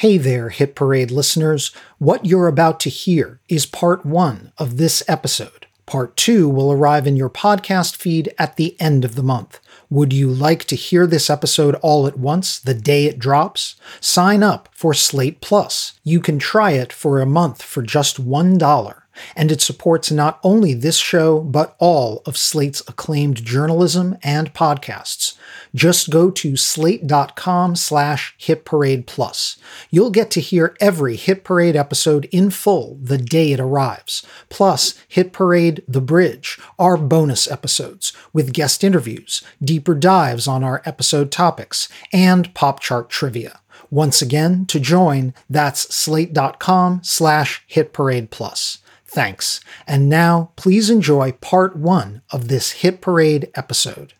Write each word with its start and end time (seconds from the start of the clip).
Hey 0.00 0.16
there, 0.16 0.48
Hit 0.48 0.74
Parade 0.74 1.10
listeners. 1.10 1.72
What 1.98 2.24
you're 2.24 2.46
about 2.46 2.80
to 2.80 2.88
hear 2.88 3.38
is 3.50 3.66
part 3.66 4.06
one 4.06 4.50
of 4.56 4.78
this 4.78 5.02
episode. 5.06 5.66
Part 5.84 6.16
two 6.16 6.48
will 6.48 6.72
arrive 6.72 7.06
in 7.06 7.16
your 7.16 7.28
podcast 7.28 7.96
feed 7.96 8.32
at 8.38 8.56
the 8.56 8.80
end 8.80 9.04
of 9.04 9.14
the 9.14 9.22
month. 9.22 9.60
Would 9.90 10.14
you 10.14 10.30
like 10.30 10.64
to 10.64 10.74
hear 10.74 11.06
this 11.06 11.28
episode 11.28 11.74
all 11.82 12.06
at 12.06 12.18
once, 12.18 12.58
the 12.58 12.72
day 12.72 13.04
it 13.04 13.18
drops? 13.18 13.76
Sign 14.00 14.42
up 14.42 14.70
for 14.72 14.94
Slate 14.94 15.42
Plus. 15.42 16.00
You 16.02 16.20
can 16.20 16.38
try 16.38 16.70
it 16.70 16.94
for 16.94 17.20
a 17.20 17.26
month 17.26 17.60
for 17.60 17.82
just 17.82 18.26
$1 18.26 18.94
and 19.36 19.50
it 19.52 19.60
supports 19.60 20.10
not 20.10 20.40
only 20.42 20.74
this 20.74 20.96
show, 20.96 21.40
but 21.40 21.76
all 21.78 22.22
of 22.26 22.36
Slate's 22.36 22.82
acclaimed 22.88 23.44
journalism 23.44 24.16
and 24.22 24.52
podcasts. 24.54 25.36
Just 25.74 26.10
go 26.10 26.30
to 26.30 26.56
slate.com 26.56 27.76
slash 27.76 28.34
hit 28.38 28.64
parade 28.64 29.06
plus. 29.06 29.56
You'll 29.90 30.10
get 30.10 30.30
to 30.32 30.40
hear 30.40 30.76
every 30.80 31.16
Hit 31.16 31.44
Parade 31.44 31.76
episode 31.76 32.26
in 32.32 32.50
full 32.50 32.98
the 33.00 33.18
day 33.18 33.52
it 33.52 33.60
arrives, 33.60 34.26
plus 34.48 34.94
Hit 35.08 35.32
Parade 35.32 35.82
The 35.86 36.00
Bridge, 36.00 36.58
our 36.78 36.96
bonus 36.96 37.50
episodes 37.50 38.12
with 38.32 38.52
guest 38.52 38.82
interviews, 38.82 39.42
deeper 39.62 39.94
dives 39.94 40.46
on 40.46 40.64
our 40.64 40.82
episode 40.84 41.30
topics, 41.30 41.88
and 42.12 42.52
pop 42.54 42.80
chart 42.80 43.08
trivia. 43.08 43.60
Once 43.90 44.22
again, 44.22 44.66
to 44.66 44.78
join, 44.78 45.34
that's 45.48 45.92
slate.com 45.94 47.00
slash 47.02 47.64
hit 47.66 47.92
parade 47.92 48.30
plus. 48.30 48.78
Thanks. 49.12 49.60
And 49.88 50.08
now, 50.08 50.52
please 50.54 50.88
enjoy 50.88 51.32
part 51.32 51.74
one 51.74 52.22
of 52.30 52.46
this 52.46 52.70
Hit 52.70 53.00
Parade 53.00 53.50
episode. 53.56 54.12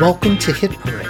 Welcome 0.00 0.38
to 0.38 0.52
Hit 0.52 0.70
Parade, 0.70 1.06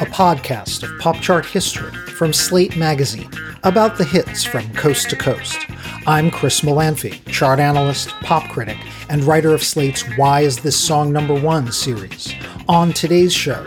a 0.00 0.06
podcast 0.06 0.84
of 0.84 1.00
pop 1.00 1.16
chart 1.16 1.44
history 1.44 1.90
from 1.90 2.32
Slate 2.32 2.76
Magazine 2.76 3.30
about 3.64 3.98
the 3.98 4.04
hits 4.04 4.44
from 4.44 4.72
coast 4.74 5.10
to 5.10 5.16
coast. 5.16 5.58
I'm 6.06 6.30
Chris 6.30 6.60
Molanphy, 6.60 7.24
chart 7.32 7.58
analyst, 7.58 8.10
pop 8.20 8.48
critic, 8.50 8.78
and 9.08 9.24
writer 9.24 9.52
of 9.52 9.64
Slate's 9.64 10.02
Why 10.16 10.42
Is 10.42 10.58
This 10.58 10.76
Song 10.76 11.12
Number 11.12 11.34
One 11.34 11.72
series. 11.72 12.32
On 12.68 12.92
today's 12.92 13.34
show, 13.34 13.64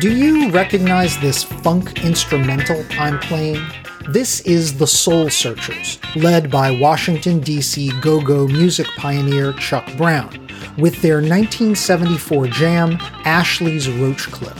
do 0.00 0.14
you 0.14 0.50
recognize 0.50 1.18
this 1.20 1.42
funk 1.42 2.04
instrumental 2.04 2.84
I'm 2.92 3.18
playing? 3.18 3.64
This 4.10 4.40
is 4.40 4.76
the 4.76 4.86
Soul 4.86 5.30
Searchers, 5.30 5.98
led 6.14 6.50
by 6.50 6.70
Washington, 6.70 7.40
D.C. 7.40 7.98
go 8.02 8.20
go 8.20 8.46
music 8.46 8.86
pioneer 8.98 9.54
Chuck 9.54 9.90
Brown, 9.96 10.48
with 10.76 11.00
their 11.00 11.16
1974 11.16 12.46
jam, 12.48 12.98
Ashley's 13.24 13.88
Roach 13.88 14.30
Clip. 14.30 14.56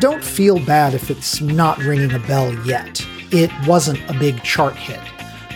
Don't 0.00 0.24
feel 0.24 0.58
bad 0.58 0.92
if 0.92 1.08
it's 1.08 1.40
not 1.40 1.78
ringing 1.78 2.12
a 2.12 2.18
bell 2.18 2.52
yet. 2.66 3.00
It 3.30 3.52
wasn't 3.68 4.00
a 4.10 4.18
big 4.18 4.42
chart 4.42 4.74
hit. 4.74 5.00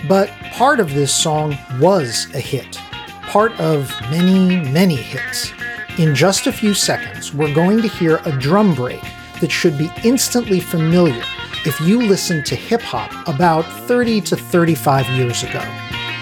But 0.06 0.30
part 0.52 0.78
of 0.78 0.94
this 0.94 1.12
song 1.12 1.58
was 1.80 2.28
a 2.34 2.40
hit, 2.40 2.76
part 3.22 3.50
of 3.58 3.90
many, 4.12 4.60
many 4.70 4.96
hits. 4.96 5.52
In 5.98 6.14
just 6.14 6.46
a 6.46 6.52
few 6.52 6.74
seconds, 6.74 7.34
we're 7.34 7.52
going 7.52 7.82
to 7.82 7.88
hear 7.88 8.20
a 8.24 8.30
drum 8.30 8.72
break 8.72 9.02
that 9.40 9.50
should 9.50 9.76
be 9.76 9.90
instantly 10.04 10.60
familiar 10.60 11.24
if 11.66 11.80
you 11.80 12.00
listened 12.00 12.46
to 12.46 12.54
hip 12.54 12.80
hop 12.82 13.10
about 13.26 13.62
30 13.88 14.20
to 14.20 14.36
35 14.36 15.08
years 15.08 15.42
ago. 15.42 15.58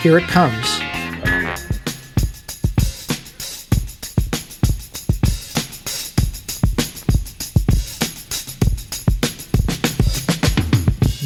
Here 0.00 0.16
it 0.16 0.24
comes. 0.28 0.80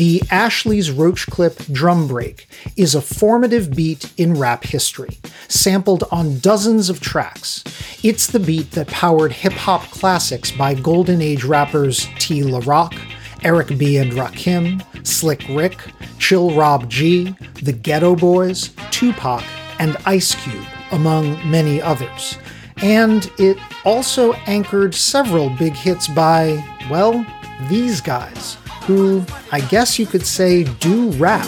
The 0.01 0.23
Ashley's 0.31 0.91
Roach 0.91 1.27
Clip 1.27 1.59
drum 1.71 2.09
break 2.09 2.49
is 2.75 2.95
a 2.95 3.03
formative 3.03 3.77
beat 3.77 4.11
in 4.17 4.33
rap 4.33 4.65
history, 4.65 5.19
sampled 5.47 6.05
on 6.11 6.39
dozens 6.39 6.89
of 6.89 7.01
tracks. 7.01 7.63
It's 8.03 8.27
the 8.27 8.41
beat 8.41 8.71
that 8.71 8.87
powered 8.87 9.31
hip 9.31 9.53
hop 9.53 9.83
classics 9.91 10.51
by 10.53 10.73
Golden 10.73 11.21
Age 11.21 11.45
rappers 11.45 12.09
T. 12.19 12.43
La 12.43 12.63
Rock, 12.65 12.95
Eric 13.43 13.77
B. 13.77 13.99
and 13.99 14.13
Rakim, 14.13 14.83
Slick 15.07 15.45
Rick, 15.51 15.77
Chill 16.19 16.57
Rob 16.57 16.89
G, 16.89 17.37
The 17.63 17.75
Geto 17.75 18.19
Boys, 18.19 18.71
Tupac, 18.91 19.45
and 19.79 19.99
Ice 20.07 20.35
Cube, 20.35 20.65
among 20.93 21.35
many 21.51 21.83
others. 21.83 22.39
And 22.79 23.31
it 23.39 23.59
also 23.85 24.33
anchored 24.47 24.95
several 24.95 25.51
big 25.51 25.75
hits 25.75 26.09
by, 26.09 26.65
well, 26.91 27.23
these 27.69 28.01
guys 28.01 28.57
who 28.83 29.25
I 29.53 29.61
guess 29.61 29.99
you 29.99 30.07
could 30.07 30.27
say 30.27 30.65
do 30.65 31.11
rap. 31.13 31.47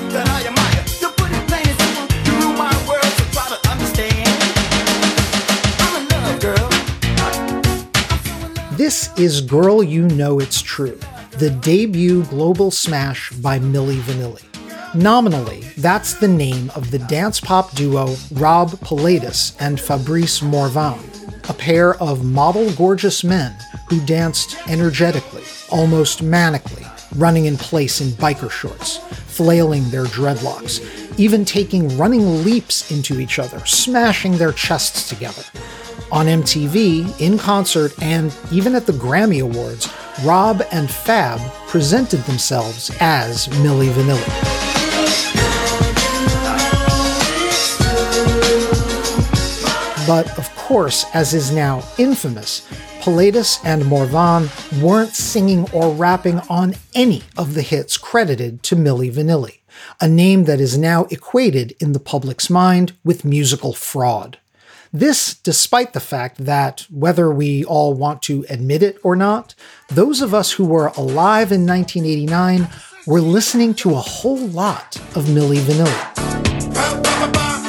This 8.76 9.16
is 9.16 9.40
Girl 9.40 9.82
You 9.82 10.08
Know 10.08 10.40
It's 10.40 10.60
True, 10.60 10.98
the 11.38 11.50
debut 11.50 12.24
global 12.24 12.70
smash 12.70 13.30
by 13.30 13.58
Milli 13.58 13.98
Vanilli. 14.00 14.42
Nominally, 14.94 15.60
that's 15.76 16.14
the 16.14 16.28
name 16.28 16.70
of 16.74 16.90
the 16.90 16.98
dance 16.98 17.40
pop 17.40 17.72
duo 17.74 18.14
Rob 18.32 18.70
Pilatus 18.80 19.56
and 19.60 19.80
Fabrice 19.80 20.42
Morvan, 20.42 20.98
a 21.48 21.54
pair 21.54 21.94
of 22.02 22.24
model 22.24 22.70
gorgeous 22.72 23.24
men 23.24 23.54
who 23.92 24.00
danced 24.06 24.56
energetically, 24.68 25.42
almost 25.68 26.24
manically, 26.24 26.88
running 27.18 27.44
in 27.44 27.58
place 27.58 28.00
in 28.00 28.08
biker 28.12 28.50
shorts, 28.50 28.96
flailing 29.26 29.86
their 29.90 30.06
dreadlocks, 30.06 30.80
even 31.18 31.44
taking 31.44 31.94
running 31.98 32.42
leaps 32.42 32.90
into 32.90 33.20
each 33.20 33.38
other, 33.38 33.58
smashing 33.66 34.38
their 34.38 34.50
chests 34.50 35.10
together. 35.10 35.42
On 36.10 36.24
MTV, 36.24 37.20
in 37.20 37.36
concert, 37.36 37.92
and 38.00 38.34
even 38.50 38.74
at 38.74 38.86
the 38.86 38.94
Grammy 38.94 39.42
Awards, 39.42 39.92
Rob 40.24 40.62
and 40.72 40.90
Fab 40.90 41.38
presented 41.66 42.20
themselves 42.20 42.90
as 42.98 43.46
Milli 43.48 43.90
Vanilli. 43.90 44.62
But 50.06 50.38
of 50.38 50.48
course, 50.56 51.04
as 51.12 51.34
is 51.34 51.50
now 51.50 51.84
infamous, 51.98 52.66
Pilatus 53.02 53.58
and 53.64 53.84
Morvan 53.86 54.48
weren't 54.80 55.16
singing 55.16 55.68
or 55.72 55.92
rapping 55.92 56.38
on 56.48 56.76
any 56.94 57.24
of 57.36 57.54
the 57.54 57.62
hits 57.62 57.98
credited 57.98 58.62
to 58.62 58.76
Milli 58.76 59.12
Vanilli, 59.12 59.58
a 60.00 60.06
name 60.06 60.44
that 60.44 60.60
is 60.60 60.78
now 60.78 61.06
equated 61.10 61.74
in 61.80 61.94
the 61.94 61.98
public's 61.98 62.48
mind 62.48 62.92
with 63.02 63.24
musical 63.24 63.72
fraud. 63.72 64.38
This, 64.92 65.34
despite 65.34 65.94
the 65.94 66.00
fact 66.00 66.44
that, 66.44 66.86
whether 66.90 67.32
we 67.32 67.64
all 67.64 67.92
want 67.92 68.22
to 68.22 68.46
admit 68.48 68.84
it 68.84 68.98
or 69.02 69.16
not, 69.16 69.56
those 69.88 70.22
of 70.22 70.32
us 70.32 70.52
who 70.52 70.64
were 70.64 70.92
alive 70.96 71.50
in 71.50 71.66
1989 71.66 72.68
were 73.08 73.20
listening 73.20 73.74
to 73.74 73.90
a 73.90 73.96
whole 73.96 74.46
lot 74.46 74.94
of 75.16 75.24
Milli 75.24 75.58
Vanilli. 75.58 77.61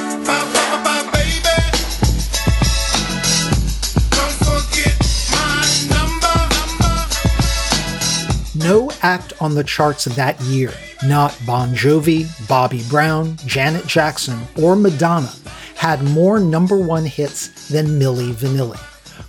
No 8.64 8.90
act 9.02 9.34
on 9.42 9.56
the 9.56 9.64
charts 9.64 10.06
that 10.06 10.40
year, 10.42 10.72
not 11.06 11.38
Bon 11.46 11.70
Jovi, 11.76 12.26
Bobby 12.48 12.84
Brown, 12.90 13.36
Janet 13.46 13.86
Jackson, 13.86 14.40
or 14.62 14.76
Madonna, 14.76 15.32
had 15.76 16.04
more 16.04 16.40
number 16.40 16.78
one 16.78 17.06
hits 17.06 17.68
than 17.68 18.00
Milli 18.00 18.34
Vanilli. 18.34 18.80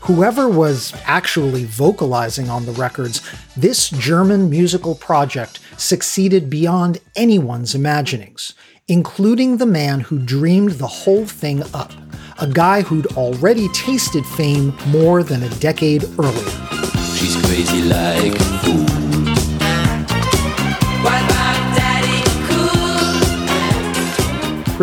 Whoever 0.03 0.49
was 0.49 0.95
actually 1.05 1.65
vocalizing 1.65 2.49
on 2.49 2.67
the 2.67 2.73
records, 2.73 3.23
this 3.57 3.91
German 3.91 4.51
musical 4.51 4.95
project 4.95 5.61
succeeded 5.77 6.49
beyond 6.49 7.01
anyone's 7.17 7.75
imaginings, 7.75 8.55
including 8.87 9.57
the 9.57 9.67
man 9.67 10.01
who 10.01 10.19
dreamed 10.19 10.73
the 10.73 10.87
whole 10.87 11.27
thing 11.27 11.63
up, 11.75 11.93
a 12.39 12.47
guy 12.47 12.83
who'd 12.83 13.07
already 13.17 13.69
tasted 13.69 14.25
fame 14.27 14.75
more 14.89 15.23
than 15.23 15.43
a 15.43 15.49
decade 15.57 16.05
earlier. 16.19 16.51
She's 17.17 17.37
crazy 17.47 17.83
like 17.83 18.35
a 18.35 18.45
fool. 18.59 18.94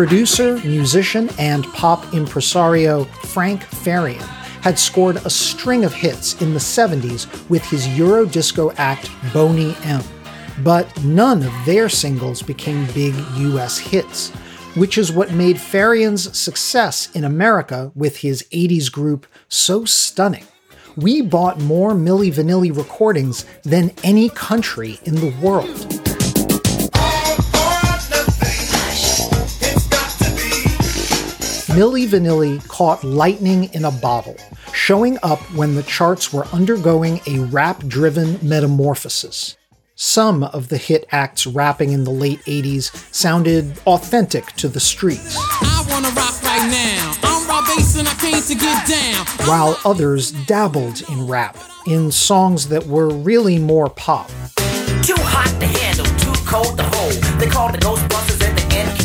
Producer, 0.02 0.58
musician, 0.64 1.30
and 1.38 1.64
pop 1.74 2.12
impresario 2.12 3.04
Frank 3.04 3.62
Farian 3.62 4.26
had 4.60 4.76
scored 4.76 5.14
a 5.18 5.30
string 5.30 5.84
of 5.84 5.94
hits 5.94 6.42
in 6.42 6.52
the 6.52 6.58
70s 6.58 7.48
with 7.48 7.62
his 7.62 7.86
Euro 7.96 8.26
disco 8.26 8.72
act 8.72 9.08
Boney 9.32 9.76
M. 9.84 10.02
But 10.64 11.04
none 11.04 11.44
of 11.44 11.52
their 11.64 11.88
singles 11.88 12.42
became 12.42 12.92
big 12.92 13.14
US 13.36 13.78
hits, 13.78 14.30
which 14.74 14.98
is 14.98 15.12
what 15.12 15.30
made 15.30 15.54
Farian's 15.54 16.36
success 16.36 17.08
in 17.14 17.22
America 17.22 17.92
with 17.94 18.16
his 18.16 18.44
80s 18.50 18.90
group 18.90 19.24
so 19.46 19.84
stunning. 19.84 20.48
We 20.96 21.22
bought 21.22 21.60
more 21.60 21.92
Milli 21.92 22.34
Vanilli 22.34 22.76
recordings 22.76 23.44
than 23.62 23.92
any 24.02 24.30
country 24.30 24.98
in 25.04 25.14
the 25.14 25.32
world. 25.40 26.01
Milli 31.72 32.06
Vanilli 32.06 32.66
caught 32.68 33.02
lightning 33.02 33.72
in 33.72 33.86
a 33.86 33.90
bottle, 33.90 34.36
showing 34.74 35.18
up 35.22 35.40
when 35.54 35.74
the 35.74 35.82
charts 35.82 36.30
were 36.30 36.44
undergoing 36.52 37.20
a 37.26 37.38
rap 37.38 37.82
driven 37.86 38.38
metamorphosis. 38.42 39.56
Some 39.94 40.44
of 40.44 40.68
the 40.68 40.76
hit 40.76 41.06
acts 41.12 41.46
rapping 41.46 41.92
in 41.92 42.04
the 42.04 42.10
late 42.10 42.40
80s 42.40 43.14
sounded 43.14 43.78
authentic 43.86 44.48
to 44.56 44.68
the 44.68 44.80
streets. 44.80 45.34
Right 45.34 45.62
while 49.48 49.78
others 49.86 50.32
dabbled 50.32 51.02
in 51.08 51.26
rap, 51.26 51.56
in 51.86 52.12
songs 52.12 52.68
that 52.68 52.86
were 52.86 53.08
really 53.08 53.58
more 53.58 53.88
pop. 53.88 54.28
Too 55.02 55.14
hot 55.16 55.58
to 55.58 55.66
handle, 55.66 56.04
too 56.18 56.32
cold 56.44 56.76
to 56.76 56.84
hold. 56.84 57.12
They 57.40 57.46
call 57.46 57.72
the 57.72 57.78
Ghostbusters 57.78 57.92
and 57.92 58.10
the 58.10 58.12
end 58.12 58.21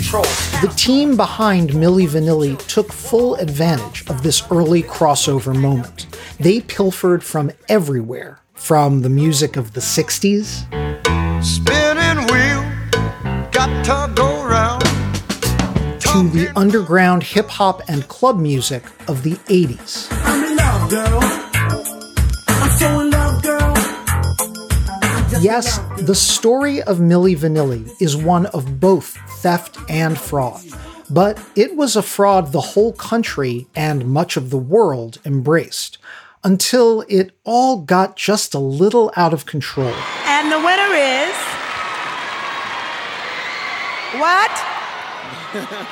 control. 0.07 0.23
The 0.61 0.73
team 0.75 1.15
behind 1.15 1.71
Milli 1.71 2.07
Vanilli 2.07 2.57
took 2.67 2.91
full 2.91 3.35
advantage 3.35 4.07
of 4.09 4.23
this 4.23 4.43
early 4.51 4.83
crossover 4.83 5.55
moment. 5.55 6.07
They 6.39 6.61
pilfered 6.61 7.23
from 7.23 7.51
everywhere, 7.69 8.39
from 8.53 9.01
the 9.01 9.09
music 9.09 9.57
of 9.57 9.73
the 9.73 9.81
60s. 9.81 10.63
Spinning 11.43 12.25
wheel, 12.27 12.63
got 13.51 13.85
to 13.85 14.13
go 14.13 14.45
round. 14.45 14.83
To 16.01 16.29
the 16.29 16.51
underground 16.55 17.23
hip 17.23 17.49
hop 17.49 17.81
and 17.89 18.07
club 18.07 18.39
music 18.39 18.83
of 19.07 19.23
the 19.23 19.35
80s. 19.49 20.07
Yes, 25.39 25.77
the 25.99 26.15
story 26.15 26.81
of 26.81 26.97
Milli 26.97 27.37
Vanilli 27.37 27.89
is 28.01 28.17
one 28.17 28.47
of 28.47 28.79
both 28.79 29.17
theft 29.41 29.77
and 29.87 30.17
fraud, 30.17 30.63
but 31.11 31.39
it 31.55 31.75
was 31.75 31.95
a 31.95 32.01
fraud 32.01 32.51
the 32.51 32.61
whole 32.61 32.93
country 32.93 33.67
and 33.75 34.07
much 34.07 34.35
of 34.35 34.49
the 34.49 34.57
world 34.57 35.19
embraced 35.25 35.99
until 36.43 37.01
it 37.07 37.31
all 37.43 37.81
got 37.81 38.15
just 38.15 38.55
a 38.55 38.59
little 38.59 39.11
out 39.15 39.33
of 39.33 39.45
control. 39.45 39.93
And 40.25 40.51
the 40.51 40.57
winner 40.57 40.93
is. 40.95 41.35
What? 44.19 44.51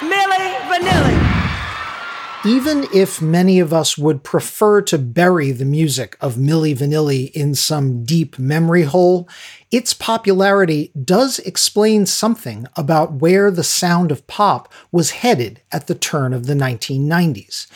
Milli 0.00 0.56
Vanilli. 0.68 1.29
Even 2.44 2.86
if 2.94 3.20
many 3.20 3.60
of 3.60 3.70
us 3.70 3.98
would 3.98 4.24
prefer 4.24 4.80
to 4.80 4.96
bury 4.96 5.52
the 5.52 5.66
music 5.66 6.16
of 6.22 6.36
Milli 6.36 6.74
Vanilli 6.74 7.30
in 7.32 7.54
some 7.54 8.02
deep 8.02 8.38
memory 8.38 8.84
hole, 8.84 9.28
its 9.70 9.92
popularity 9.92 10.90
does 11.04 11.38
explain 11.40 12.06
something 12.06 12.66
about 12.76 13.12
where 13.12 13.50
the 13.50 13.62
sound 13.62 14.10
of 14.10 14.26
pop 14.26 14.72
was 14.90 15.10
headed 15.10 15.60
at 15.70 15.86
the 15.86 15.94
turn 15.94 16.32
of 16.32 16.46
the 16.46 16.54
1990s. 16.54 17.66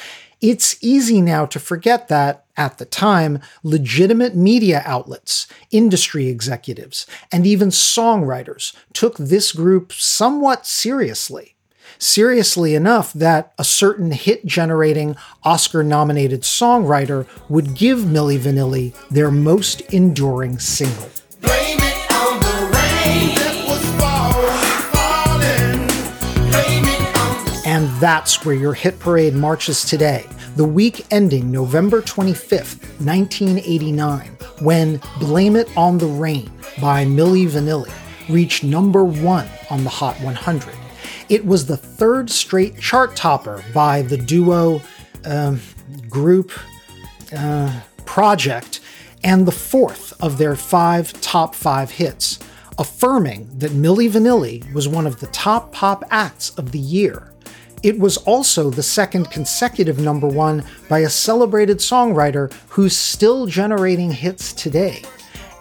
It's 0.40 0.82
easy 0.82 1.20
now 1.20 1.44
to 1.44 1.60
forget 1.60 2.08
that, 2.08 2.46
at 2.56 2.78
the 2.78 2.86
time, 2.86 3.40
legitimate 3.62 4.34
media 4.34 4.82
outlets, 4.86 5.46
industry 5.72 6.28
executives, 6.28 7.06
and 7.30 7.46
even 7.46 7.68
songwriters 7.68 8.74
took 8.94 9.18
this 9.18 9.52
group 9.52 9.92
somewhat 9.92 10.66
seriously 10.66 11.53
seriously 12.04 12.74
enough 12.74 13.12
that 13.14 13.52
a 13.58 13.64
certain 13.64 14.12
hit 14.12 14.44
generating 14.44 15.16
Oscar 15.42 15.82
nominated 15.82 16.42
songwriter 16.42 17.26
would 17.48 17.74
give 17.74 18.00
Milli 18.00 18.38
Vanilli 18.38 18.94
their 19.08 19.30
most 19.30 19.80
enduring 19.92 20.58
single. 20.58 21.08
And 27.66 27.88
that's 28.00 28.44
where 28.44 28.54
your 28.54 28.74
hit 28.74 29.00
parade 29.00 29.34
marches 29.34 29.84
today, 29.84 30.26
the 30.56 30.64
week 30.64 31.06
ending 31.10 31.50
November 31.50 32.02
25th, 32.02 32.82
1989, 33.00 34.28
when 34.60 35.00
Blame 35.18 35.56
It 35.56 35.74
on 35.76 35.98
the 35.98 36.06
Rain 36.06 36.50
by 36.80 37.04
Milli 37.04 37.48
Vanilli 37.48 37.92
reached 38.28 38.62
number 38.62 39.04
one 39.04 39.48
on 39.70 39.82
the 39.82 39.90
Hot 39.90 40.20
100. 40.20 40.83
It 41.28 41.46
was 41.46 41.66
the 41.66 41.76
third 41.76 42.30
straight 42.30 42.78
chart 42.78 43.16
topper 43.16 43.64
by 43.72 44.02
the 44.02 44.16
duo 44.16 44.82
uh, 45.24 45.56
group 46.08 46.52
uh, 47.36 47.80
project 48.04 48.80
and 49.22 49.46
the 49.46 49.52
fourth 49.52 50.12
of 50.22 50.36
their 50.36 50.54
five 50.54 51.18
top 51.22 51.54
five 51.54 51.90
hits, 51.90 52.38
affirming 52.78 53.48
that 53.58 53.72
Milli 53.72 54.10
Vanilli 54.10 54.70
was 54.74 54.86
one 54.86 55.06
of 55.06 55.20
the 55.20 55.26
top 55.28 55.72
pop 55.72 56.04
acts 56.10 56.50
of 56.50 56.72
the 56.72 56.78
year. 56.78 57.32
It 57.82 57.98
was 57.98 58.18
also 58.18 58.70
the 58.70 58.82
second 58.82 59.30
consecutive 59.30 59.98
number 59.98 60.26
one 60.26 60.64
by 60.88 61.00
a 61.00 61.10
celebrated 61.10 61.78
songwriter 61.78 62.52
who's 62.68 62.96
still 62.96 63.46
generating 63.46 64.10
hits 64.12 64.52
today. 64.52 65.02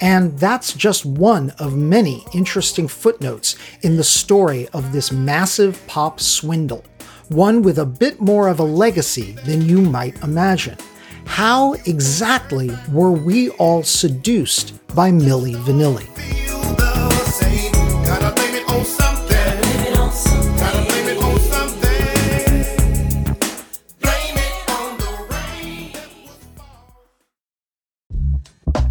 And 0.04 0.38
that's 0.38 0.74
just 0.74 1.06
one 1.06 1.52
of 1.60 1.78
many 1.78 2.26
interesting 2.34 2.90
footnotes 2.90 3.56
in 3.84 3.96
the 3.96 4.04
story 4.04 4.68
of 4.74 4.92
this 4.92 5.14
massive 5.14 5.82
pop 5.88 6.20
swindle, 6.20 6.84
one 7.30 7.62
with 7.62 7.80
a 7.80 7.86
bit 7.86 8.20
more 8.20 8.50
of 8.50 8.60
a 8.60 8.64
legacy 8.64 9.32
than 9.46 9.62
you 9.62 9.80
might 9.80 10.22
imagine. 10.22 10.78
How 11.24 11.76
exactly 11.86 12.70
were 12.92 13.14
we 13.14 13.52
all 13.52 13.82
seduced 13.82 14.74
by 14.94 15.10
Milli 15.10 15.56
Vanilli? 15.56 16.10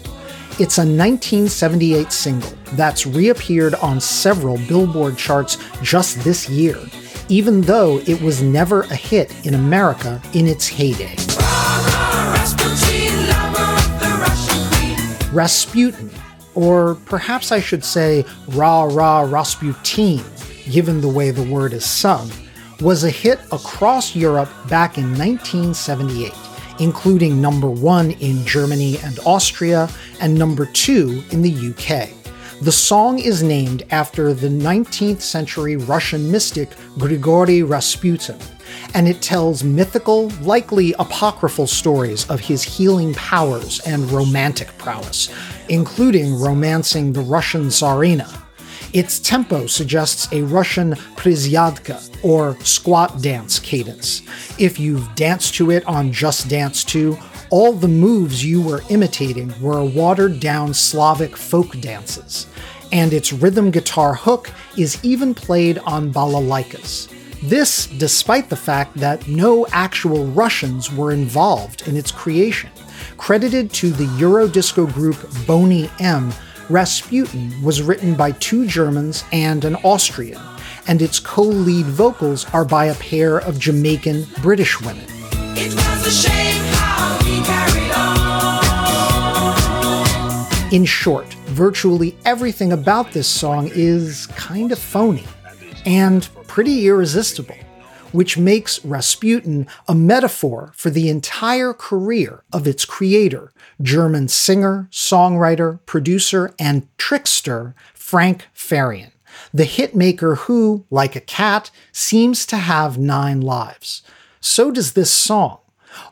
It's 0.59 0.79
a 0.79 0.83
1978 0.83 2.13
single 2.13 2.53
that's 2.73 3.07
reappeared 3.07 3.75
on 3.77 4.01
several 4.01 4.59
Billboard 4.69 5.17
charts 5.17 5.57
just 5.83 6.23
this 6.23 6.49
year, 6.49 6.79
even 7.29 7.63
though 7.63 7.99
it 8.07 8.21
was 8.21 8.43
never 8.43 8.83
a 8.83 8.95
hit 8.95 9.35
in 9.47 9.55
America 9.55 10.21
in 10.35 10.47
its 10.47 10.69
heyday. 10.69 11.17
Rasputin, 15.33 16.11
or 16.55 16.97
perhaps 17.07 17.53
I 17.53 17.61
should 17.61 17.85
say 17.85 18.25
Ra 18.49 18.85
Ra 18.85 19.21
Rasputin, 19.21 20.23
given 20.71 21.01
the 21.01 21.09
way 21.09 21.31
the 21.31 21.51
word 21.51 21.73
is 21.73 21.85
sung, 21.85 22.31
was 22.81 23.05
a 23.05 23.11
hit 23.11 23.39
across 23.53 24.17
Europe 24.17 24.51
back 24.69 24.99
in 24.99 25.11
1978, 25.17 26.33
including 26.79 27.41
number 27.41 27.69
one 27.69 28.13
in 28.13 28.45
Germany 28.47 28.99
and 29.05 29.19
Austria 29.27 29.89
and 30.21 30.35
number 30.35 30.67
two 30.67 31.23
in 31.31 31.43
the 31.43 31.53
UK. 31.71 32.11
The 32.63 32.73
song 32.73 33.19
is 33.19 33.43
named 33.43 33.85
after 33.91 34.35
the 34.35 34.49
19th 34.49 35.23
century 35.23 35.77
Russian 35.77 36.31
mystic 36.31 36.69
Grigory 36.99 37.63
Rasputin, 37.63 38.39
and 38.95 39.09
it 39.09 39.23
tells 39.23 39.65
mythical, 39.65 40.29
likely 40.43 40.95
apocryphal 40.99 41.67
stories 41.67 42.29
of 42.31 42.41
his 42.41 42.63
healing 42.63 43.15
powers 43.15 43.81
and 43.81 44.11
romantic 44.11 44.77
prowess, 44.79 45.33
including 45.69 46.39
romancing 46.39 47.13
the 47.13 47.21
Russian 47.21 47.69
Tsarina. 47.69 48.41
Its 48.93 49.21
tempo 49.21 49.67
suggests 49.67 50.29
a 50.33 50.43
Russian 50.43 50.95
prisyadka, 51.17 52.11
or 52.25 52.59
squat 52.65 53.23
dance 53.23 53.59
cadence. 53.59 54.23
If 54.59 54.81
you've 54.81 55.15
danced 55.15 55.55
to 55.55 55.71
it 55.71 55.87
on 55.87 56.13
Just 56.13 56.49
Dance 56.49 56.83
2, 56.85 57.17
all 57.51 57.73
the 57.73 57.89
moves 57.89 58.45
you 58.45 58.61
were 58.61 58.83
imitating 58.91 59.53
were 59.61 59.85
watered 59.85 60.41
down 60.41 60.75
Slavic 60.75 61.37
folk 61.37 61.81
dances, 61.81 62.47
and 62.93 63.13
its 63.13 63.33
rhythm 63.33 63.71
guitar 63.71 64.15
hook 64.15 64.51
is 64.77 64.99
even 65.05 65.35
played 65.35 65.79
on 65.79 66.13
balalaikas. 66.13 67.09
This, 67.43 67.87
despite 67.87 68.51
the 68.51 68.57
fact 68.57 68.95
that 68.97 69.27
no 69.27 69.67
actual 69.73 70.27
Russians 70.27 70.93
were 70.93 71.11
involved 71.11 71.89
in 71.89 71.97
its 71.97 72.13
creation. 72.13 72.69
Credited 73.17 73.73
to 73.75 73.91
the 73.91 74.05
Eurodisco 74.05 74.93
group 74.93 75.17
Boney 75.47 75.91
M, 76.01 76.35
Rasputin 76.69 77.63
was 77.63 77.83
written 77.83 78.15
by 78.15 78.33
two 78.33 78.67
Germans 78.67 79.25
and 79.33 79.65
an 79.65 79.77
Austrian, 79.77 80.41
and 80.87 81.01
its 81.01 81.19
co 81.19 81.43
lead 81.43 81.87
vocals 81.87 82.45
are 82.53 82.65
by 82.65 82.87
a 82.87 82.95
pair 82.97 83.39
of 83.39 83.59
Jamaican 83.59 84.27
British 84.43 84.79
women. 84.83 85.07
In 90.73 90.85
short, 90.85 91.33
virtually 91.49 92.17
everything 92.27 92.73
about 92.73 93.13
this 93.13 93.27
song 93.27 93.71
is 93.75 94.27
kind 94.27 94.73
of 94.73 94.79
phony 94.79 95.25
and 95.87 96.29
pretty 96.47 96.87
irresistible, 96.87 97.57
which 98.13 98.37
makes 98.37 98.85
Rasputin 98.85 99.67
a 99.89 99.95
metaphor 99.95 100.73
for 100.75 100.91
the 100.91 101.09
entire 101.09 101.73
career 101.73 102.43
of 102.53 102.67
its 102.67 102.85
creator, 102.85 103.53
German 103.81 104.29
singer, 104.29 104.89
songwriter, 104.91 105.79
producer, 105.87 106.55
and 106.59 106.87
trickster 106.99 107.75
Frank 107.95 108.47
Farian, 108.55 109.13
the 109.55 109.65
hitmaker 109.65 110.37
who, 110.39 110.85
like 110.91 111.15
a 111.15 111.21
cat, 111.21 111.71
seems 111.93 112.45
to 112.47 112.57
have 112.57 112.99
nine 112.99 113.41
lives. 113.41 114.03
So 114.41 114.71
does 114.71 114.95
this 114.95 115.11
song. 115.11 115.60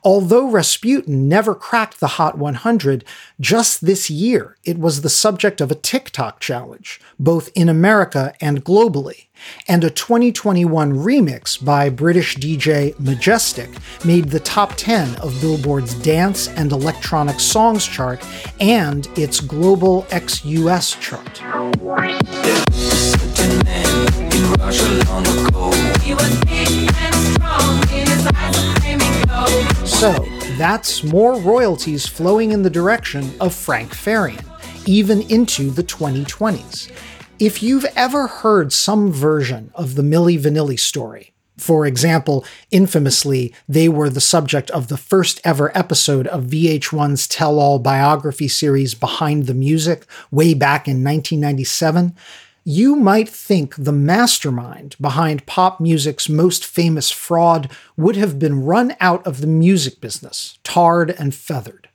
Although 0.02 0.48
Rasputin 0.48 1.28
never 1.28 1.54
cracked 1.54 2.00
the 2.00 2.18
Hot 2.18 2.38
100, 2.38 3.04
just 3.40 3.84
this 3.84 4.10
year 4.10 4.56
it 4.64 4.78
was 4.78 5.02
the 5.02 5.08
subject 5.08 5.60
of 5.60 5.70
a 5.70 5.76
TikTok 5.76 6.40
challenge, 6.40 7.00
both 7.18 7.50
in 7.54 7.68
America 7.68 8.34
and 8.40 8.64
globally. 8.64 9.26
And 9.68 9.84
a 9.84 9.90
2021 9.90 10.92
remix 10.94 11.64
by 11.64 11.90
British 11.90 12.36
DJ 12.36 12.98
Majestic 12.98 13.70
made 14.04 14.30
the 14.30 14.40
top 14.40 14.74
10 14.76 15.16
of 15.16 15.40
Billboard's 15.40 15.94
Dance 15.94 16.48
and 16.48 16.72
Electronic 16.72 17.38
Songs 17.38 17.86
chart 17.86 18.24
and 18.58 19.06
its 19.16 19.40
global 19.40 20.06
ex 20.10 20.44
US 20.44 20.94
chart. 20.96 21.40
So, 29.98 30.12
that's 30.58 31.02
more 31.02 31.40
royalties 31.40 32.06
flowing 32.06 32.52
in 32.52 32.62
the 32.62 32.70
direction 32.70 33.34
of 33.40 33.52
Frank 33.52 33.90
Farian, 33.90 34.44
even 34.86 35.22
into 35.22 35.70
the 35.70 35.82
2020s. 35.82 36.88
If 37.40 37.64
you've 37.64 37.84
ever 37.96 38.28
heard 38.28 38.72
some 38.72 39.10
version 39.10 39.72
of 39.74 39.96
the 39.96 40.02
Milli 40.02 40.38
Vanilli 40.38 40.78
story, 40.78 41.32
for 41.56 41.84
example, 41.84 42.44
infamously, 42.70 43.52
they 43.68 43.88
were 43.88 44.08
the 44.08 44.20
subject 44.20 44.70
of 44.70 44.86
the 44.86 44.96
first 44.96 45.40
ever 45.42 45.76
episode 45.76 46.28
of 46.28 46.44
VH1's 46.44 47.26
tell 47.26 47.58
all 47.58 47.80
biography 47.80 48.46
series 48.46 48.94
Behind 48.94 49.46
the 49.48 49.54
Music 49.54 50.06
way 50.30 50.54
back 50.54 50.86
in 50.86 51.02
1997 51.02 52.14
you 52.68 52.94
might 52.94 53.30
think 53.30 53.74
the 53.76 53.92
mastermind 53.92 54.94
behind 55.00 55.46
pop 55.46 55.80
music's 55.80 56.28
most 56.28 56.66
famous 56.66 57.10
fraud 57.10 57.70
would 57.96 58.14
have 58.14 58.38
been 58.38 58.62
run 58.62 58.94
out 59.00 59.26
of 59.26 59.40
the 59.40 59.46
music 59.46 60.02
business, 60.02 60.58
tarred 60.64 61.08
and 61.12 61.34
feathered. 61.34 61.88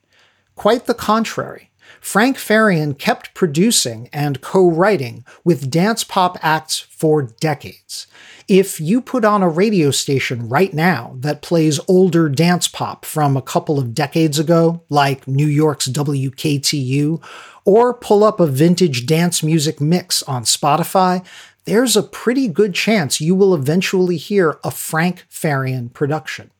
Quite 0.56 0.86
the 0.86 0.94
contrary. 0.94 1.70
Frank 2.00 2.36
Farian 2.36 2.98
kept 2.98 3.34
producing 3.34 4.08
and 4.12 4.40
co 4.40 4.68
writing 4.68 5.24
with 5.44 5.70
dance 5.70 6.02
pop 6.02 6.36
acts 6.42 6.80
for 6.80 7.22
decades. 7.22 8.08
If 8.48 8.80
you 8.80 9.00
put 9.00 9.24
on 9.24 9.42
a 9.42 9.48
radio 9.48 9.90
station 9.90 10.48
right 10.48 10.74
now 10.74 11.16
that 11.20 11.40
plays 11.40 11.80
older 11.88 12.28
dance 12.28 12.68
pop 12.68 13.04
from 13.04 13.36
a 13.36 13.42
couple 13.42 13.78
of 13.78 13.94
decades 13.94 14.38
ago, 14.38 14.82
like 14.90 15.26
New 15.26 15.46
York's 15.46 15.88
WKTU, 15.88 17.22
or 17.64 17.94
pull 17.94 18.22
up 18.24 18.40
a 18.40 18.46
vintage 18.46 19.06
dance 19.06 19.42
music 19.42 19.80
mix 19.80 20.22
on 20.24 20.44
Spotify, 20.44 21.24
there's 21.64 21.96
a 21.96 22.02
pretty 22.02 22.46
good 22.46 22.74
chance 22.74 23.20
you 23.20 23.34
will 23.34 23.54
eventually 23.54 24.16
hear 24.16 24.58
a 24.62 24.70
Frank 24.70 25.24
Farian 25.30 25.92
production. 25.92 26.50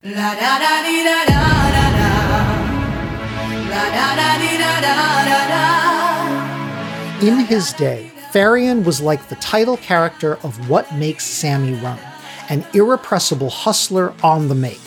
In 7.22 7.38
his 7.46 7.72
day, 7.74 8.10
Farian 8.32 8.84
was 8.84 9.00
like 9.00 9.28
the 9.28 9.36
title 9.36 9.76
character 9.76 10.36
of 10.42 10.68
What 10.68 10.92
Makes 10.94 11.24
Sammy 11.24 11.74
Run, 11.74 11.98
an 12.48 12.66
irrepressible 12.74 13.48
hustler 13.48 14.12
on 14.22 14.48
the 14.48 14.54
make. 14.54 14.80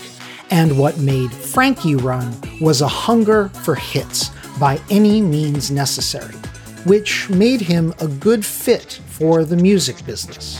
And 0.49 0.77
what 0.77 0.97
made 0.99 1.31
Frankie 1.31 1.95
run 1.95 2.35
was 2.59 2.81
a 2.81 2.87
hunger 2.87 3.49
for 3.63 3.75
hits, 3.75 4.31
by 4.59 4.79
any 4.89 5.21
means 5.21 5.69
necessary, 5.71 6.35
which 6.85 7.29
made 7.29 7.61
him 7.61 7.93
a 7.99 8.07
good 8.07 8.45
fit 8.45 8.99
for 9.07 9.43
the 9.43 9.55
music 9.57 10.05
business. 10.05 10.59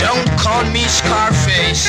Don't 0.00 0.30
call 0.38 0.64
me 0.70 0.80
Scarface. 0.84 1.88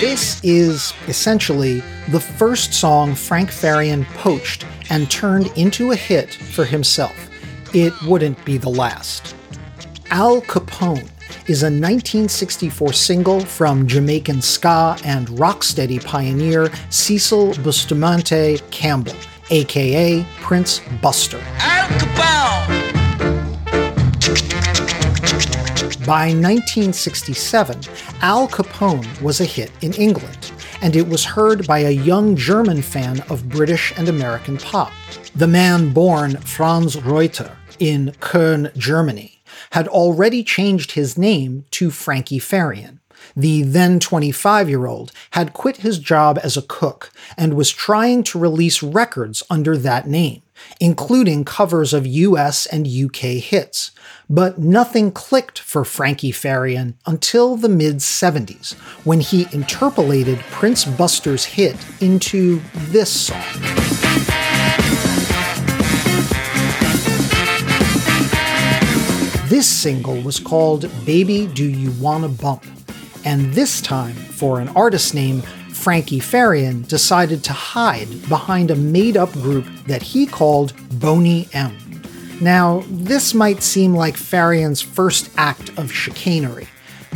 This 0.00 0.42
is 0.44 0.92
essentially 1.08 1.80
the 2.10 2.20
first 2.20 2.74
song 2.74 3.14
Frank 3.14 3.50
Farian 3.50 4.04
poached 4.16 4.66
and 4.90 5.10
turned 5.10 5.46
into 5.56 5.92
a 5.92 5.96
hit 5.96 6.34
for 6.34 6.64
himself. 6.64 7.14
It 7.72 7.92
wouldn't 8.02 8.44
be 8.44 8.58
the 8.58 8.68
last. 8.68 9.34
Al 10.10 10.42
Capone 10.42 11.08
is 11.46 11.62
a 11.62 11.66
1964 11.66 12.94
single 12.94 13.40
from 13.40 13.86
Jamaican 13.86 14.40
ska 14.40 14.96
and 15.04 15.28
rocksteady 15.28 16.02
pioneer 16.02 16.70
Cecil 16.88 17.52
Bustamante 17.62 18.58
Campbell, 18.70 19.14
aka 19.50 20.24
Prince 20.40 20.80
Buster. 21.02 21.38
Al 21.58 21.88
Capone. 21.98 22.94
By 26.06 26.28
1967, 26.28 27.80
Al 28.22 28.48
Capone 28.48 29.20
was 29.20 29.40
a 29.40 29.44
hit 29.44 29.70
in 29.82 29.92
England, 29.94 30.52
and 30.80 30.96
it 30.96 31.06
was 31.06 31.26
heard 31.26 31.66
by 31.66 31.80
a 31.80 31.90
young 31.90 32.36
German 32.36 32.80
fan 32.80 33.20
of 33.28 33.50
British 33.50 33.92
and 33.98 34.08
American 34.08 34.56
pop. 34.56 34.92
The 35.34 35.46
man 35.46 35.92
born 35.92 36.36
Franz 36.38 37.02
Reuter 37.02 37.54
in 37.80 38.12
Köln, 38.20 38.74
Germany, 38.76 39.33
had 39.74 39.88
already 39.88 40.44
changed 40.44 40.92
his 40.92 41.18
name 41.18 41.64
to 41.72 41.90
Frankie 41.90 42.38
Farian. 42.38 43.00
The 43.34 43.64
then 43.64 43.98
25 43.98 44.68
year 44.68 44.86
old 44.86 45.10
had 45.32 45.52
quit 45.52 45.78
his 45.78 45.98
job 45.98 46.38
as 46.44 46.56
a 46.56 46.62
cook 46.62 47.10
and 47.36 47.54
was 47.54 47.72
trying 47.72 48.22
to 48.24 48.38
release 48.38 48.84
records 48.84 49.42
under 49.50 49.76
that 49.78 50.06
name, 50.06 50.42
including 50.78 51.44
covers 51.44 51.92
of 51.92 52.06
US 52.06 52.66
and 52.66 52.86
UK 52.86 53.42
hits. 53.42 53.90
But 54.30 54.60
nothing 54.60 55.10
clicked 55.10 55.58
for 55.58 55.84
Frankie 55.84 56.30
Farian 56.30 56.94
until 57.04 57.56
the 57.56 57.68
mid 57.68 57.96
70s, 57.96 58.74
when 59.04 59.18
he 59.18 59.48
interpolated 59.50 60.38
Prince 60.52 60.84
Buster's 60.84 61.44
hit 61.46 61.76
into 62.00 62.60
this 62.92 63.10
song. 63.10 64.43
This 69.54 69.68
single 69.68 70.20
was 70.20 70.40
called 70.40 70.90
Baby 71.06 71.46
Do 71.46 71.64
You 71.64 71.92
Wanna 72.02 72.28
Bump, 72.28 72.64
and 73.24 73.54
this 73.54 73.80
time, 73.80 74.16
for 74.16 74.58
an 74.58 74.66
artist 74.70 75.14
name, 75.14 75.42
Frankie 75.70 76.18
Farian 76.18 76.88
decided 76.88 77.44
to 77.44 77.52
hide 77.52 78.08
behind 78.28 78.72
a 78.72 78.74
made 78.74 79.16
up 79.16 79.32
group 79.34 79.64
that 79.86 80.02
he 80.02 80.26
called 80.26 80.72
Boney 80.98 81.48
M. 81.52 81.72
Now, 82.40 82.82
this 82.88 83.32
might 83.32 83.62
seem 83.62 83.94
like 83.94 84.16
Farian's 84.16 84.80
first 84.80 85.30
act 85.36 85.70
of 85.78 85.92
chicanery, 85.92 86.66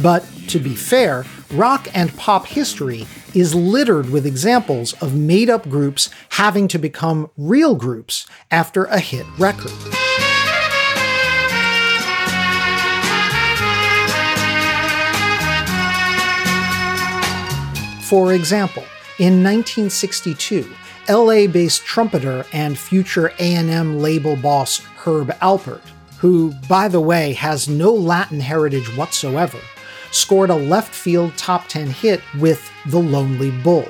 but 0.00 0.24
to 0.46 0.60
be 0.60 0.76
fair, 0.76 1.24
rock 1.50 1.88
and 1.92 2.16
pop 2.16 2.46
history 2.46 3.08
is 3.34 3.52
littered 3.52 4.10
with 4.10 4.24
examples 4.24 4.92
of 5.02 5.12
made 5.12 5.50
up 5.50 5.68
groups 5.68 6.08
having 6.28 6.68
to 6.68 6.78
become 6.78 7.30
real 7.36 7.74
groups 7.74 8.28
after 8.52 8.84
a 8.84 9.00
hit 9.00 9.26
record. 9.40 9.72
For 18.08 18.32
example, 18.32 18.84
in 19.18 19.44
1962, 19.44 20.66
LA-based 21.10 21.84
trumpeter 21.84 22.46
and 22.54 22.78
future 22.78 23.34
A&M 23.38 23.98
label 23.98 24.34
boss 24.34 24.78
Herb 25.04 25.28
Alpert, 25.42 25.82
who, 26.16 26.54
by 26.70 26.88
the 26.88 27.02
way, 27.02 27.34
has 27.34 27.68
no 27.68 27.92
Latin 27.92 28.40
heritage 28.40 28.96
whatsoever, 28.96 29.58
scored 30.10 30.48
a 30.48 30.54
left 30.54 30.94
field 30.94 31.36
top 31.36 31.68
10 31.68 31.88
hit 31.88 32.22
with 32.38 32.72
The 32.86 32.98
Lonely 32.98 33.50
Bull. 33.50 33.86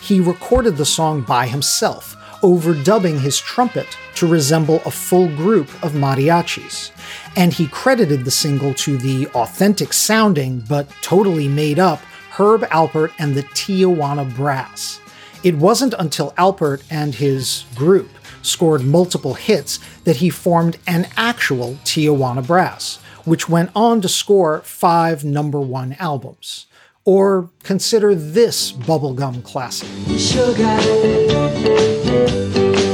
He 0.00 0.20
recorded 0.20 0.78
the 0.78 0.86
song 0.86 1.20
by 1.20 1.46
himself, 1.46 2.16
overdubbing 2.40 3.20
his 3.20 3.38
trumpet 3.38 3.94
to 4.14 4.26
resemble 4.26 4.80
a 4.86 4.90
full 4.90 5.28
group 5.36 5.68
of 5.84 5.92
mariachis. 5.92 6.92
And 7.36 7.52
he 7.52 7.66
credited 7.66 8.24
the 8.24 8.30
single 8.30 8.72
to 8.72 8.96
the 8.96 9.26
authentic 9.34 9.92
sounding 9.92 10.60
but 10.60 10.88
totally 11.02 11.46
made 11.46 11.78
up 11.78 12.00
Herb 12.30 12.62
Alpert 12.62 13.12
and 13.18 13.34
the 13.34 13.42
Tijuana 13.42 14.34
Brass. 14.34 15.00
It 15.42 15.56
wasn't 15.56 15.94
until 15.98 16.32
Alpert 16.32 16.82
and 16.90 17.14
his 17.14 17.64
group 17.74 18.10
scored 18.42 18.82
multiple 18.82 19.34
hits 19.34 19.78
that 20.04 20.16
he 20.16 20.30
formed 20.30 20.78
an 20.86 21.08
actual 21.16 21.74
Tijuana 21.84 22.46
Brass, 22.46 22.96
which 23.24 23.48
went 23.48 23.70
on 23.74 24.00
to 24.00 24.08
score 24.08 24.60
five 24.60 25.24
number 25.24 25.60
one 25.60 25.96
albums. 25.98 26.66
Or 27.04 27.50
consider 27.62 28.14
this 28.14 28.72
bubblegum 28.72 29.42
classic. 29.42 29.88
Sugar. 30.18 30.76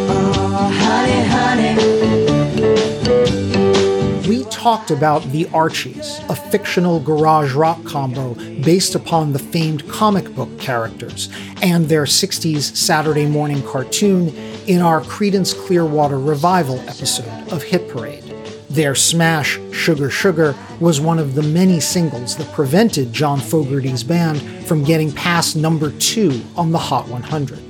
Oh, 0.08 0.70
honey, 0.72 1.24
honey 1.28 2.15
talked 4.66 4.90
about 4.90 5.22
The 5.30 5.46
Archies, 5.50 6.18
a 6.28 6.34
fictional 6.34 6.98
garage 6.98 7.52
rock 7.52 7.84
combo 7.84 8.34
based 8.62 8.96
upon 8.96 9.32
the 9.32 9.38
famed 9.38 9.88
comic 9.88 10.34
book 10.34 10.58
characters, 10.58 11.28
and 11.62 11.86
their 11.86 12.02
60s 12.02 12.74
Saturday 12.76 13.26
morning 13.26 13.62
cartoon 13.62 14.30
in 14.66 14.82
our 14.82 15.02
Creedence 15.02 15.56
Clearwater 15.56 16.18
revival 16.18 16.80
episode 16.88 17.52
of 17.52 17.62
Hit 17.62 17.88
Parade. 17.88 18.24
Their 18.68 18.96
smash, 18.96 19.56
Sugar 19.70 20.10
Sugar, 20.10 20.56
was 20.80 21.00
one 21.00 21.20
of 21.20 21.36
the 21.36 21.44
many 21.44 21.78
singles 21.78 22.36
that 22.36 22.52
prevented 22.52 23.12
John 23.12 23.38
Fogerty's 23.38 24.02
band 24.02 24.40
from 24.66 24.82
getting 24.82 25.12
past 25.12 25.54
number 25.54 25.92
two 26.00 26.42
on 26.56 26.72
the 26.72 26.78
Hot 26.78 27.06
100. 27.06 27.60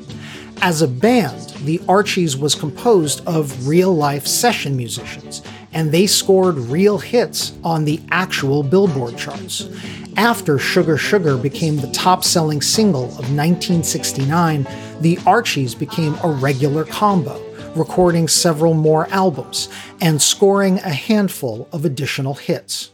As 0.62 0.80
a 0.80 0.88
band, 0.88 1.50
the 1.66 1.78
Archies 1.90 2.38
was 2.38 2.54
composed 2.54 3.20
of 3.26 3.68
real 3.68 3.94
life 3.94 4.26
session 4.26 4.78
musicians 4.78 5.42
and 5.76 5.92
they 5.92 6.06
scored 6.06 6.56
real 6.56 6.96
hits 6.96 7.52
on 7.62 7.84
the 7.84 8.00
actual 8.10 8.62
Billboard 8.62 9.18
charts. 9.18 9.68
After 10.16 10.58
Sugar 10.58 10.96
Sugar 10.96 11.36
became 11.36 11.76
the 11.76 11.92
top 11.92 12.24
selling 12.24 12.62
single 12.62 13.04
of 13.04 13.30
1969, 13.30 14.66
the 15.02 15.18
Archies 15.26 15.74
became 15.74 16.16
a 16.24 16.30
regular 16.30 16.86
combo, 16.86 17.38
recording 17.74 18.26
several 18.26 18.72
more 18.72 19.06
albums 19.10 19.68
and 20.00 20.20
scoring 20.20 20.78
a 20.78 20.88
handful 20.88 21.68
of 21.72 21.84
additional 21.84 22.32
hits. 22.32 22.92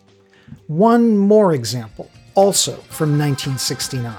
One 0.67 1.17
more 1.17 1.55
example, 1.55 2.11
also 2.35 2.73
from 2.91 3.17
1969. 3.17 4.13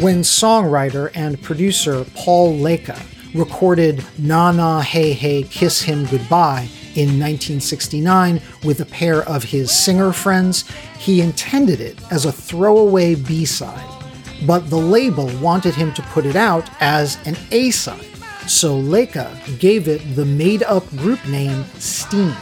When 0.00 0.22
songwriter 0.22 1.10
and 1.14 1.40
producer 1.42 2.06
Paul 2.14 2.56
Leka 2.56 2.98
recorded 3.34 4.02
Na 4.18 4.50
Na 4.50 4.80
Hey 4.80 5.12
Hey 5.12 5.42
Kiss 5.42 5.82
Him 5.82 6.06
Goodbye 6.06 6.68
in 6.94 7.20
1969 7.20 8.40
with 8.64 8.80
a 8.80 8.86
pair 8.86 9.22
of 9.28 9.44
his 9.44 9.70
singer 9.70 10.12
friends, 10.12 10.64
he 10.98 11.20
intended 11.20 11.80
it 11.82 11.98
as 12.10 12.24
a 12.24 12.32
throwaway 12.32 13.14
B 13.14 13.44
side. 13.44 13.86
But 14.46 14.70
the 14.70 14.78
label 14.78 15.28
wanted 15.38 15.74
him 15.74 15.92
to 15.92 16.02
put 16.02 16.24
it 16.24 16.36
out 16.36 16.70
as 16.80 17.18
an 17.26 17.36
A 17.50 17.70
side, 17.70 18.06
so 18.46 18.78
Leka 18.78 19.38
gave 19.58 19.86
it 19.86 20.00
the 20.16 20.24
made 20.24 20.62
up 20.62 20.88
group 20.96 21.22
name 21.28 21.64
Steam 21.74 22.34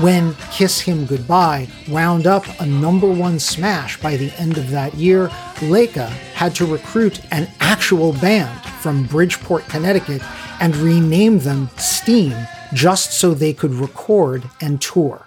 when 0.00 0.34
Kiss 0.52 0.80
Him 0.80 1.06
Goodbye 1.06 1.68
wound 1.88 2.26
up 2.26 2.44
a 2.60 2.66
number 2.66 3.10
one 3.10 3.38
smash 3.38 4.00
by 4.00 4.16
the 4.16 4.32
end 4.38 4.56
of 4.56 4.70
that 4.70 4.94
year, 4.94 5.28
Leka 5.60 6.12
had 6.38 6.54
to 6.54 6.64
recruit 6.64 7.20
an 7.32 7.48
actual 7.58 8.12
band 8.12 8.60
from 8.80 9.02
Bridgeport, 9.02 9.68
Connecticut, 9.68 10.22
and 10.60 10.76
rename 10.76 11.40
them 11.40 11.68
Steam 11.76 12.32
just 12.72 13.10
so 13.10 13.34
they 13.34 13.52
could 13.52 13.74
record 13.74 14.44
and 14.60 14.80
tour. 14.80 15.26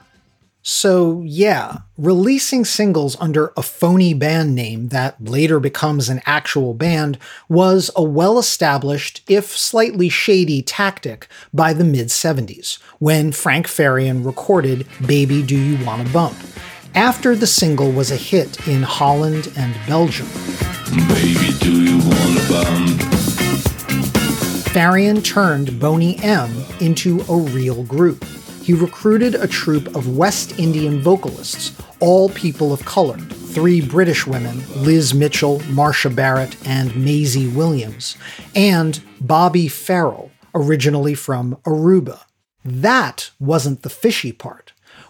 So, 0.64 1.22
yeah, 1.26 1.80
releasing 1.98 2.64
singles 2.64 3.18
under 3.20 3.52
a 3.58 3.62
phony 3.62 4.14
band 4.14 4.56
name 4.56 4.88
that 4.88 5.22
later 5.22 5.60
becomes 5.60 6.08
an 6.08 6.22
actual 6.26 6.74
band 6.74 7.18
was 7.50 7.92
a 7.94 8.04
well 8.04 8.40
established, 8.40 9.22
if 9.28 9.58
slightly 9.58 10.08
shady, 10.08 10.62
tactic 10.62 11.28
by 11.54 11.74
the 11.74 11.84
mid 11.84 12.08
70s, 12.08 12.78
when 13.00 13.34
Frank 13.34 13.68
Farian 13.68 14.26
recorded 14.26 14.88
Baby 15.06 15.44
Do 15.44 15.58
You 15.58 15.86
Wanna 15.86 16.10
Bump, 16.12 16.38
after 16.96 17.36
the 17.36 17.48
single 17.48 17.92
was 17.92 18.12
a 18.12 18.16
hit 18.16 18.68
in 18.68 18.84
Holland 18.84 19.52
and 19.58 19.76
Belgium. 19.88 20.28
Baby, 21.08 21.58
do 21.60 21.84
you 21.84 21.98
wanna 21.98 22.42
bump? 22.50 23.02
Farian 24.74 25.24
turned 25.24 25.80
Boney 25.80 26.18
M 26.24 26.52
into 26.80 27.22
a 27.30 27.38
real 27.38 27.84
group 27.84 28.24
he 28.64 28.74
recruited 28.74 29.34
a 29.34 29.48
troupe 29.48 29.88
of 29.96 30.16
West 30.16 30.60
Indian 30.60 31.02
vocalists, 31.02 31.76
all 32.00 32.30
people 32.30 32.72
of 32.72 32.86
color, 32.86 33.18
three 33.18 33.82
British 33.82 34.28
women, 34.28 34.62
Liz 34.76 35.16
Mitchell, 35.16 35.62
Marcia 35.72 36.12
Barrett, 36.12 36.56
and 36.68 36.92
Maizie 36.92 37.52
Williams, 37.54 38.18
and 38.56 39.02
Bobby 39.20 39.68
Farrell, 39.68 40.30
originally 40.54 41.16
from 41.16 41.56
Aruba. 41.66 42.20
That 42.64 43.32
wasn't 43.40 43.82
the 43.82 43.90
fishy 43.90 44.32
part. 44.32 44.61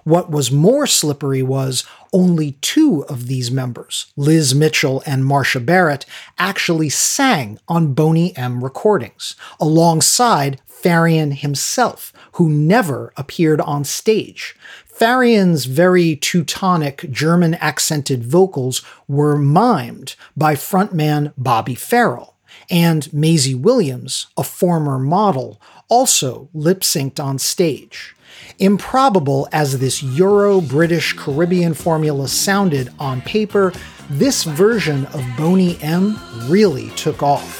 What 0.04 0.32
was 0.32 0.52
more 0.52 0.88
slippery 0.88 1.44
was 1.44 1.84
only 2.12 2.54
two 2.62 3.06
of 3.06 3.28
these 3.28 3.52
members, 3.52 4.12
Liz 4.18 4.56
Mitchell 4.56 5.04
and 5.06 5.26
Marcia 5.26 5.60
Barrett, 5.60 6.06
actually 6.40 6.90
sang 6.90 7.60
on 7.68 7.94
Boney 7.94 8.36
M 8.36 8.64
recordings, 8.64 9.36
alongside 9.60 10.60
Farian 10.68 11.34
himself, 11.34 12.12
who 12.34 12.50
never 12.50 13.14
appeared 13.16 13.62
on 13.62 13.84
stage. 13.84 14.56
Farian's 14.92 15.66
very 15.66 16.16
Teutonic 16.16 17.12
German 17.12 17.56
accented 17.56 18.24
vocals 18.24 18.82
were 19.08 19.38
mimed 19.38 20.16
by 20.36 20.56
frontman 20.56 21.34
Bobby 21.38 21.76
Farrell, 21.76 22.36
and 22.70 23.04
Maizie 23.14 23.60
Williams, 23.60 24.28
a 24.38 24.44
former 24.44 24.98
model, 24.98 25.62
also 25.90 26.50
lip 26.54 26.82
synced 26.82 27.24
on 27.24 27.38
stage. 27.38 28.16
Improbable 28.60 29.48
as 29.52 29.80
this 29.80 30.04
Euro 30.04 30.62
British 30.62 31.14
Caribbean 31.14 31.74
formula 31.74 32.28
sounded 32.28 32.90
on 33.00 33.22
paper, 33.22 33.74
this 34.10 34.44
version 34.44 35.06
of 35.08 35.26
Boney 35.38 35.78
M 35.82 36.20
really 36.48 36.90
took 36.92 37.24
off. 37.24 37.60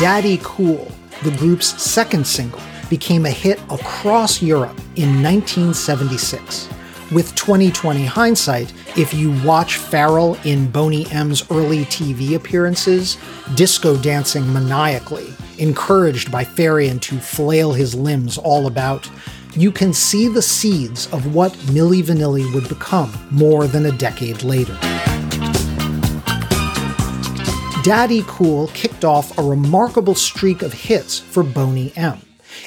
Daddy 0.00 0.38
Cool, 0.42 0.90
the 1.22 1.30
group's 1.38 1.82
second 1.82 2.26
single, 2.26 2.60
became 2.90 3.24
a 3.24 3.30
hit 3.30 3.58
across 3.70 4.42
Europe 4.42 4.76
in 4.96 5.22
1976. 5.22 6.68
With 7.12 7.34
2020 7.34 8.04
hindsight, 8.04 8.72
if 8.96 9.12
you 9.12 9.32
watch 9.42 9.78
Farrell 9.78 10.34
in 10.44 10.70
Boney 10.70 11.10
M's 11.10 11.50
early 11.50 11.84
TV 11.86 12.36
appearances, 12.36 13.18
disco 13.56 13.96
dancing 13.96 14.52
maniacally, 14.52 15.34
encouraged 15.58 16.30
by 16.30 16.44
Farian 16.44 17.00
to 17.00 17.18
flail 17.18 17.72
his 17.72 17.94
limbs 17.96 18.38
all 18.38 18.68
about, 18.68 19.10
you 19.56 19.72
can 19.72 19.92
see 19.92 20.28
the 20.28 20.42
seeds 20.42 21.12
of 21.12 21.34
what 21.34 21.52
Milli 21.72 22.02
Vanilli 22.02 22.52
would 22.54 22.68
become 22.68 23.12
more 23.30 23.66
than 23.66 23.86
a 23.86 23.92
decade 23.92 24.42
later. 24.44 24.78
Daddy 27.82 28.22
Cool 28.26 28.68
kicked 28.68 29.04
off 29.04 29.36
a 29.36 29.42
remarkable 29.42 30.14
streak 30.14 30.62
of 30.62 30.72
hits 30.72 31.18
for 31.18 31.42
Boney 31.42 31.92
M. 31.96 32.20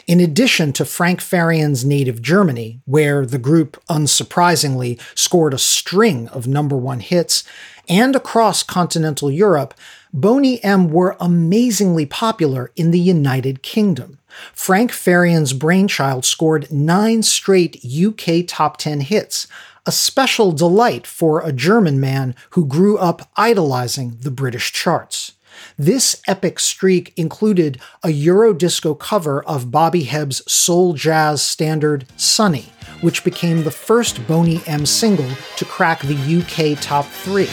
In 0.08 0.22
addition 0.22 0.72
to 0.74 0.86
Frank 0.86 1.20
Farian's 1.20 1.84
native 1.84 2.22
Germany, 2.22 2.80
where 2.86 3.26
the 3.26 3.38
group 3.38 3.76
unsurprisingly 3.89 4.98
scored 5.13 5.54
a 5.54 5.58
string 5.58 6.30
of 6.30 6.48
number 6.48 6.78
one 6.78 7.02
hits, 7.02 7.43
and 7.89 8.15
across 8.15 8.63
continental 8.63 9.30
Europe, 9.30 9.74
Boney 10.13 10.63
M 10.63 10.89
were 10.89 11.17
amazingly 11.20 12.06
popular 12.06 12.72
in 12.78 12.91
the 12.91 13.00
United 13.00 13.62
Kingdom. 13.62 14.20
Frank 14.54 14.93
Farian's 14.93 15.52
brainchild 15.52 16.24
scored 16.24 16.72
nine 16.72 17.22
straight 17.22 17.84
UK 17.84 18.48
top 18.48 18.78
10 18.78 19.02
hits, 19.02 19.46
a 19.86 19.91
special 19.91 20.54
delight 20.54 21.06
for 21.06 21.41
a 21.41 21.52
German 21.52 22.00
man 22.00 22.34
who 22.52 22.65
grew 22.65 22.98
up 22.98 23.30
idolizing 23.36 24.17
the 24.22 24.32
British 24.32 24.72
charts. 24.72 25.34
This 25.79 26.19
epic 26.25 26.59
streak 26.59 27.13
included 27.17 27.79
a 28.03 28.07
Eurodisco 28.07 28.97
cover 28.97 29.43
of 29.43 29.69
Bobby 29.69 30.05
Hebb's 30.05 30.41
soul 30.51 30.93
jazz 30.93 31.43
standard 31.43 32.07
Sunny, 32.15 32.73
which 33.01 33.23
became 33.23 33.63
the 33.63 33.69
first 33.69 34.25
Boney 34.27 34.59
M 34.65 34.87
single 34.87 35.29
to 35.57 35.65
crack 35.65 36.01
the 36.01 36.15
UK 36.15 36.81
top 36.81 37.05
three. 37.05 37.45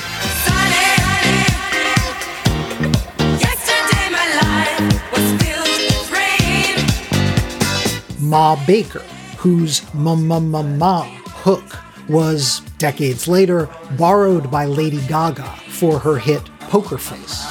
Ma 8.27 8.57
Baker, 8.65 9.01
whose 9.37 9.83
Ma 9.93 10.15
Ma 10.15 10.41
Ma 10.41 10.63
Ma 10.63 11.03
hook 11.03 11.77
was, 12.09 12.61
decades 12.79 13.29
later, 13.29 13.69
borrowed 13.99 14.51
by 14.51 14.65
Lady 14.65 15.07
Gaga 15.09 15.45
for 15.69 15.99
her 15.99 16.17
hit 16.17 16.54
Poker 16.69 16.99
Face. 16.99 17.45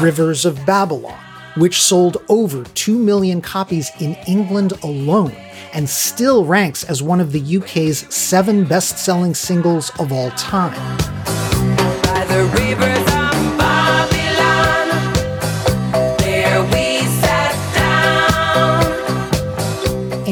Rivers 0.00 0.44
of 0.44 0.64
Babylon, 0.66 1.18
which 1.56 1.82
sold 1.82 2.18
over 2.28 2.64
2 2.64 2.98
million 2.98 3.40
copies 3.40 3.90
in 4.00 4.14
England 4.26 4.72
alone 4.82 5.34
and 5.72 5.88
still 5.88 6.44
ranks 6.44 6.84
as 6.84 7.02
one 7.02 7.20
of 7.20 7.32
the 7.32 7.56
UK's 7.56 8.12
seven 8.14 8.64
best 8.64 8.98
selling 8.98 9.34
singles 9.34 9.90
of 9.98 10.12
all 10.12 10.30
time. 10.32 10.98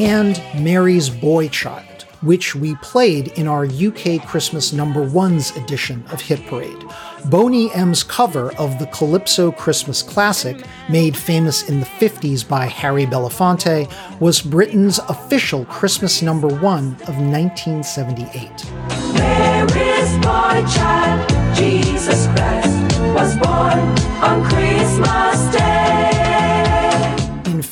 and 0.02 0.42
Mary's 0.60 1.08
Boy 1.08 1.48
Child, 1.48 1.86
which 2.22 2.54
we 2.54 2.74
played 2.76 3.28
in 3.38 3.46
our 3.46 3.66
UK 3.66 4.26
Christmas 4.26 4.72
number 4.72 5.02
ones 5.02 5.54
edition 5.56 6.04
of 6.10 6.20
Hit 6.20 6.44
Parade. 6.46 6.84
Boney 7.26 7.72
M's 7.72 8.02
cover 8.02 8.52
of 8.56 8.78
the 8.78 8.86
Calypso 8.86 9.52
Christmas 9.52 10.02
classic, 10.02 10.64
made 10.88 11.16
famous 11.16 11.68
in 11.68 11.80
the 11.80 11.86
50s 11.86 12.46
by 12.46 12.66
Harry 12.66 13.06
Belafonte, 13.06 13.90
was 14.20 14.40
Britain's 14.40 14.98
official 15.00 15.64
Christmas 15.66 16.22
number 16.22 16.48
one 16.48 16.92
of 17.06 17.16
1978. 17.18 18.48
Mary's 19.14 20.12
boy 20.16 20.64
child, 20.74 21.28
Jesus 21.54 22.26
Christ, 22.28 23.00
was 23.14 23.36
born 23.36 23.78
on 24.22 24.44
Christmas 24.44 25.54
Day. 25.54 25.71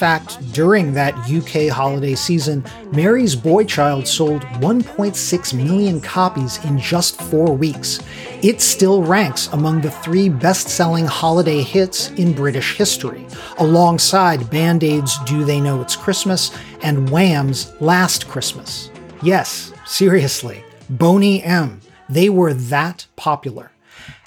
Fact, 0.00 0.52
during 0.54 0.94
that 0.94 1.12
UK 1.30 1.70
holiday 1.70 2.14
season, 2.14 2.64
Mary's 2.90 3.36
Boy 3.36 3.64
Child 3.64 4.08
sold 4.08 4.40
1.6 4.62 5.52
million 5.52 6.00
copies 6.00 6.56
in 6.64 6.78
just 6.78 7.20
four 7.20 7.54
weeks. 7.54 8.00
It 8.42 8.62
still 8.62 9.02
ranks 9.02 9.48
among 9.52 9.82
the 9.82 9.90
three 9.90 10.30
best 10.30 10.70
selling 10.70 11.04
holiday 11.04 11.60
hits 11.60 12.12
in 12.12 12.32
British 12.32 12.78
history, 12.78 13.26
alongside 13.58 14.48
Band 14.48 14.84
Aid's 14.84 15.18
Do 15.24 15.44
They 15.44 15.60
Know 15.60 15.82
It's 15.82 15.96
Christmas 15.96 16.50
and 16.80 17.10
Wham's 17.10 17.70
Last 17.82 18.26
Christmas. 18.26 18.90
Yes, 19.22 19.70
seriously, 19.84 20.64
Boney 20.88 21.42
M. 21.44 21.82
They 22.08 22.30
were 22.30 22.54
that 22.54 23.06
popular. 23.16 23.70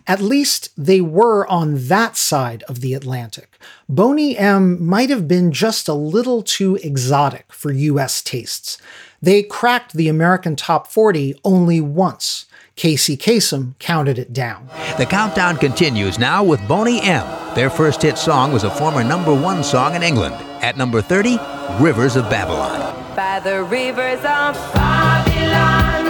At 0.06 0.22
least 0.22 0.70
they 0.78 1.02
were 1.02 1.48
on 1.48 1.88
that 1.88 2.16
side 2.16 2.62
of 2.70 2.82
the 2.82 2.94
Atlantic. 2.94 3.53
Boney 3.90 4.38
M 4.38 4.84
might 4.86 5.10
have 5.10 5.28
been 5.28 5.52
just 5.52 5.88
a 5.88 5.94
little 5.94 6.42
too 6.42 6.76
exotic 6.84 7.52
for 7.52 7.72
US 7.72 8.22
tastes. 8.22 8.78
They 9.22 9.44
cracked 9.44 9.94
the 9.94 10.10
American 10.10 10.56
top 10.56 10.88
40 10.88 11.40
only 11.44 11.80
once. 11.80 12.46
Casey 12.76 13.16
Kasem 13.16 13.78
counted 13.80 14.18
it 14.18 14.34
down. 14.34 14.68
The 14.98 15.06
countdown 15.06 15.58
continues 15.58 16.18
now 16.18 16.44
with 16.44 16.68
Boney 16.68 17.02
M. 17.02 17.26
Their 17.56 17.70
first 17.70 18.02
hit 18.02 18.18
song 18.18 18.52
was 18.52 18.64
a 18.64 18.72
former 18.72 19.04
number 19.04 19.34
one 19.34 19.64
song 19.64 19.96
in 19.96 20.02
England. 20.02 20.34
At 20.64 20.76
number 20.76 21.02
30, 21.02 21.38
Rivers 21.80 22.16
of 22.16 22.30
Babylon. 22.30 22.80
By 23.16 23.40
the 23.40 23.64
rivers 23.64 24.20
of 24.20 24.56
Babylon, 24.74 26.06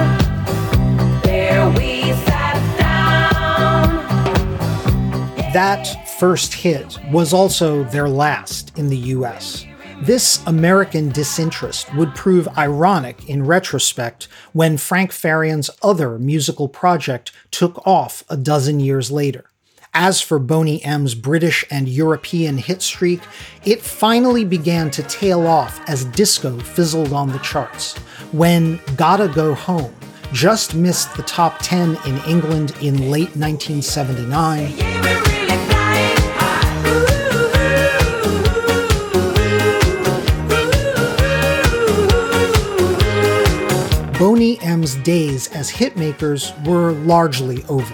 there 1.23 1.69
we 1.71 2.13
sat 2.25 2.77
down. 2.79 4.05
That 5.51 5.85
first 6.23 6.53
hit 6.53 6.97
was 7.11 7.33
also 7.33 7.83
their 7.83 8.07
last 8.07 8.71
in 8.77 8.87
the 8.87 9.11
US. 9.17 9.65
This 10.03 10.41
American 10.47 11.09
disinterest 11.09 11.93
would 11.95 12.15
prove 12.15 12.47
ironic 12.57 13.27
in 13.27 13.45
retrospect 13.45 14.29
when 14.53 14.77
Frank 14.77 15.11
Farian's 15.11 15.69
other 15.81 16.17
musical 16.17 16.69
project 16.69 17.33
took 17.51 17.85
off 17.85 18.23
a 18.29 18.37
dozen 18.37 18.79
years 18.79 19.11
later. 19.11 19.43
As 19.93 20.21
for 20.21 20.39
Boney 20.39 20.81
M's 20.85 21.13
British 21.13 21.65
and 21.69 21.89
European 21.89 22.57
hit 22.57 22.81
streak, 22.81 23.19
it 23.65 23.81
finally 23.81 24.45
began 24.45 24.89
to 24.91 25.03
tail 25.03 25.45
off 25.45 25.81
as 25.89 26.05
disco 26.05 26.57
fizzled 26.57 27.11
on 27.11 27.33
the 27.33 27.39
charts, 27.39 27.97
when 28.31 28.79
Gotta 28.95 29.27
Go 29.27 29.55
Home 29.55 29.93
just 30.31 30.73
missed 30.73 31.17
the 31.17 31.23
top 31.23 31.57
10 31.59 31.97
in 32.05 32.17
England 32.25 32.71
in 32.81 33.11
late 33.11 33.35
1979. 33.35 35.22
Boney 44.43 44.59
M's 44.59 44.95
days 44.95 45.47
as 45.53 45.71
hitmakers 45.71 46.51
were 46.67 46.91
largely 46.91 47.63
over. 47.69 47.93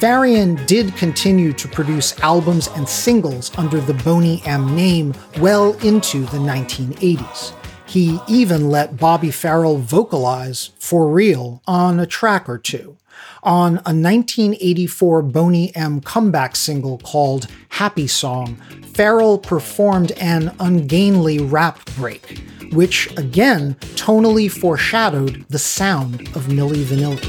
Farian 0.00 0.66
did 0.66 0.96
continue 0.96 1.52
to 1.52 1.68
produce 1.68 2.18
albums 2.20 2.68
and 2.68 2.88
singles 2.88 3.52
under 3.58 3.82
the 3.82 3.92
Boney 3.92 4.40
M 4.46 4.74
name 4.74 5.12
well 5.40 5.74
into 5.80 6.20
the 6.20 6.38
1980s. 6.38 7.52
He 7.84 8.18
even 8.26 8.70
let 8.70 8.96
Bobby 8.96 9.30
Farrell 9.30 9.76
vocalize 9.76 10.70
for 10.78 11.06
real 11.06 11.60
on 11.66 12.00
a 12.00 12.06
track 12.06 12.48
or 12.48 12.56
two. 12.56 12.96
On 13.42 13.72
a 13.72 13.92
1984 13.92 15.20
Boney 15.20 15.76
M 15.76 16.00
comeback 16.00 16.56
single 16.56 16.96
called 16.96 17.46
Happy 17.68 18.06
Song, 18.06 18.56
Farrell 18.94 19.36
performed 19.36 20.12
an 20.12 20.50
ungainly 20.58 21.40
rap 21.40 21.84
break 21.94 22.42
which 22.74 23.08
again 23.16 23.74
tonally 23.94 24.50
foreshadowed 24.50 25.44
the 25.48 25.58
sound 25.58 26.22
of 26.36 26.46
Milli 26.48 26.82
Vanilli. 26.84 27.22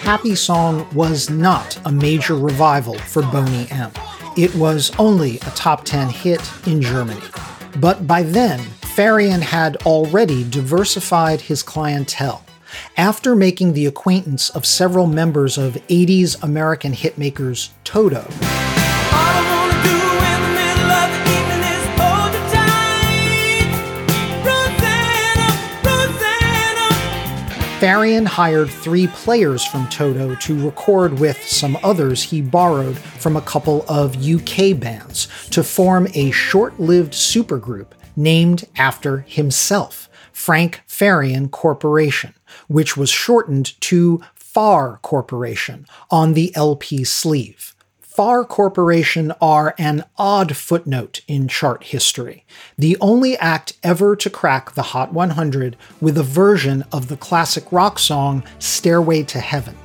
Happy 0.00 0.34
Song 0.34 0.86
was 0.94 1.30
not 1.30 1.78
a 1.84 1.92
major 1.92 2.34
revival 2.34 2.94
for 2.94 3.22
Boney 3.22 3.68
M. 3.70 3.92
It 4.36 4.52
was 4.56 4.90
only 4.98 5.36
a 5.36 5.50
top 5.50 5.84
10 5.84 6.08
hit 6.08 6.40
in 6.66 6.82
Germany. 6.82 7.20
But 7.76 8.06
by 8.06 8.22
then, 8.22 8.58
Farian 8.80 9.40
had 9.40 9.76
already 9.86 10.42
diversified 10.48 11.40
his 11.40 11.62
clientele 11.62 12.44
after 12.96 13.34
making 13.34 13.72
the 13.72 13.86
acquaintance 13.86 14.50
of 14.50 14.66
several 14.66 15.06
members 15.06 15.58
of 15.58 15.74
80s 15.88 16.42
American 16.42 16.92
hitmakers 16.92 17.70
Toto. 17.84 18.26
Farian 27.80 28.26
hired 28.26 28.68
three 28.68 29.06
players 29.06 29.64
from 29.64 29.88
Toto 29.88 30.34
to 30.34 30.66
record 30.66 31.18
with 31.18 31.42
some 31.42 31.78
others 31.82 32.22
he 32.22 32.42
borrowed 32.42 32.98
from 32.98 33.38
a 33.38 33.40
couple 33.40 33.86
of 33.88 34.22
UK 34.22 34.78
bands 34.78 35.28
to 35.48 35.64
form 35.64 36.06
a 36.12 36.30
short 36.30 36.78
lived 36.78 37.14
supergroup 37.14 37.92
named 38.16 38.66
after 38.76 39.20
himself. 39.20 40.09
Frank 40.32 40.82
Farian 40.86 41.50
Corporation, 41.50 42.34
which 42.68 42.96
was 42.96 43.10
shortened 43.10 43.80
to 43.82 44.20
Far 44.34 44.98
Corporation 45.02 45.86
on 46.10 46.34
the 46.34 46.54
LP 46.56 47.04
sleeve. 47.04 47.74
Far 48.00 48.44
Corporation 48.44 49.32
are 49.40 49.74
an 49.78 50.04
odd 50.18 50.56
footnote 50.56 51.20
in 51.28 51.46
chart 51.46 51.84
history, 51.84 52.44
the 52.76 52.96
only 53.00 53.38
act 53.38 53.74
ever 53.84 54.16
to 54.16 54.28
crack 54.28 54.72
the 54.72 54.82
Hot 54.82 55.12
100 55.12 55.76
with 56.00 56.18
a 56.18 56.22
version 56.22 56.84
of 56.92 57.08
the 57.08 57.16
classic 57.16 57.64
rock 57.70 57.98
song 57.98 58.42
Stairway 58.58 59.22
to 59.22 59.38
Heaven. 59.38 59.76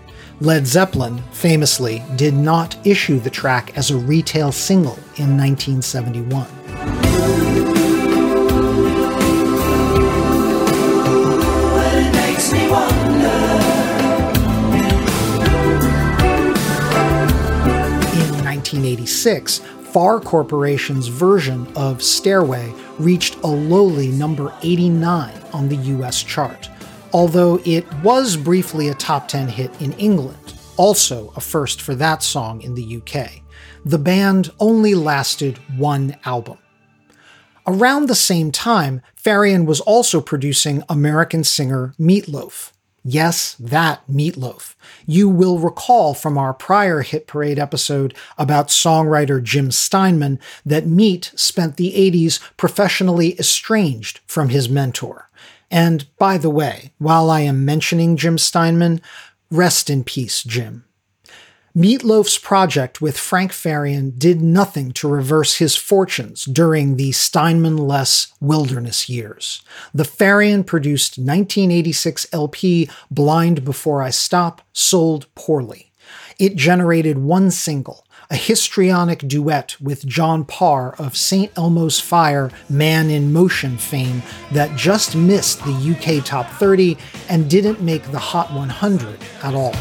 Led 0.42 0.68
Zeppelin, 0.68 1.22
famously, 1.32 2.04
did 2.18 2.34
not 2.34 2.76
issue 2.86 3.20
the 3.20 3.30
track 3.30 3.78
as 3.78 3.92
a 3.92 3.98
retail 3.98 4.52
single 4.52 4.98
in 5.18 5.38
1971. 5.38 7.85
1986, 19.06 19.60
Far 19.94 20.20
Corporation's 20.20 21.08
version 21.08 21.68
of 21.76 22.02
Stairway 22.02 22.74
reached 22.98 23.36
a 23.44 23.48
lowly 23.48 24.08
number 24.08 24.52
89 24.64 25.32
on 25.54 25.70
the 25.70 25.76
US 25.76 26.24
chart, 26.24 26.72
although 27.14 27.62
it 27.66 27.86
was 28.02 28.36
briefly 28.36 28.90
a 28.90 28.96
top 28.96 29.28
10 29.28 29.48
hit 29.48 29.70
in 29.80 29.94
England, 29.94 30.56
also 30.78 31.32
a 31.36 31.40
first 31.40 31.84
for 31.84 31.94
that 31.94 32.24
song 32.24 32.64
in 32.64 32.74
the 32.74 32.98
UK. 32.98 33.44
The 33.86 34.00
band 34.00 34.50
only 34.60 34.96
lasted 34.96 35.60
one 35.78 36.18
album. 36.26 36.58
Around 37.68 38.08
the 38.08 38.16
same 38.16 38.52
time, 38.52 39.02
Farian 39.24 39.68
was 39.68 39.82
also 39.82 40.20
producing 40.20 40.82
American 40.90 41.44
singer 41.44 41.94
Meatloaf. 42.00 42.72
Yes, 43.08 43.54
that 43.60 44.02
meatloaf. 44.08 44.74
You 45.06 45.30
will 45.30 45.60
recall 45.60 46.16
from 46.16 46.40
our 46.40 46.56
prior 46.56 47.02
Hit 47.04 47.28
Parade 47.28 47.60
episode 47.60 48.16
about 48.36 48.70
songwriter 48.70 49.42
Jim 49.44 49.70
Steinman 49.70 50.40
that 50.66 50.88
Meat 50.88 51.32
spent 51.36 51.78
the 51.78 51.94
80s 51.94 52.40
professionally 52.58 53.38
estranged 53.38 54.22
from 54.26 54.50
his 54.50 54.70
mentor. 54.70 55.30
And 55.70 56.08
by 56.18 56.40
the 56.40 56.50
way, 56.50 56.94
while 56.98 57.30
I 57.30 57.42
am 57.42 57.64
mentioning 57.64 58.18
Jim 58.18 58.40
Steinman, 58.40 59.02
rest 59.52 59.92
in 59.92 60.04
peace, 60.04 60.42
Jim. 60.42 60.86
Meatloaf's 61.76 62.38
project 62.38 63.02
with 63.02 63.18
Frank 63.18 63.52
Farian 63.52 64.18
did 64.18 64.42
nothing 64.42 64.94
to 64.94 65.10
reverse 65.10 65.56
his 65.58 65.76
fortunes 65.76 66.46
during 66.46 66.96
the 66.96 67.12
Steinman 67.12 67.76
less 67.76 68.34
wilderness 68.40 69.10
years. 69.10 69.62
The 69.94 70.06
Farian 70.06 70.66
produced 70.66 71.18
1986 71.18 72.28
LP 72.32 72.90
Blind 73.12 73.66
Before 73.66 74.02
I 74.02 74.10
Stop 74.10 74.62
sold 74.72 75.28
poorly. 75.36 75.92
It 76.40 76.56
generated 76.56 77.18
one 77.18 77.52
single, 77.52 78.06
a 78.30 78.38
histrionic 78.38 79.20
duet 79.28 79.76
with 79.82 80.06
John 80.06 80.46
Parr 80.46 80.96
of 80.98 81.18
St. 81.18 81.52
Elmo's 81.58 82.00
Fire 82.00 82.52
Man 82.70 83.10
in 83.10 83.34
Motion 83.34 83.78
fame 83.78 84.24
that 84.54 84.74
just 84.78 85.14
missed 85.14 85.62
the 85.66 85.74
UK 86.20 86.24
Top 86.24 86.50
30 86.52 86.98
and 87.28 87.50
didn't 87.50 87.82
make 87.82 88.04
the 88.12 88.20
Hot 88.20 88.54
100 88.54 89.20
at 89.44 89.54
all. 89.54 89.74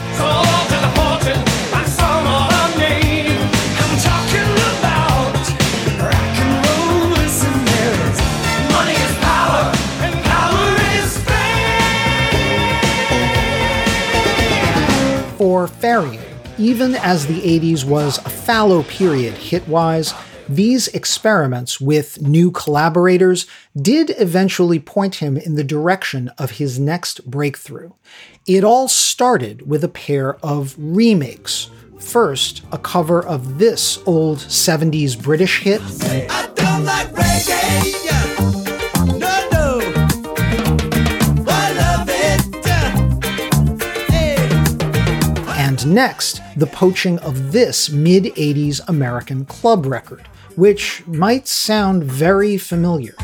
For 15.45 15.67
Farian, 15.67 16.25
even 16.59 16.95
as 16.95 17.27
the 17.27 17.41
80s 17.41 17.85
was 17.85 18.19
a 18.19 18.31
fallow 18.31 18.83
period 18.83 19.35
hit 19.35 19.69
wise, 19.69 20.15
these 20.49 20.89
experiments 20.89 21.81
with 21.81 22.23
new 22.23 22.51
collaborators 22.51 23.47
did 23.77 24.15
eventually 24.19 24.79
point 24.79 25.17
him 25.17 25.37
in 25.37 25.55
the 25.55 25.63
direction 25.63 26.31
of 26.39 26.53
his 26.53 26.79
next 26.79 27.31
breakthrough. 27.31 27.91
It 28.47 28.65
all 28.65 28.89
started 28.89 29.69
with 29.69 29.85
a 29.85 29.89
pair 29.89 30.37
of 30.37 30.75
remakes. 30.79 31.69
First, 32.05 32.63
a 32.71 32.79
cover 32.79 33.25
of 33.25 33.59
this 33.59 33.99
old 34.07 34.39
70s 34.39 35.21
British 35.21 35.61
hit. 35.61 35.81
And 45.59 45.93
next, 45.93 46.41
the 46.57 46.67
poaching 46.67 47.19
of 47.19 47.51
this 47.51 47.91
mid 47.91 48.25
80s 48.25 48.81
American 48.87 49.45
club 49.47 49.87
record, 49.87 50.29
which 50.55 51.05
might 51.07 51.49
sound 51.49 52.05
very 52.05 52.59
familiar. 52.59 53.17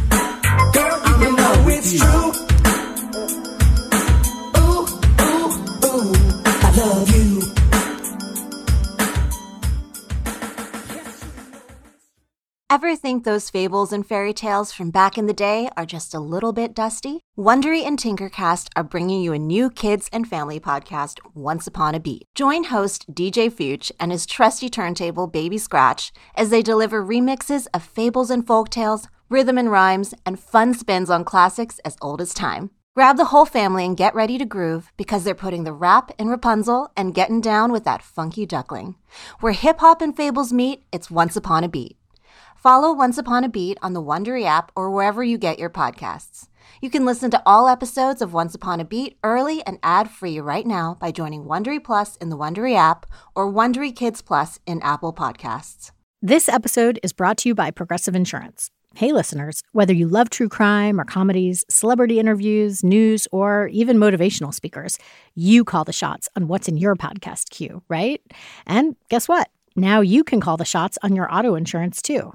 Ever 12.73 12.95
think 12.95 13.25
those 13.25 13.51
fables 13.51 13.93
and 13.93 14.07
fairy 14.07 14.33
tales 14.33 14.71
from 14.71 14.93
back 14.93 15.19
in 15.19 15.27
the 15.27 15.33
day 15.33 15.69
are 15.77 15.85
just 15.85 16.15
a 16.15 16.21
little 16.21 16.53
bit 16.53 16.73
dusty? 16.73 17.21
Wondery 17.37 17.83
and 17.85 17.99
Tinkercast 17.99 18.69
are 18.77 18.85
bringing 18.85 19.21
you 19.21 19.33
a 19.33 19.41
new 19.41 19.71
kids 19.71 20.09
and 20.13 20.25
family 20.25 20.61
podcast, 20.61 21.19
Once 21.35 21.67
Upon 21.67 21.97
a 21.97 21.99
Beat. 21.99 22.27
Join 22.37 22.63
host 22.63 23.13
DJ 23.13 23.53
Fuchs 23.53 23.91
and 23.99 24.13
his 24.13 24.25
trusty 24.25 24.71
turntable 24.71 25.27
Baby 25.27 25.59
Scratch 25.59 26.13
as 26.37 26.51
they 26.51 26.63
deliver 26.63 27.05
remixes 27.05 27.67
of 27.75 27.83
fables 27.83 28.31
and 28.31 28.47
folk 28.47 28.69
tales, 28.69 29.09
rhythm 29.29 29.59
and 29.59 29.73
rhymes, 29.73 30.15
and 30.25 30.39
fun 30.39 30.73
spins 30.73 31.11
on 31.11 31.25
classics 31.25 31.81
as 31.85 31.97
old 32.01 32.21
as 32.21 32.33
time. 32.33 32.71
Grab 32.95 33.17
the 33.17 33.33
whole 33.33 33.47
family 33.47 33.85
and 33.85 33.97
get 33.97 34.15
ready 34.15 34.39
to 34.39 34.45
groove 34.45 34.93
because 34.97 35.25
they're 35.25 35.35
putting 35.35 35.65
the 35.65 35.73
rap 35.73 36.13
in 36.21 36.29
Rapunzel 36.29 36.93
and 36.97 37.17
getting 37.17 37.41
down 37.41 37.73
with 37.73 37.83
that 37.83 38.01
funky 38.01 38.47
duckling. 38.47 38.95
Where 39.41 39.55
hip 39.55 39.81
hop 39.81 40.01
and 40.01 40.17
fables 40.17 40.53
meet, 40.53 40.85
it's 40.93 41.11
Once 41.11 41.35
Upon 41.35 41.65
a 41.65 41.69
Beat. 41.69 41.97
Follow 42.61 42.93
Once 42.93 43.17
Upon 43.17 43.43
a 43.43 43.49
Beat 43.49 43.79
on 43.81 43.95
the 43.95 44.03
Wondery 44.03 44.45
app 44.45 44.71
or 44.77 44.91
wherever 44.91 45.25
you 45.25 45.39
get 45.39 45.59
your 45.59 45.71
podcasts. 45.71 46.49
You 46.83 46.91
can 46.91 47.07
listen 47.07 47.31
to 47.31 47.43
all 47.47 47.67
episodes 47.67 48.21
of 48.21 48.35
Once 48.35 48.55
Upon 48.55 48.81
a 48.81 48.85
Beat 48.85 49.17
early 49.25 49.63
and 49.67 49.79
ad-free 49.83 50.41
right 50.41 50.67
now 50.67 50.99
by 51.01 51.11
joining 51.11 51.47
Wondery 51.47 51.83
Plus 51.83 52.17
in 52.17 52.29
the 52.29 52.37
Wondery 52.37 52.77
app 52.77 53.07
or 53.35 53.51
Wondery 53.51 53.97
Kids 53.97 54.21
Plus 54.21 54.61
in 54.67 54.83
Apple 54.83 55.15
Podcasts. 55.15 55.93
This 56.21 56.51
episode 56.51 57.01
is 57.03 57.15
brought 57.15 57.39
to 57.39 57.49
you 57.49 57.55
by 57.55 57.71
Progressive 57.71 58.15
Insurance. 58.15 58.71
Hey 58.95 59.11
listeners, 59.11 59.63
whether 59.73 59.95
you 59.95 60.07
love 60.07 60.29
true 60.29 60.51
crime 60.51 61.01
or 61.01 61.07
comedies, 61.07 61.65
celebrity 61.71 62.19
interviews, 62.19 62.85
news, 62.85 63.27
or 63.33 63.69
even 63.69 63.97
motivational 63.97 64.53
speakers, 64.53 64.99
you 65.35 65.65
call 65.65 65.85
the 65.85 65.95
shots 65.95 66.29
on 66.37 66.47
what's 66.47 66.69
in 66.69 66.77
your 66.77 66.95
podcast 66.95 67.49
queue, 67.49 67.83
right? 67.89 68.21
And 68.67 68.97
guess 69.09 69.29
what? 69.29 69.49
Now 69.77 70.03
you 70.03 70.25
can 70.25 70.43
call 70.43 70.59
the 70.59 70.67
shots 70.67 70.99
on 71.03 71.17
your 71.17 71.35
auto 71.35 71.55
insurance 71.55 72.03
too. 72.03 72.35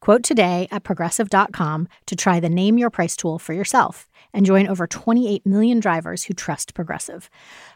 Quote 0.00 0.22
today 0.22 0.68
at 0.70 0.84
progressive.com 0.84 1.88
to 2.06 2.16
try 2.16 2.40
the 2.40 2.48
Name 2.48 2.78
Your 2.78 2.90
Price 2.90 3.16
tool 3.16 3.38
for 3.38 3.52
yourself 3.52 4.08
and 4.32 4.46
join 4.46 4.68
over 4.68 4.86
28 4.86 5.44
million 5.44 5.80
drivers 5.80 6.24
who 6.24 6.34
trust 6.34 6.74
Progressive. 6.74 7.28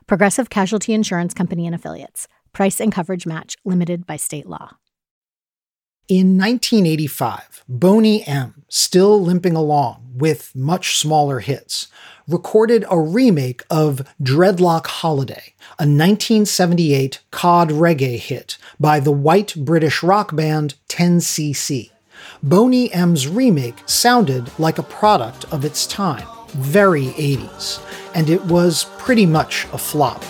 Progressive 0.06 0.50
Casualty 0.50 0.92
Insurance 0.92 1.35
Company 1.35 1.66
and 1.66 1.74
Affiliates. 1.74 2.28
Price 2.52 2.80
and 2.80 2.92
coverage 2.92 3.26
match 3.26 3.56
limited 3.64 4.06
by 4.06 4.16
state 4.16 4.46
law. 4.46 4.76
In 6.08 6.37
1985, 6.37 7.64
Boney 7.68 8.26
M, 8.26 8.64
still 8.68 9.22
limping 9.22 9.54
along 9.54 10.11
with 10.14 10.54
much 10.54 10.98
smaller 10.98 11.38
hits, 11.38 11.88
recorded 12.28 12.85
a 12.90 12.98
remake 12.98 13.62
of 13.70 14.06
Dreadlock 14.20 14.87
Holiday, 14.87 15.54
a 15.78 15.87
1978 15.87 17.20
cod 17.30 17.70
reggae 17.70 18.18
hit 18.18 18.58
by 18.78 19.00
the 19.00 19.12
white 19.12 19.54
British 19.56 20.02
rock 20.02 20.35
band 20.37 20.74
10cc. 20.88 21.91
Boney 22.44 22.92
M's 22.92 23.28
remake 23.28 23.76
sounded 23.87 24.50
like 24.59 24.78
a 24.78 24.83
product 24.83 25.44
of 25.52 25.64
its 25.64 25.87
time, 25.87 26.26
very 26.48 27.07
80s, 27.11 27.81
and 28.16 28.28
it 28.28 28.44
was 28.46 28.87
pretty 28.98 29.26
much 29.26 29.68
a 29.72 29.78
flop. 29.78 30.20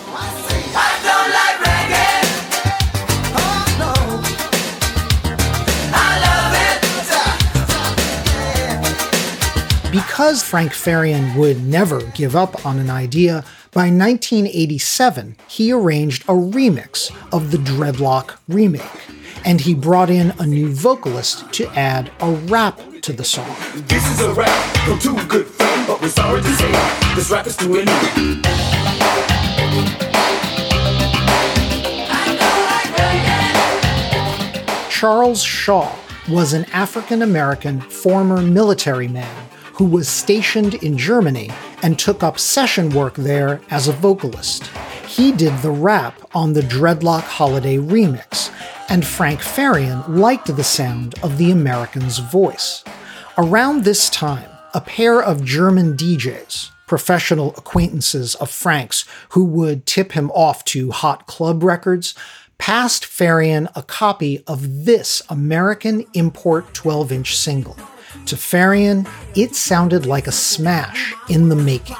Because 9.91 10.43
Frank 10.43 10.71
Farian 10.71 11.35
would 11.35 11.65
never 11.65 11.99
give 12.11 12.35
up 12.35 12.63
on 12.63 12.77
an 12.77 12.91
idea, 12.91 13.43
by 13.71 13.89
1987 13.89 15.35
he 15.47 15.71
arranged 15.71 16.21
a 16.25 16.33
remix 16.33 17.11
of 17.33 17.49
the 17.49 17.57
Dreadlock 17.57 18.37
remake, 18.47 18.83
and 19.45 19.61
he 19.61 19.73
brought 19.73 20.09
in 20.09 20.31
a 20.39 20.45
new 20.45 20.69
vocalist 20.69 21.51
to 21.53 21.67
add 21.77 22.11
a 22.19 22.31
rap 22.47 22.79
to 23.01 23.13
the 23.13 23.23
song. 23.23 23.55
This 23.87 24.09
is 24.11 24.21
a 24.21 24.33
rap 24.33 24.77
from 24.77 24.99
two 24.99 25.15
good 25.27 25.47
friends, 25.47 25.87
but 25.87 26.01
we're 26.01 26.09
sorry 26.09 26.41
to 26.41 26.53
say 26.53 26.71
this 27.15 27.29
rap 27.29 27.47
is 27.47 27.57
too 27.57 27.73
Charles 34.89 35.43
Shaw 35.43 35.93
was 36.29 36.53
an 36.53 36.63
African 36.71 37.21
American 37.21 37.81
former 37.81 38.41
military 38.41 39.09
man 39.09 39.49
who 39.73 39.83
was 39.83 40.07
stationed 40.07 40.75
in 40.75 40.97
Germany 40.97 41.51
and 41.81 41.99
took 41.99 42.23
up 42.23 42.39
session 42.39 42.89
work 42.91 43.15
there 43.15 43.59
as 43.69 43.87
a 43.89 43.91
vocalist. 43.91 44.67
He 45.07 45.31
did 45.31 45.57
the 45.61 45.71
rap 45.71 46.21
on 46.33 46.53
the 46.53 46.61
Dreadlock 46.61 47.23
Holiday 47.23 47.77
remix, 47.77 48.42
and 48.93 49.03
Frank 49.03 49.39
Farian 49.39 50.07
liked 50.07 50.55
the 50.55 50.63
sound 50.63 51.15
of 51.23 51.39
the 51.39 51.49
American's 51.49 52.19
voice. 52.19 52.83
Around 53.39 53.83
this 53.83 54.07
time, 54.07 54.51
a 54.75 54.81
pair 54.81 55.19
of 55.19 55.43
German 55.43 55.97
DJs, 55.97 56.69
professional 56.85 57.55
acquaintances 57.57 58.35
of 58.35 58.51
Frank's 58.51 59.03
who 59.29 59.45
would 59.45 59.87
tip 59.87 60.11
him 60.11 60.29
off 60.29 60.63
to 60.65 60.91
hot 60.91 61.25
club 61.25 61.63
records, 61.63 62.13
passed 62.59 63.03
Farian 63.03 63.67
a 63.75 63.81
copy 63.81 64.43
of 64.45 64.85
this 64.85 65.23
American 65.27 66.05
import 66.13 66.71
12 66.75 67.11
inch 67.11 67.35
single. 67.35 67.75
To 68.27 68.35
Farian, 68.35 69.09
it 69.35 69.55
sounded 69.55 70.05
like 70.05 70.27
a 70.27 70.31
smash 70.31 71.15
in 71.29 71.49
the 71.49 71.55
making. 71.55 71.95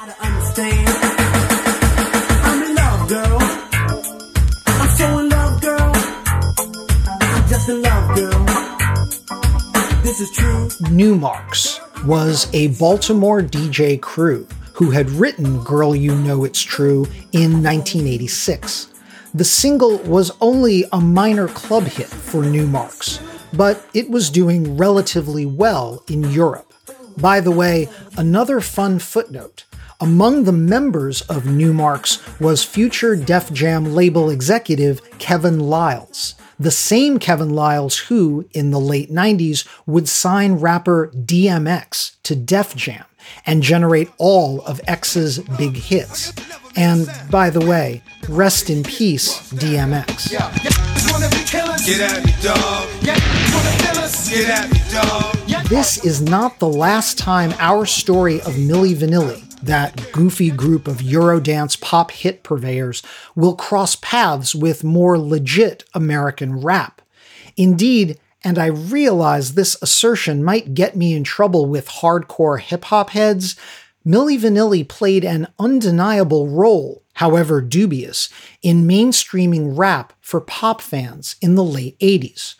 Numarx 10.04 11.80
was 12.04 12.52
a 12.52 12.68
Baltimore 12.78 13.40
DJ 13.40 13.98
crew 13.98 14.46
who 14.74 14.90
had 14.90 15.08
written 15.08 15.64
Girl 15.64 15.96
You 15.96 16.14
Know 16.14 16.44
It's 16.44 16.60
True 16.60 17.06
in 17.32 17.62
1986. 17.62 18.88
The 19.32 19.44
single 19.44 19.96
was 20.00 20.30
only 20.42 20.84
a 20.92 21.00
minor 21.00 21.48
club 21.48 21.84
hit 21.84 22.08
for 22.08 22.42
Numarx, 22.42 23.18
but 23.56 23.88
it 23.94 24.10
was 24.10 24.28
doing 24.28 24.76
relatively 24.76 25.46
well 25.46 26.04
in 26.10 26.30
Europe. 26.30 26.74
By 27.16 27.40
the 27.40 27.50
way, 27.50 27.88
another 28.18 28.60
fun 28.60 28.98
footnote. 28.98 29.64
Among 30.02 30.44
the 30.44 30.52
members 30.52 31.22
of 31.22 31.44
Numarx 31.44 32.38
was 32.38 32.62
future 32.62 33.16
Def 33.16 33.50
Jam 33.54 33.94
label 33.94 34.28
executive 34.28 35.00
Kevin 35.18 35.60
Liles, 35.60 36.34
the 36.58 36.70
same 36.70 37.18
Kevin 37.18 37.50
Liles 37.50 37.98
who, 37.98 38.46
in 38.52 38.70
the 38.70 38.80
late 38.80 39.10
90s, 39.10 39.66
would 39.86 40.08
sign 40.08 40.54
rapper 40.54 41.10
DMX 41.14 42.16
to 42.22 42.34
Def 42.34 42.74
Jam 42.76 43.04
and 43.46 43.62
generate 43.62 44.10
all 44.18 44.60
of 44.62 44.80
X's 44.86 45.38
big 45.56 45.76
hits. 45.76 46.32
And 46.76 47.08
by 47.30 47.50
the 47.50 47.64
way, 47.64 48.02
rest 48.28 48.68
in 48.68 48.82
peace, 48.82 49.52
DMX. 49.52 50.30
This 55.68 56.04
is 56.04 56.20
not 56.20 56.58
the 56.58 56.68
last 56.68 57.18
time 57.18 57.54
our 57.58 57.86
story 57.86 58.40
of 58.42 58.54
Milli 58.54 58.94
Vanilli, 58.94 59.42
that 59.66 60.12
goofy 60.12 60.50
group 60.50 60.86
of 60.86 60.98
Eurodance 60.98 61.80
pop 61.80 62.10
hit 62.10 62.42
purveyors, 62.42 63.02
will 63.34 63.54
cross 63.54 63.96
paths 63.96 64.54
with 64.54 64.84
more 64.84 65.18
legit 65.18 65.84
American 65.94 66.60
rap. 66.60 67.00
Indeed, 67.56 68.18
and 68.42 68.58
I 68.58 68.66
realize 68.66 69.54
this 69.54 69.76
assertion 69.80 70.44
might 70.44 70.74
get 70.74 70.96
me 70.96 71.14
in 71.14 71.24
trouble 71.24 71.66
with 71.66 71.88
hardcore 71.88 72.60
hip 72.60 72.84
hop 72.84 73.10
heads, 73.10 73.56
Milli 74.06 74.38
Vanilli 74.38 74.86
played 74.86 75.24
an 75.24 75.48
undeniable 75.58 76.48
role, 76.48 77.02
however 77.14 77.62
dubious, 77.62 78.28
in 78.62 78.86
mainstreaming 78.86 79.78
rap 79.78 80.12
for 80.20 80.42
pop 80.42 80.82
fans 80.82 81.36
in 81.40 81.54
the 81.54 81.64
late 81.64 81.98
80s. 82.00 82.54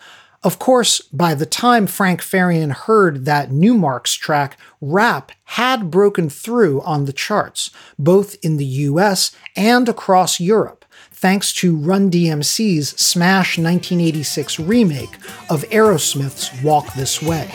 Of 0.45 0.59
course, 0.59 1.01
by 1.01 1.35
the 1.35 1.47
time 1.47 1.87
Frank 1.87 2.21
Farian 2.21 2.71
heard 2.71 3.25
that 3.25 3.49
Numarx 3.49 4.19
track, 4.19 4.59
rap 4.79 5.33
had 5.45 5.91
broken 5.91 6.29
through 6.29 6.83
on 6.83 7.07
the 7.07 7.15
charts, 7.15 7.71
both 7.99 8.37
in 8.43 8.59
the 8.59 8.67
US 8.67 9.35
and 9.57 9.89
across 9.89 10.41
Europe, 10.41 10.85
thanks 11.11 11.51
to 11.55 11.75
Run 11.75 12.11
DMC's 12.11 12.91
smash 12.91 13.57
1986 13.57 14.61
remake 14.61 15.15
of 15.49 15.65
Aerosmith's 15.71 16.63
Walk 16.63 16.93
This 16.93 17.23
Way. 17.23 17.49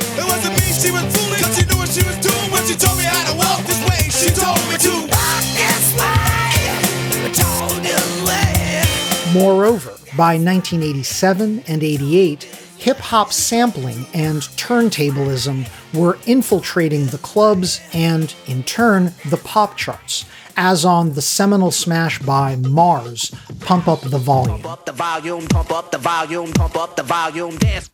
Moreover, 9.31 9.91
by 10.17 10.33
1987 10.37 11.63
and 11.67 11.83
88, 11.83 12.58
hip 12.79 12.97
hop 12.97 13.33
sampling 13.33 14.05
and 14.13 14.41
turntablism 14.55 15.69
were 15.93 16.17
infiltrating 16.25 17.07
the 17.07 17.17
clubs 17.17 17.81
and, 17.93 18.33
in 18.47 18.63
turn, 18.63 19.13
the 19.29 19.37
pop 19.37 19.75
charts, 19.75 20.25
as 20.55 20.85
on 20.85 21.13
the 21.13 21.21
seminal 21.21 21.71
smash 21.71 22.19
by 22.19 22.55
MARRS, 22.55 23.35
Pump 23.59 23.87
Up 23.89 24.01
the 24.01 24.17
Volume. 24.17 24.61
Pump 24.61 24.65
up 24.65 24.85
the 24.85 24.93
volume, 24.93 25.45
pump 25.47 25.71
up 25.71 25.91
the 25.91 25.97
volume, 25.97 26.51
pump 26.53 26.77
up 26.77 26.95
the 26.95 27.03
volume, 27.03 27.57
dance, 27.57 27.89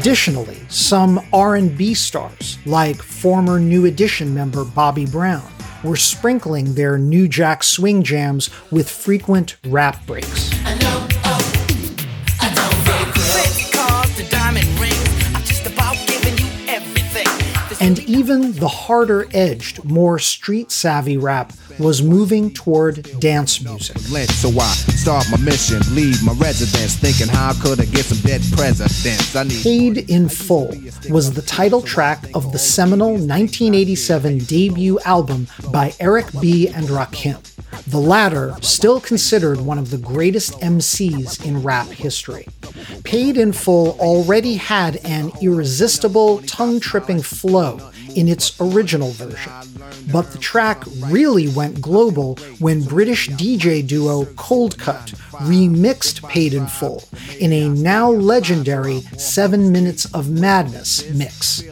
Additionally, 0.00 0.56
some 0.70 1.20
R&B 1.30 1.92
stars, 1.92 2.56
like 2.64 2.96
former 3.02 3.60
New 3.60 3.84
Edition 3.84 4.34
member 4.34 4.64
Bobby 4.64 5.04
Brown, 5.04 5.46
were 5.84 5.94
sprinkling 5.94 6.72
their 6.72 6.96
New 6.96 7.28
Jack 7.28 7.62
swing 7.62 8.02
jams 8.02 8.48
with 8.70 8.88
frequent 8.88 9.58
rap 9.66 10.06
breaks. 10.06 10.59
And 17.80 17.98
even 18.00 18.52
the 18.52 18.68
harder 18.68 19.26
edged, 19.32 19.84
more 19.84 20.18
street 20.18 20.70
savvy 20.70 21.16
rap 21.16 21.54
was 21.78 22.02
moving 22.02 22.52
toward 22.52 23.02
dance 23.20 23.62
music. 23.62 23.96
So 23.98 24.50
I 24.50 24.70
start 25.00 25.24
my 25.30 25.38
mission, 25.38 25.80
leave 25.94 26.22
my 26.22 26.32
residence, 26.32 26.96
thinking 26.96 27.28
how 27.28 27.54
could 27.62 27.80
I 27.80 27.86
get 27.86 28.04
some 28.04 28.18
dead 28.18 28.42
presidents? 28.52 29.34
I 29.34 29.44
need 29.44 29.62
Paid 29.62 30.10
in 30.10 30.28
Full 30.28 30.74
was 31.08 31.32
the 31.32 31.42
title 31.42 31.80
track 31.80 32.22
of 32.34 32.52
the 32.52 32.58
seminal 32.58 33.12
1987 33.12 34.38
debut 34.40 34.98
album 35.06 35.46
by 35.72 35.94
Eric 36.00 36.26
B. 36.38 36.68
and 36.68 36.86
Rakim. 36.88 37.38
The 37.86 37.98
latter 37.98 38.54
still 38.60 39.00
considered 39.00 39.60
one 39.60 39.78
of 39.78 39.90
the 39.90 39.98
greatest 39.98 40.60
MCs 40.60 41.44
in 41.46 41.62
rap 41.62 41.86
history. 41.86 42.46
Paid 43.10 43.38
in 43.38 43.50
Full 43.50 43.98
already 43.98 44.54
had 44.54 45.04
an 45.04 45.32
irresistible, 45.42 46.42
tongue 46.42 46.78
tripping 46.78 47.20
flow 47.20 47.90
in 48.14 48.28
its 48.28 48.54
original 48.60 49.10
version. 49.10 49.52
But 50.12 50.30
the 50.30 50.38
track 50.38 50.84
really 51.06 51.48
went 51.48 51.80
global 51.80 52.36
when 52.60 52.84
British 52.84 53.28
DJ 53.30 53.84
duo 53.84 54.26
Coldcut 54.36 55.16
remixed 55.32 56.28
Paid 56.28 56.54
in 56.54 56.68
Full 56.68 57.02
in 57.40 57.52
a 57.52 57.68
now 57.68 58.12
legendary 58.12 59.00
7 59.16 59.72
Minutes 59.72 60.04
of 60.14 60.30
Madness 60.30 61.10
mix. 61.10 61.64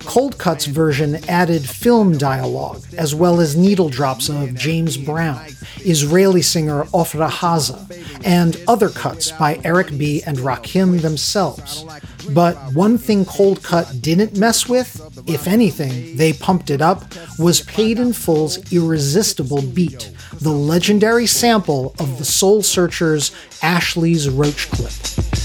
Coldcut's 0.00 0.66
version 0.66 1.16
added 1.28 1.68
film 1.68 2.18
dialogue, 2.18 2.82
as 2.96 3.14
well 3.14 3.40
as 3.40 3.56
needle 3.56 3.88
drops 3.88 4.28
of 4.28 4.54
James 4.54 4.96
Brown, 4.96 5.40
Israeli 5.78 6.42
singer 6.42 6.84
Ofra 6.86 7.30
Haza, 7.30 7.86
and 8.24 8.60
other 8.66 8.88
cuts 8.88 9.30
by 9.32 9.60
Eric 9.64 9.96
B. 9.96 10.22
and 10.26 10.38
Rakim 10.38 11.00
themselves. 11.00 11.84
But 12.30 12.56
one 12.74 12.98
thing 12.98 13.24
Coldcut 13.24 14.02
didn't 14.02 14.36
mess 14.36 14.68
with, 14.68 15.00
if 15.28 15.46
anything, 15.46 16.16
they 16.16 16.32
pumped 16.32 16.70
it 16.70 16.82
up, 16.82 17.04
was 17.38 17.62
Paid 17.62 17.98
in 17.98 18.12
Full's 18.12 18.72
irresistible 18.72 19.62
beat, 19.62 20.10
the 20.40 20.50
legendary 20.50 21.26
sample 21.26 21.94
of 21.98 22.18
the 22.18 22.24
Soul 22.24 22.62
Searchers' 22.62 23.32
Ashley's 23.62 24.28
Roach 24.28 24.70
Clip. 24.70 25.39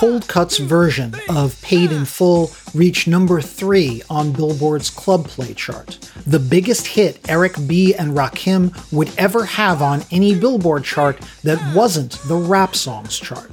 Coldcut's 0.00 0.56
version 0.56 1.14
of 1.28 1.60
Paid 1.60 1.92
in 1.92 2.06
Full 2.06 2.50
reached 2.72 3.06
number 3.06 3.42
three 3.42 4.02
on 4.08 4.32
Billboard's 4.32 4.88
Club 4.88 5.26
Play 5.26 5.52
chart, 5.52 5.98
the 6.26 6.38
biggest 6.38 6.86
hit 6.86 7.20
Eric 7.28 7.54
B. 7.66 7.94
and 7.94 8.16
Rakim 8.16 8.72
would 8.90 9.12
ever 9.18 9.44
have 9.44 9.82
on 9.82 10.00
any 10.10 10.34
Billboard 10.34 10.84
chart 10.84 11.18
that 11.42 11.76
wasn't 11.76 12.12
the 12.28 12.36
rap 12.36 12.74
songs 12.74 13.18
chart. 13.18 13.50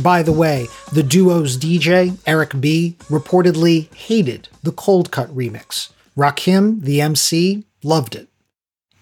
By 0.00 0.22
the 0.22 0.30
way, 0.30 0.68
the 0.92 1.02
duo's 1.02 1.58
DJ, 1.58 2.16
Eric 2.28 2.60
B., 2.60 2.94
reportedly 3.08 3.92
hated 3.92 4.48
the 4.62 4.70
Coldcut 4.70 5.34
remix. 5.34 5.90
Rakim, 6.16 6.80
the 6.82 7.00
MC, 7.00 7.64
loved 7.82 8.14
it. 8.14 8.27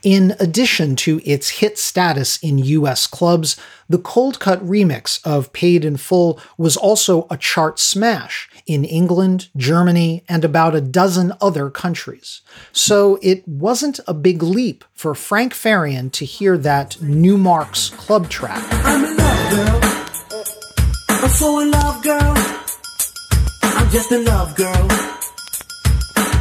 In 0.06 0.36
addition 0.38 0.94
to 1.02 1.20
its 1.24 1.48
hit 1.48 1.76
status 1.80 2.36
in 2.36 2.58
US 2.58 3.08
clubs, 3.08 3.56
the 3.88 3.98
Coldcut 3.98 4.64
remix 4.64 5.20
of 5.26 5.52
Paid 5.52 5.84
in 5.84 5.96
Full 5.96 6.38
was 6.56 6.76
also 6.76 7.26
a 7.28 7.36
chart 7.36 7.80
smash 7.80 8.48
in 8.68 8.84
England, 8.84 9.48
Germany, 9.56 10.22
and 10.28 10.44
about 10.44 10.76
a 10.76 10.80
dozen 10.80 11.32
other 11.40 11.70
countries. 11.70 12.42
So 12.70 13.18
it 13.20 13.48
wasn't 13.48 13.98
a 14.06 14.14
big 14.14 14.44
leap 14.44 14.84
for 14.94 15.12
Frank 15.16 15.54
Farian 15.54 16.12
to 16.12 16.24
hear 16.24 16.56
that 16.56 16.92
Numarx 17.00 17.90
club 17.96 18.28
track. 18.28 18.64
I'm 18.84 19.04
in 19.06 19.16
love, 19.16 19.50
girl. 19.50 19.80
I'm 21.08 21.30
so 21.30 21.58
in 21.58 21.70
love, 21.72 22.04
girl. 22.04 22.34
I'm 23.60 23.90
just 23.90 24.12
in 24.12 24.24
love, 24.24 24.54
girl. 24.54 24.86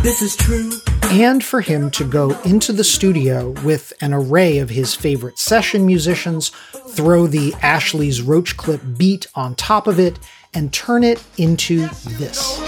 This 0.03 0.21
is 0.21 0.35
true 0.35 0.69
and 1.11 1.43
for 1.43 1.61
him 1.61 1.91
to 1.91 2.03
go 2.03 2.31
into 2.41 2.73
the 2.73 2.83
studio 2.83 3.49
with 3.63 3.93
an 4.01 4.13
array 4.13 4.57
of 4.57 4.69
his 4.69 4.95
favorite 4.95 5.37
session 5.37 5.85
musicians, 5.85 6.49
throw 6.89 7.27
the 7.27 7.53
Ashley's 7.61 8.21
Roach 8.21 8.57
Clip 8.57 8.81
beat 8.97 9.27
on 9.35 9.55
top 9.55 9.87
of 9.87 9.99
it, 9.99 10.19
and 10.53 10.71
turn 10.71 11.03
it 11.03 11.23
into 11.37 11.87
this. 12.17 12.59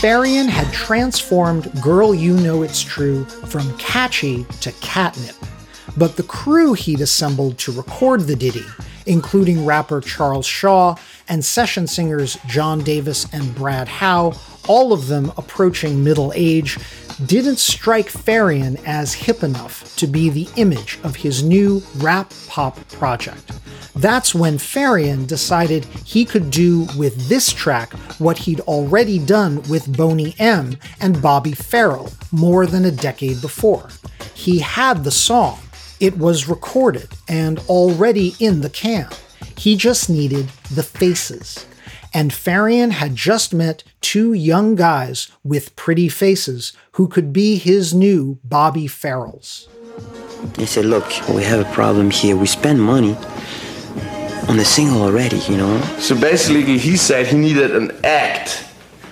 Farian 0.00 0.48
had 0.48 0.72
transformed 0.72 1.72
Girl 1.82 2.14
You 2.14 2.36
Know 2.36 2.62
It's 2.62 2.82
True 2.82 3.24
from 3.24 3.76
catchy 3.78 4.44
to 4.60 4.70
catnip 4.72 5.37
but 5.98 6.16
the 6.16 6.22
crew 6.22 6.74
he'd 6.74 7.00
assembled 7.00 7.58
to 7.58 7.72
record 7.72 8.22
the 8.22 8.36
ditty, 8.36 8.64
including 9.06 9.66
rapper 9.66 10.00
Charles 10.00 10.46
Shaw 10.46 10.94
and 11.28 11.44
session 11.44 11.86
singers 11.86 12.38
John 12.46 12.80
Davis 12.84 13.26
and 13.32 13.54
Brad 13.54 13.88
Howe, 13.88 14.34
all 14.68 14.92
of 14.92 15.08
them 15.08 15.32
approaching 15.36 16.04
middle 16.04 16.32
age, 16.36 16.78
didn't 17.26 17.58
strike 17.58 18.06
Farian 18.06 18.80
as 18.86 19.12
hip 19.12 19.42
enough 19.42 19.96
to 19.96 20.06
be 20.06 20.30
the 20.30 20.48
image 20.56 20.98
of 21.02 21.16
his 21.16 21.42
new 21.42 21.82
rap 21.96 22.32
pop 22.46 22.76
project. 22.90 23.50
That's 23.96 24.32
when 24.32 24.58
Farian 24.58 25.26
decided 25.26 25.84
he 26.04 26.24
could 26.24 26.50
do 26.50 26.86
with 26.96 27.28
this 27.28 27.52
track 27.52 27.92
what 28.20 28.38
he'd 28.38 28.60
already 28.60 29.18
done 29.18 29.62
with 29.68 29.96
Boney 29.96 30.36
M 30.38 30.78
and 31.00 31.20
Bobby 31.20 31.52
Farrell 31.52 32.12
more 32.30 32.66
than 32.66 32.84
a 32.84 32.92
decade 32.92 33.40
before. 33.40 33.88
He 34.34 34.60
had 34.60 35.02
the 35.02 35.10
song, 35.10 35.58
it 36.00 36.18
was 36.18 36.48
recorded 36.48 37.08
and 37.28 37.58
already 37.68 38.34
in 38.38 38.60
the 38.60 38.70
can. 38.70 39.08
He 39.56 39.76
just 39.76 40.08
needed 40.08 40.48
the 40.72 40.82
faces. 40.82 41.66
And 42.14 42.30
Farian 42.30 42.92
had 42.92 43.16
just 43.16 43.52
met 43.52 43.84
two 44.00 44.32
young 44.32 44.74
guys 44.74 45.28
with 45.44 45.76
pretty 45.76 46.08
faces 46.08 46.72
who 46.92 47.08
could 47.08 47.32
be 47.32 47.56
his 47.56 47.92
new 47.92 48.38
Bobby 48.44 48.86
Farrells. 48.86 49.68
He 50.56 50.66
said, 50.66 50.86
Look, 50.86 51.04
we 51.28 51.42
have 51.42 51.60
a 51.60 51.70
problem 51.72 52.10
here. 52.10 52.36
We 52.36 52.46
spend 52.46 52.80
money 52.80 53.16
on 54.48 54.56
the 54.56 54.64
single 54.64 55.02
already, 55.02 55.38
you 55.40 55.56
know? 55.56 55.80
So 55.98 56.18
basically, 56.18 56.78
he 56.78 56.96
said 56.96 57.26
he 57.26 57.36
needed 57.36 57.74
an 57.76 57.92
act. 58.04 58.64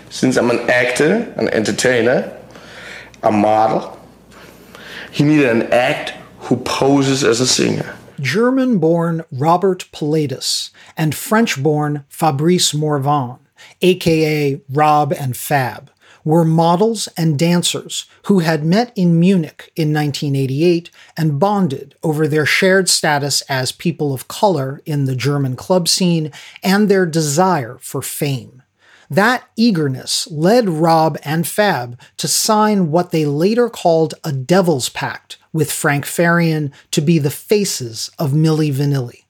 Since 0.08 0.36
I'm 0.36 0.50
an 0.50 0.70
actor, 0.70 1.32
an 1.36 1.48
entertainer, 1.50 2.32
a 3.22 3.30
model, 3.30 4.00
he 5.10 5.24
needed 5.24 5.50
an 5.50 5.62
act 5.72 6.14
who 6.46 6.56
poses 6.58 7.24
as 7.24 7.40
a 7.40 7.46
singer. 7.46 7.96
German 8.20 8.78
born 8.78 9.24
Robert 9.30 9.88
Pilatus 9.92 10.70
and 10.96 11.14
French 11.14 11.62
born 11.62 12.04
Fabrice 12.08 12.72
Morvan, 12.72 13.38
aka 13.82 14.60
Rob 14.70 15.12
and 15.12 15.36
Fab, 15.36 15.90
were 16.24 16.44
models 16.44 17.08
and 17.16 17.38
dancers 17.38 18.06
who 18.24 18.40
had 18.40 18.64
met 18.64 18.92
in 18.96 19.20
Munich 19.20 19.70
in 19.76 19.92
1988 19.92 20.90
and 21.16 21.38
bonded 21.38 21.94
over 22.02 22.26
their 22.26 22.46
shared 22.46 22.88
status 22.88 23.42
as 23.42 23.70
people 23.70 24.12
of 24.14 24.28
color 24.28 24.80
in 24.86 25.04
the 25.04 25.14
German 25.14 25.56
club 25.56 25.88
scene 25.88 26.32
and 26.62 26.88
their 26.88 27.06
desire 27.06 27.78
for 27.80 28.02
fame. 28.02 28.62
That 29.08 29.44
eagerness 29.56 30.26
led 30.30 30.68
Rob 30.68 31.16
and 31.24 31.46
Fab 31.46 31.98
to 32.16 32.26
sign 32.26 32.90
what 32.90 33.12
they 33.12 33.24
later 33.24 33.68
called 33.68 34.14
a 34.24 34.32
Devil's 34.32 34.88
Pact 34.88 35.38
with 35.56 35.72
Frank 35.72 36.04
Farian 36.04 36.70
to 36.92 37.00
be 37.00 37.18
the 37.18 37.30
faces 37.30 38.10
of 38.18 38.32
Milli 38.32 38.72
Vanilli. 38.72 39.24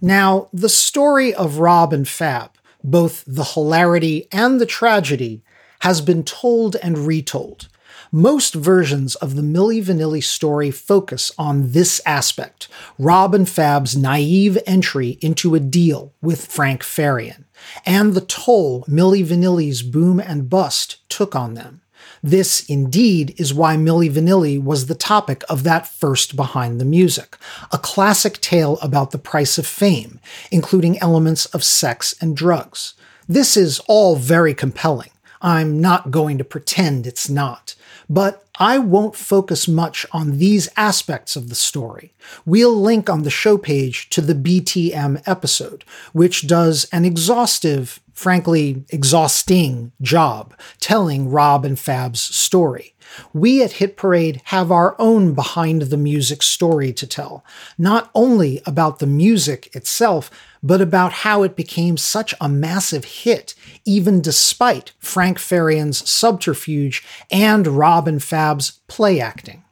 Now, 0.00 0.48
the 0.52 0.68
story 0.68 1.34
of 1.34 1.58
Rob 1.58 1.92
and 1.92 2.08
Fab, 2.08 2.52
both 2.82 3.24
the 3.26 3.44
hilarity 3.44 4.28
and 4.32 4.60
the 4.60 4.66
tragedy, 4.66 5.42
has 5.80 6.00
been 6.00 6.22
told 6.22 6.76
and 6.76 6.98
retold. 7.06 7.68
Most 8.10 8.54
versions 8.54 9.16
of 9.16 9.36
the 9.36 9.42
Milli 9.42 9.82
Vanilli 9.82 10.22
story 10.22 10.70
focus 10.70 11.32
on 11.36 11.72
this 11.72 12.00
aspect 12.06 12.68
Rob 12.98 13.34
and 13.34 13.48
Fab's 13.48 13.96
naive 13.96 14.58
entry 14.66 15.18
into 15.20 15.54
a 15.54 15.60
deal 15.60 16.14
with 16.22 16.46
Frank 16.46 16.82
Farian, 16.82 17.44
and 17.84 18.14
the 18.14 18.20
toll 18.20 18.84
Milli 18.84 19.24
Vanilli's 19.24 19.82
boom 19.82 20.20
and 20.20 20.48
bust 20.48 20.98
took 21.08 21.34
on 21.34 21.54
them. 21.54 21.81
This, 22.22 22.64
indeed, 22.66 23.34
is 23.36 23.52
why 23.52 23.76
Milli 23.76 24.10
Vanilli 24.10 24.62
was 24.62 24.86
the 24.86 24.94
topic 24.94 25.42
of 25.48 25.64
that 25.64 25.88
first 25.88 26.36
Behind 26.36 26.80
the 26.80 26.84
Music, 26.84 27.36
a 27.72 27.78
classic 27.78 28.40
tale 28.40 28.78
about 28.80 29.10
the 29.10 29.18
price 29.18 29.58
of 29.58 29.66
fame, 29.66 30.20
including 30.50 31.00
elements 31.00 31.46
of 31.46 31.64
sex 31.64 32.14
and 32.20 32.36
drugs. 32.36 32.94
This 33.28 33.56
is 33.56 33.80
all 33.88 34.14
very 34.14 34.54
compelling. 34.54 35.10
I'm 35.40 35.80
not 35.80 36.12
going 36.12 36.38
to 36.38 36.44
pretend 36.44 37.06
it's 37.06 37.28
not. 37.28 37.74
But 38.08 38.44
I 38.58 38.78
won't 38.78 39.16
focus 39.16 39.66
much 39.66 40.04
on 40.12 40.38
these 40.38 40.68
aspects 40.76 41.34
of 41.34 41.48
the 41.48 41.54
story. 41.54 42.12
We'll 42.44 42.76
link 42.76 43.08
on 43.08 43.22
the 43.22 43.30
show 43.30 43.56
page 43.56 44.10
to 44.10 44.20
the 44.20 44.34
BTM 44.34 45.22
episode, 45.26 45.84
which 46.12 46.46
does 46.46 46.86
an 46.92 47.04
exhaustive 47.04 48.00
frankly, 48.22 48.84
exhausting 48.90 49.90
job 50.00 50.54
telling 50.78 51.28
Rob 51.28 51.64
and 51.64 51.76
Fab's 51.76 52.20
story. 52.20 52.94
We 53.32 53.64
at 53.64 53.72
Hit 53.72 53.96
Parade 53.96 54.40
have 54.44 54.70
our 54.70 54.94
own 55.00 55.34
behind 55.34 55.82
the 55.82 55.96
music 55.96 56.40
story 56.40 56.92
to 56.92 57.06
tell, 57.06 57.44
not 57.76 58.10
only 58.14 58.62
about 58.64 59.00
the 59.00 59.08
music 59.08 59.74
itself, 59.74 60.30
but 60.62 60.80
about 60.80 61.12
how 61.12 61.42
it 61.42 61.56
became 61.56 61.96
such 61.96 62.32
a 62.40 62.48
massive 62.48 63.04
hit, 63.04 63.56
even 63.84 64.20
despite 64.20 64.92
Frank 65.00 65.40
Farian's 65.40 66.08
subterfuge 66.08 67.04
and 67.28 67.66
Rob 67.66 68.06
and 68.06 68.22
Fab's 68.22 68.80
play 68.86 69.20
acting. 69.20 69.64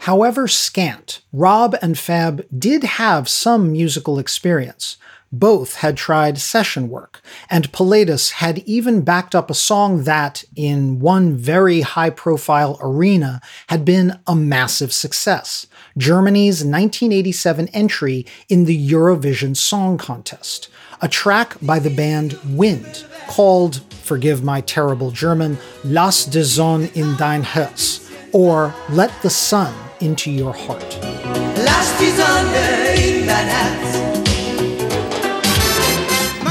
However 0.00 0.46
scant, 0.46 1.22
Rob 1.32 1.74
and 1.80 1.98
Fab 1.98 2.46
did 2.56 2.84
have 2.84 3.30
some 3.30 3.72
musical 3.72 4.18
experience. 4.18 4.98
Both 5.32 5.76
had 5.76 5.96
tried 5.96 6.38
session 6.38 6.88
work, 6.88 7.20
and 7.50 7.72
Pilatus 7.72 8.32
had 8.32 8.58
even 8.60 9.02
backed 9.02 9.34
up 9.34 9.50
a 9.50 9.54
song 9.54 10.04
that, 10.04 10.44
in 10.54 11.00
one 11.00 11.36
very 11.36 11.80
high 11.80 12.10
profile 12.10 12.78
arena, 12.80 13.40
had 13.68 13.84
been 13.84 14.20
a 14.26 14.36
massive 14.36 14.92
success 14.92 15.66
Germany's 15.98 16.64
1987 16.64 17.68
entry 17.68 18.26
in 18.48 18.66
the 18.66 18.90
Eurovision 18.90 19.56
Song 19.56 19.98
Contest, 19.98 20.68
a 21.00 21.08
track 21.08 21.56
by 21.60 21.78
the 21.78 21.90
band 21.90 22.38
Wind 22.50 23.04
called, 23.26 23.82
forgive 23.92 24.44
my 24.44 24.60
terrible 24.60 25.10
German, 25.10 25.58
Lass 25.84 26.24
de 26.24 26.44
Sonne 26.44 26.88
in 26.94 27.16
dein 27.16 27.42
Herz, 27.42 28.08
or 28.32 28.74
Let 28.90 29.10
the 29.22 29.30
Sun 29.30 29.74
into 30.00 30.30
Your 30.30 30.52
Heart. 30.52 30.98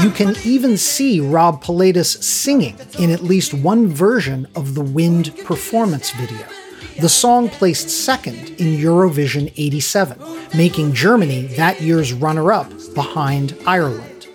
You 0.06 0.12
can 0.12 0.36
even 0.44 0.76
see 0.76 1.18
Rob 1.18 1.64
Pilatus 1.64 2.24
singing 2.24 2.78
in 2.96 3.10
at 3.10 3.24
least 3.24 3.52
one 3.52 3.88
version 3.88 4.46
of 4.54 4.76
the 4.76 4.80
Wind 4.80 5.36
performance 5.44 6.12
video. 6.12 6.46
The 7.00 7.08
song 7.08 7.48
placed 7.48 7.90
second 7.90 8.50
in 8.50 8.78
Eurovision 8.78 9.52
87, 9.56 10.16
making 10.56 10.94
Germany 10.94 11.48
that 11.56 11.82
year's 11.82 12.12
runner 12.12 12.52
up 12.52 12.70
behind 12.94 13.58
Ireland. 13.66 14.28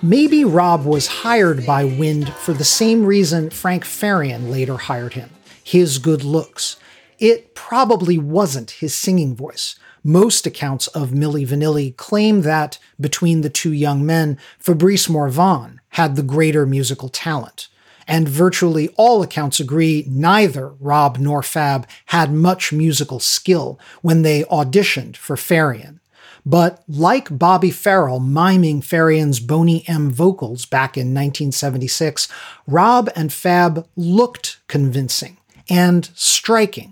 Maybe 0.00 0.46
Rob 0.46 0.86
was 0.86 1.08
hired 1.08 1.66
by 1.66 1.84
Wind 1.84 2.32
for 2.32 2.54
the 2.54 2.64
same 2.64 3.04
reason 3.04 3.50
Frank 3.50 3.84
Farian 3.84 4.50
later 4.50 4.78
hired 4.78 5.12
him 5.12 5.28
his 5.62 5.98
good 5.98 6.24
looks. 6.24 6.78
It 7.18 7.54
probably 7.54 8.16
wasn't 8.16 8.70
his 8.70 8.94
singing 8.94 9.36
voice. 9.36 9.76
Most 10.04 10.46
accounts 10.46 10.88
of 10.88 11.10
Milli 11.10 11.46
Vanilli 11.46 11.96
claim 11.96 12.42
that, 12.42 12.78
between 13.00 13.42
the 13.42 13.50
two 13.50 13.72
young 13.72 14.04
men, 14.04 14.38
Fabrice 14.58 15.08
Morvan 15.08 15.80
had 15.90 16.16
the 16.16 16.22
greater 16.22 16.66
musical 16.66 17.08
talent. 17.08 17.68
And 18.08 18.28
virtually 18.28 18.88
all 18.96 19.22
accounts 19.22 19.60
agree 19.60 20.04
neither 20.08 20.70
Rob 20.80 21.18
nor 21.18 21.42
Fab 21.42 21.86
had 22.06 22.32
much 22.32 22.72
musical 22.72 23.20
skill 23.20 23.78
when 24.02 24.22
they 24.22 24.42
auditioned 24.44 25.16
for 25.16 25.36
Farian. 25.36 26.00
But 26.44 26.82
like 26.88 27.38
Bobby 27.38 27.70
Farrell 27.70 28.18
miming 28.18 28.82
Farian's 28.82 29.38
Boney 29.38 29.84
M 29.86 30.10
vocals 30.10 30.66
back 30.66 30.96
in 30.96 31.14
1976, 31.14 32.26
Rob 32.66 33.08
and 33.14 33.32
Fab 33.32 33.86
looked 33.94 34.58
convincing 34.66 35.36
and 35.70 36.10
striking. 36.14 36.91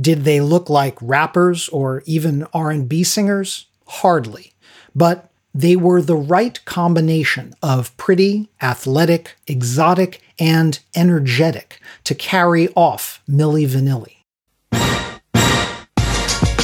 Did 0.00 0.24
they 0.24 0.40
look 0.40 0.70
like 0.70 0.96
rappers 1.00 1.68
or 1.68 2.02
even 2.06 2.46
R&B 2.54 3.04
singers? 3.04 3.66
Hardly. 3.86 4.52
But 4.94 5.30
they 5.52 5.76
were 5.76 6.00
the 6.00 6.16
right 6.16 6.64
combination 6.64 7.54
of 7.62 7.96
pretty, 7.96 8.48
athletic, 8.62 9.36
exotic, 9.46 10.22
and 10.38 10.78
energetic 10.94 11.80
to 12.04 12.14
carry 12.14 12.68
off 12.74 13.20
Milli 13.28 13.66
Vanilli. 13.66 14.16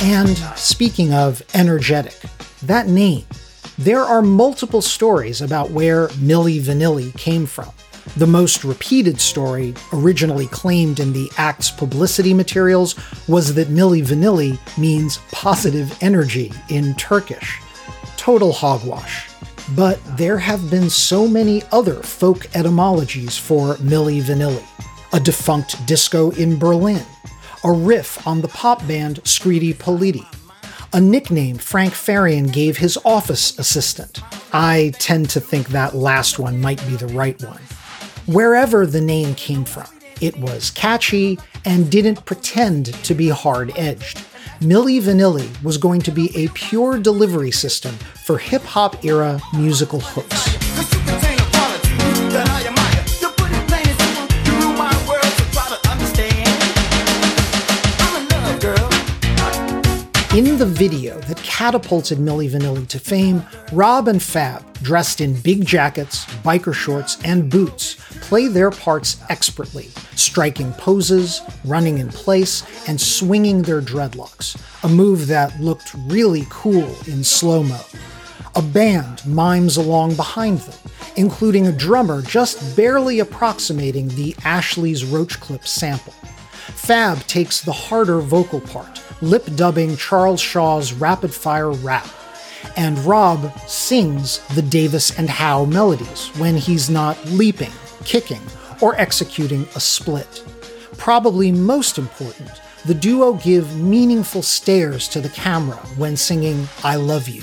And 0.03 0.37
speaking 0.57 1.13
of 1.13 1.43
energetic, 1.53 2.15
that 2.63 2.87
name, 2.87 3.25
there 3.77 4.03
are 4.03 4.23
multiple 4.23 4.83
stories 4.83 5.43
about 5.43 5.71
where 5.71 6.09
Milli 6.09 6.61
Vanilli 6.61 7.17
came 7.19 7.45
from. 7.47 7.73
The 8.17 8.27
most 8.27 8.65
repeated 8.65 9.21
story, 9.21 9.75
originally 9.93 10.47
claimed 10.47 11.01
in 11.01 11.13
the 11.13 11.31
act's 11.37 11.71
publicity 11.71 12.33
materials, 12.33 12.95
was 13.29 13.53
that 13.55 13.69
Milli 13.69 14.03
Vanilli 14.03 14.59
means 14.79 15.19
positive 15.33 15.95
energy 16.01 16.51
in 16.71 16.95
Turkish. 16.95 17.61
Total 18.17 18.53
hogwash. 18.53 19.29
But 19.75 20.01
there 20.17 20.39
have 20.39 20.71
been 20.71 20.89
so 20.89 21.29
many 21.29 21.63
other 21.73 22.03
folk 22.03 22.47
etymologies 22.55 23.37
for 23.37 23.75
Milli 23.77 24.23
Vanilli. 24.23 24.65
A 25.13 25.21
defunct 25.21 25.85
disco 25.87 26.31
in 26.31 26.59
Berlin, 26.59 27.05
a 27.65 27.73
riff 27.73 28.27
on 28.27 28.41
the 28.41 28.49
pop 28.49 28.87
band 28.89 29.23
Scritti 29.25 29.75
Politti, 29.75 30.27
a 30.95 31.01
nickname 31.01 31.59
Frank 31.59 31.93
Farian 31.93 32.51
gave 32.51 32.79
his 32.79 32.97
office 33.05 33.59
assistant. 33.59 34.21
I 34.55 34.95
tend 34.99 35.29
to 35.31 35.41
think 35.41 35.69
that 35.69 35.95
last 35.95 36.39
one 36.39 36.61
might 36.61 36.85
be 36.87 36.97
the 36.97 37.09
right 37.09 37.41
one 37.43 37.61
wherever 38.27 38.87
the 38.87 39.01
name 39.01 39.35
came 39.35 39.65
from. 39.65 39.87
It 40.21 40.37
was 40.39 40.71
catchy 40.71 41.39
and 41.65 41.91
didn't 41.91 42.25
pretend 42.25 42.87
to 43.05 43.15
be 43.15 43.29
hard 43.29 43.73
edged. 43.77 44.19
Milli 44.61 45.01
Vanilli 45.01 45.63
was 45.63 45.77
going 45.79 46.01
to 46.03 46.11
be 46.11 46.31
a 46.35 46.49
pure 46.49 46.99
delivery 46.99 47.51
system 47.51 47.95
for 48.25 48.39
hip 48.39 48.63
hop 48.63 49.05
era 49.05 49.41
musical 49.53 50.01
hooks. 50.01 50.96
In 60.37 60.59
the 60.59 60.67
video 60.67 61.19
that 61.21 61.39
catapulted 61.39 62.19
Milli 62.19 62.51
Vanilli 62.51 62.87
to 62.89 62.99
fame, 62.99 63.43
Rob 63.73 64.07
and 64.07 64.23
Fab, 64.23 64.71
dressed 64.83 65.23
in 65.23 65.41
big 65.41 65.65
jackets, 65.65 66.27
biker 66.45 66.75
shorts, 66.75 67.17
and 67.25 67.49
boots, 67.49 67.95
play 68.21 68.47
their 68.47 68.71
parts 68.71 69.17
expertly, 69.31 69.89
striking 70.15 70.75
poses, 70.75 71.41
running 71.65 71.97
in 71.97 72.09
place, 72.11 72.63
and 72.87 73.01
swinging 73.01 73.63
their 73.63 73.81
dreadlocks, 73.81 74.61
a 74.85 74.89
move 74.91 75.27
that 75.29 75.59
looked 75.59 75.95
really 76.01 76.47
cool 76.51 76.95
in 77.07 77.25
slow 77.25 77.63
mo. 77.63 77.81
A 78.57 78.63
band 78.63 79.25
mimes 79.27 79.79
along 79.79 80.17
behind 80.17 80.59
them, 80.59 80.91
including 81.17 81.67
a 81.67 81.73
drummer 81.73 82.21
just 82.21 82.77
barely 82.77 83.21
approximating 83.21 84.09
the 84.09 84.37
Ashley's 84.45 85.03
Roach 85.03 85.41
Clip 85.41 85.67
sample. 85.67 86.13
Fab 86.75 87.19
takes 87.27 87.61
the 87.61 87.73
harder 87.73 88.21
vocal 88.21 88.61
part 88.61 89.03
lip 89.23 89.47
dubbing 89.57 89.97
Charles 89.97 90.41
Shaw's 90.41 90.93
rapid 90.93 91.33
fire 91.33 91.71
rap. 91.71 92.09
And 92.77 92.99
Rob 93.01 93.53
sings 93.69 94.41
the 94.55 94.63
Davis 94.63 95.17
and 95.19 95.31
Howe 95.31 95.65
melodies 95.65 96.29
when 96.39 96.57
he's 96.57 96.91
not 96.91 97.23
leaping, 97.27 97.73
kicking, 98.05 98.41
or 98.81 98.99
executing 99.01 99.63
a 99.75 99.81
split. 99.81 100.45
Probably 100.99 101.53
most 101.53 101.99
important, 101.99 102.51
the 102.85 102.95
duo 102.95 103.35
give 103.35 103.81
meaningful 103.81 104.43
stares 104.43 105.09
to 105.09 105.21
the 105.21 105.29
camera 105.29 105.77
when 105.97 106.17
singing 106.17 106.69
I 106.83 106.97
Love 106.97 107.29
You. 107.29 107.43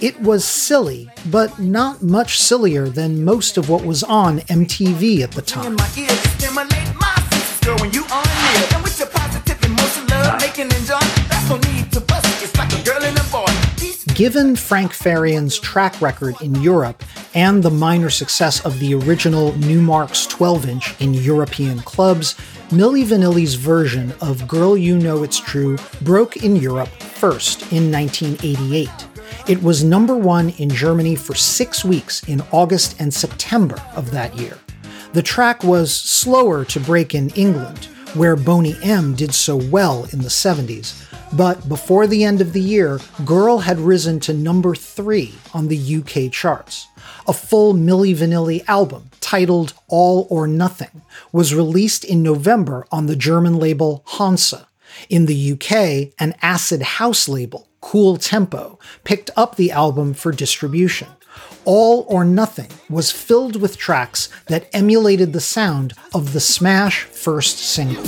It 0.00 0.20
was 0.20 0.44
silly, 0.44 1.10
but 1.26 1.58
not 1.58 2.02
much 2.02 2.38
sillier 2.38 2.88
than 2.88 3.24
most 3.24 3.56
of 3.56 3.68
what 3.68 3.84
was 3.84 4.04
on 4.04 4.38
MTV 4.40 5.22
at 5.22 5.32
the 5.32 5.42
time. 5.42 5.76
Given 14.14 14.56
Frank 14.56 14.92
Farian's 14.92 15.58
track 15.58 16.00
record 16.00 16.40
in 16.40 16.54
Europe 16.62 17.04
and 17.34 17.62
the 17.62 17.70
minor 17.70 18.08
success 18.10 18.64
of 18.64 18.78
the 18.80 18.94
original 18.94 19.52
Numarx 19.52 20.28
12 20.28 20.68
inch 20.68 21.00
in 21.00 21.12
European 21.12 21.80
clubs, 21.80 22.34
Milli 22.70 23.04
Vanilli's 23.04 23.54
version 23.54 24.12
of 24.22 24.48
Girl 24.48 24.76
You 24.76 24.98
Know 24.98 25.22
It's 25.22 25.38
True 25.38 25.76
broke 26.00 26.38
in 26.38 26.56
Europe 26.56 26.88
first 26.88 27.70
in 27.70 27.92
1988. 27.92 28.88
It 29.46 29.62
was 29.62 29.84
number 29.84 30.16
one 30.16 30.48
in 30.58 30.70
Germany 30.70 31.16
for 31.16 31.34
six 31.34 31.84
weeks 31.84 32.26
in 32.28 32.42
August 32.50 32.98
and 32.98 33.12
September 33.12 33.76
of 33.94 34.10
that 34.10 34.34
year. 34.36 34.58
The 35.14 35.22
track 35.22 35.64
was 35.64 35.90
slower 35.90 36.66
to 36.66 36.78
break 36.78 37.14
in 37.14 37.30
England, 37.30 37.86
where 38.12 38.36
Boney 38.36 38.76
M 38.82 39.14
did 39.14 39.34
so 39.34 39.56
well 39.56 40.06
in 40.12 40.18
the 40.18 40.28
70s. 40.28 41.02
But 41.32 41.66
before 41.66 42.06
the 42.06 42.24
end 42.24 42.42
of 42.42 42.52
the 42.52 42.60
year, 42.60 43.00
Girl 43.24 43.60
had 43.60 43.80
risen 43.80 44.20
to 44.20 44.34
number 44.34 44.74
three 44.74 45.34
on 45.54 45.68
the 45.68 45.96
UK 45.96 46.30
charts. 46.30 46.88
A 47.26 47.32
full 47.32 47.72
Milli 47.72 48.14
Vanilli 48.14 48.62
album 48.68 49.10
titled 49.20 49.72
All 49.88 50.26
or 50.28 50.46
Nothing 50.46 51.00
was 51.32 51.54
released 51.54 52.04
in 52.04 52.22
November 52.22 52.86
on 52.92 53.06
the 53.06 53.16
German 53.16 53.58
label 53.58 54.02
Hansa. 54.06 54.68
In 55.08 55.24
the 55.24 55.52
UK, 55.52 56.12
an 56.18 56.34
acid 56.42 56.82
house 56.82 57.28
label, 57.28 57.66
Cool 57.80 58.18
Tempo, 58.18 58.78
picked 59.04 59.30
up 59.36 59.56
the 59.56 59.70
album 59.70 60.12
for 60.12 60.32
distribution. 60.32 61.08
All 61.70 62.06
or 62.08 62.24
Nothing 62.24 62.70
was 62.88 63.12
filled 63.12 63.60
with 63.60 63.76
tracks 63.76 64.30
that 64.46 64.70
emulated 64.72 65.34
the 65.34 65.40
sound 65.42 65.92
of 66.14 66.32
the 66.32 66.40
Smash 66.40 67.02
first 67.04 67.58
single. 67.58 68.02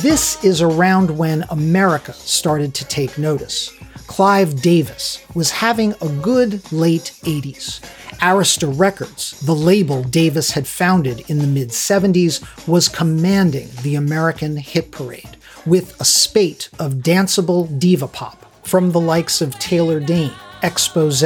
This 0.00 0.42
is 0.42 0.62
around 0.62 1.10
when 1.18 1.44
America 1.50 2.14
started 2.14 2.72
to 2.72 2.86
take 2.86 3.18
notice. 3.18 3.70
Clive 4.14 4.62
Davis 4.62 5.20
was 5.34 5.50
having 5.50 5.92
a 6.00 6.08
good 6.22 6.70
late 6.70 7.18
80s. 7.24 7.80
Arista 8.20 8.72
Records, 8.72 9.40
the 9.40 9.56
label 9.56 10.04
Davis 10.04 10.52
had 10.52 10.68
founded 10.68 11.28
in 11.28 11.38
the 11.38 11.48
mid 11.48 11.70
70s, 11.70 12.40
was 12.68 12.88
commanding 12.88 13.68
the 13.82 13.96
American 13.96 14.56
hit 14.56 14.92
parade 14.92 15.36
with 15.66 16.00
a 16.00 16.04
spate 16.04 16.68
of 16.78 17.02
danceable 17.02 17.76
diva 17.80 18.06
pop 18.06 18.46
from 18.64 18.92
the 18.92 19.00
likes 19.00 19.40
of 19.40 19.58
Taylor 19.58 19.98
Dayne, 19.98 20.30
Expose, 20.62 21.24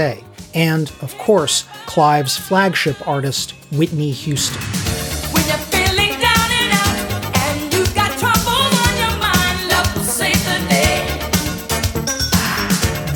and, 0.55 0.91
of 1.03 1.15
course, 1.19 1.67
Clive's 1.85 2.39
flagship 2.39 3.07
artist, 3.07 3.51
Whitney 3.71 4.13
Houston. 4.13 5.08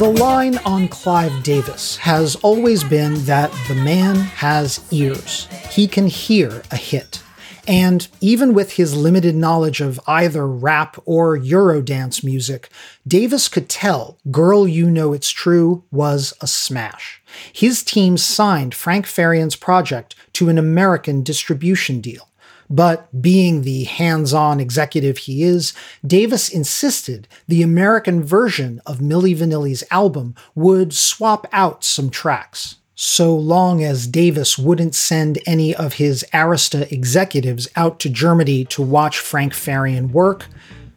The 0.03 0.09
line 0.09 0.59
on 0.65 0.89
Clive 0.89 1.45
Davis 1.45 1.97
has 1.99 2.35
always 2.35 2.83
been 2.83 3.25
that 3.27 3.53
the 3.69 3.77
man 3.77 4.17
has 4.17 4.85
ears. 4.91 5.47
He 5.71 5.87
can 5.87 6.09
hear 6.09 6.65
a 6.73 6.77
hit. 6.77 7.23
And 7.69 8.09
even 8.21 8.53
with 8.53 8.73
his 8.73 8.97
limited 8.97 9.37
knowledge 9.37 9.81
of 9.81 10.01
either 10.09 10.45
rap 10.45 11.01
or 11.05 11.39
Eurodance 11.39 12.25
music, 12.25 12.69
Davis 13.07 13.47
could 13.47 13.69
tell 13.69 14.19
Girl 14.29 14.67
You 14.67 14.91
Know 14.91 15.13
It's 15.13 15.31
True 15.31 15.85
was 15.93 16.35
a 16.41 16.49
smash. 16.49 17.23
His 17.53 17.85
team 17.85 18.19
signed 18.19 18.75
Frank 18.75 19.07
Farian's 19.07 19.55
project 19.55 20.17
to 20.33 20.49
an 20.49 20.59
American 20.59 21.23
distribution 21.23 22.01
deal. 22.01 22.29
But 22.71 23.23
being 23.23 23.63
the 23.63 23.85
hands 23.85 24.33
on 24.33 24.61
executive 24.61 25.19
he 25.19 25.43
is, 25.43 25.73
Davis 26.07 26.49
insisted 26.49 27.29
the 27.47 27.63
American 27.63 28.23
version 28.23 28.81
of 28.87 28.99
Milli 28.99 29.37
Vanilli's 29.37 29.85
album 29.91 30.35
would 30.55 30.93
swap 30.93 31.47
out 31.53 31.85
some 31.85 32.11
tracks 32.11 32.77
so 32.95 33.35
long 33.35 33.83
as 33.83 34.07
Davis 34.07 34.57
wouldn't 34.57 34.95
send 34.95 35.39
any 35.45 35.75
of 35.75 35.95
his 35.95 36.25
Arista 36.33 36.91
executives 36.93 37.67
out 37.75 37.99
to 37.99 38.09
Germany 38.09 38.65
to 38.67 38.81
watch 38.81 39.19
Frank 39.19 39.55
Farian 39.55 40.13
work, 40.13 40.47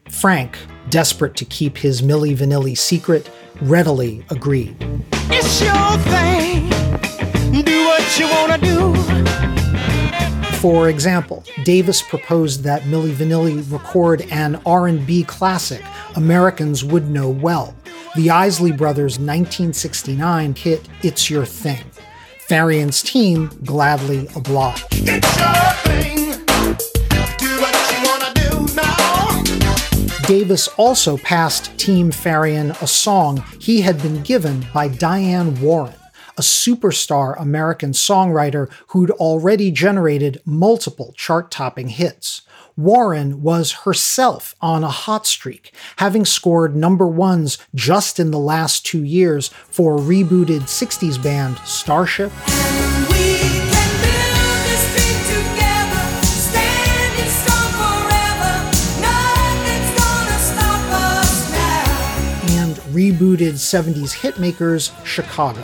Frank, 0.10 0.58
desperate 0.90 1.36
to 1.38 1.46
keep 1.46 1.78
his 1.78 2.04
Milli 2.04 2.38
Vanilli 2.38 2.78
secret, 2.78 3.30
readily 3.62 4.24
agreed. 4.30 4.76
It's 5.32 5.62
your 5.62 5.98
thing. 6.12 6.70
Do 7.64 7.86
what 7.86 8.20
you 8.20 8.28
wanna 8.30 8.58
do. 8.60 9.55
For 10.62 10.90
example, 10.90 11.44
Davis 11.64 12.02
proposed 12.02 12.64
that 12.64 12.84
Milli 12.84 13.12
Vanilli 13.12 13.72
record 13.72 14.22
an 14.32 14.62
R&B 14.66 15.24
classic 15.26 15.84
Americans 16.16 16.84
would 16.84 17.10
know 17.10 17.30
well, 17.30 17.76
the 18.16 18.30
Isley 18.30 18.72
Brothers' 18.72 19.20
1969 19.20 20.56
hit 20.56 20.88
It's 21.04 21.30
Your 21.30 21.46
Thing. 21.46 21.84
Farian's 22.48 23.02
team 23.02 23.50
gladly 23.64 24.28
obliged. 24.36 24.90
Davis 30.28 30.68
also 30.78 31.18
passed 31.18 31.78
Team 31.78 32.10
Farian 32.12 32.72
a 32.82 32.88
song 32.88 33.44
he 33.60 33.82
had 33.82 34.02
been 34.02 34.24
given 34.24 34.66
by 34.74 34.88
Diane 34.88 35.60
Warren, 35.62 35.94
a 36.38 36.42
superstar 36.42 37.40
American 37.40 37.92
songwriter 37.92 38.70
who'd 38.88 39.12
already 39.12 39.72
generated 39.72 40.42
multiple 40.46 41.14
chart 41.16 41.52
topping 41.52 41.90
hits. 41.90 42.42
Warren 42.78 43.42
was 43.42 43.72
herself 43.86 44.54
on 44.60 44.84
a 44.84 44.90
hot 44.90 45.26
streak, 45.26 45.74
having 45.98 46.26
scored 46.26 46.76
number 46.76 47.08
ones 47.08 47.58
just 47.74 48.20
in 48.20 48.32
the 48.32 48.40
last 48.40 48.86
two 48.86 49.04
years 49.04 49.48
for 49.48 49.98
rebooted 49.98 50.64
60s 50.64 51.22
band 51.22 51.58
Starship. 51.60 52.32
Rebooted 62.96 63.56
70s 63.56 64.16
hitmakers 64.16 64.90
Chicago. 65.06 65.60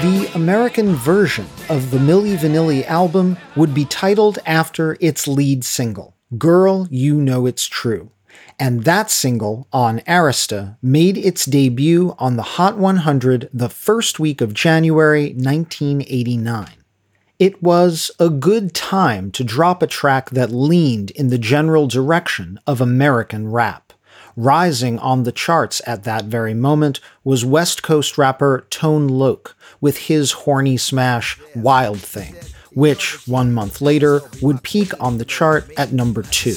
The 0.00 0.30
American 0.34 0.94
version 0.94 1.46
of 1.68 1.90
the 1.90 1.98
Milli 1.98 2.38
Vanilli 2.38 2.86
album 2.86 3.36
would 3.54 3.74
be 3.74 3.84
titled 3.84 4.38
after 4.46 4.96
its 5.00 5.28
lead 5.28 5.62
single, 5.62 6.16
Girl, 6.38 6.88
You 6.90 7.20
Know 7.20 7.44
It's 7.44 7.66
True. 7.66 8.10
And 8.60 8.82
that 8.82 9.08
single 9.08 9.68
on 9.72 10.00
Arista 10.00 10.76
made 10.82 11.16
its 11.16 11.44
debut 11.44 12.16
on 12.18 12.36
the 12.36 12.42
Hot 12.42 12.76
100 12.76 13.48
the 13.52 13.68
first 13.68 14.18
week 14.18 14.40
of 14.40 14.52
January 14.52 15.32
1989. 15.34 16.70
It 17.38 17.62
was 17.62 18.10
a 18.18 18.28
good 18.28 18.74
time 18.74 19.30
to 19.30 19.44
drop 19.44 19.80
a 19.80 19.86
track 19.86 20.30
that 20.30 20.50
leaned 20.50 21.12
in 21.12 21.28
the 21.28 21.38
general 21.38 21.86
direction 21.86 22.58
of 22.66 22.80
American 22.80 23.48
rap. 23.48 23.92
Rising 24.36 24.98
on 24.98 25.22
the 25.22 25.30
charts 25.30 25.80
at 25.86 26.02
that 26.02 26.24
very 26.24 26.54
moment 26.54 26.98
was 27.22 27.44
West 27.44 27.84
Coast 27.84 28.18
rapper 28.18 28.66
Tone 28.70 29.06
Loc 29.06 29.56
with 29.80 29.98
his 29.98 30.32
horny 30.32 30.76
smash 30.76 31.38
Wild 31.54 32.00
Thing, 32.00 32.34
which 32.72 33.26
one 33.28 33.52
month 33.52 33.80
later 33.80 34.20
would 34.42 34.64
peak 34.64 34.92
on 35.00 35.18
the 35.18 35.24
chart 35.24 35.70
at 35.76 35.92
number 35.92 36.22
two. 36.22 36.56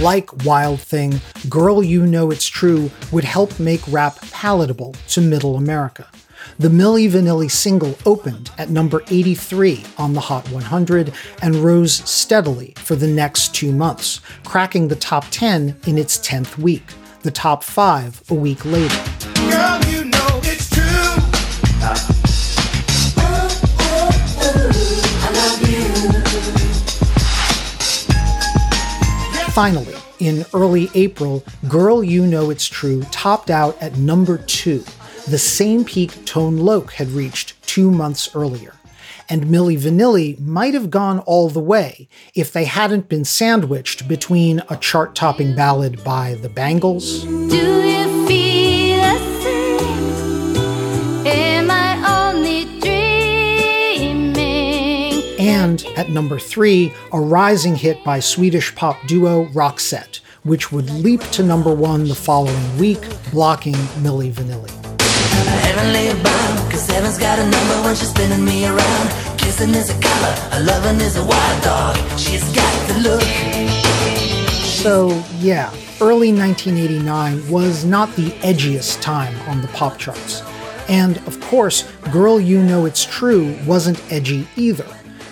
Like 0.00 0.44
Wild 0.44 0.80
Thing, 0.80 1.20
Girl 1.48 1.82
You 1.84 2.04
Know 2.04 2.30
It's 2.30 2.46
True 2.46 2.90
would 3.12 3.22
help 3.24 3.60
make 3.60 3.80
rap 3.86 4.20
palatable 4.32 4.96
to 5.10 5.20
middle 5.20 5.56
America. 5.56 6.08
The 6.58 6.68
Milli 6.68 7.08
Vanilli 7.08 7.48
single 7.48 7.96
opened 8.04 8.50
at 8.58 8.70
number 8.70 9.02
83 9.08 9.84
on 9.98 10.12
the 10.12 10.20
Hot 10.20 10.50
100 10.50 11.12
and 11.42 11.54
rose 11.56 11.94
steadily 11.94 12.74
for 12.76 12.96
the 12.96 13.06
next 13.06 13.54
two 13.54 13.70
months, 13.70 14.20
cracking 14.44 14.88
the 14.88 14.96
top 14.96 15.26
10 15.30 15.76
in 15.86 15.96
its 15.98 16.18
10th 16.18 16.58
week, 16.58 16.84
the 17.22 17.30
top 17.30 17.62
5 17.62 18.22
a 18.30 18.34
week 18.34 18.64
later. 18.64 19.04
Girl, 19.34 19.71
Finally, 29.54 29.94
in 30.18 30.46
early 30.54 30.88
April, 30.94 31.44
Girl 31.68 32.02
You 32.02 32.26
Know 32.26 32.48
It's 32.48 32.64
True 32.66 33.02
topped 33.10 33.50
out 33.50 33.76
at 33.82 33.98
number 33.98 34.38
2 34.38 34.82
the 35.28 35.38
same 35.38 35.84
peak 35.84 36.24
Tone 36.24 36.56
Loc 36.56 36.94
had 36.94 37.10
reached 37.10 37.60
two 37.66 37.90
months 37.90 38.34
earlier. 38.34 38.74
And 39.28 39.44
Milli 39.44 39.78
Vanilli 39.78 40.40
might 40.40 40.72
have 40.72 40.90
gone 40.90 41.18
all 41.20 41.50
the 41.50 41.60
way 41.60 42.08
if 42.34 42.50
they 42.50 42.64
hadn't 42.64 43.10
been 43.10 43.26
sandwiched 43.26 44.08
between 44.08 44.62
a 44.70 44.76
chart 44.78 45.14
topping 45.14 45.54
ballad 45.54 46.02
by 46.02 46.34
the 46.34 46.48
Bangles. 46.48 47.24
And 55.52 55.84
at 55.96 56.08
number 56.08 56.38
three, 56.38 56.92
a 57.12 57.20
rising 57.20 57.76
hit 57.76 58.02
by 58.04 58.20
Swedish 58.20 58.74
pop 58.74 58.96
duo 59.06 59.46
Roxette, 59.46 60.20
which 60.42 60.72
would 60.72 60.90
leap 60.90 61.20
to 61.32 61.42
number 61.42 61.74
one 61.74 62.08
the 62.08 62.14
following 62.14 62.78
week, 62.78 63.04
blocking 63.30 63.74
Milli 64.02 64.32
Vanilli 64.32 64.82
heavenly 65.72 66.12
bound. 66.22 66.70
Cause 66.70 66.86
heaven's 66.88 67.18
got 67.18 67.38
a 67.38 67.42
number 67.42 67.82
when 67.82 67.94
she's 67.94 68.10
spinning 68.10 68.44
me 68.44 68.66
around. 68.66 69.38
Kissing 69.38 69.70
is 69.70 69.90
a 69.90 70.00
color, 70.00 70.34
a 70.52 70.60
loving 70.64 71.00
is 71.00 71.16
a 71.16 71.24
wild 71.24 71.62
dog. 71.62 71.96
She's 72.18 72.44
got 72.54 72.88
the 72.88 72.98
look. 73.00 73.22
So, 74.62 75.22
yeah, 75.38 75.70
early 76.00 76.32
1989 76.32 77.48
was 77.50 77.84
not 77.84 78.14
the 78.16 78.30
edgiest 78.42 79.00
time 79.00 79.34
on 79.48 79.62
the 79.62 79.68
pop 79.68 79.98
charts. 79.98 80.42
And 80.88 81.18
of 81.28 81.40
course, 81.42 81.88
Girl 82.12 82.40
You 82.40 82.60
Know 82.62 82.86
It's 82.86 83.04
True 83.04 83.56
wasn't 83.64 84.02
edgy 84.12 84.48
either. 84.56 84.86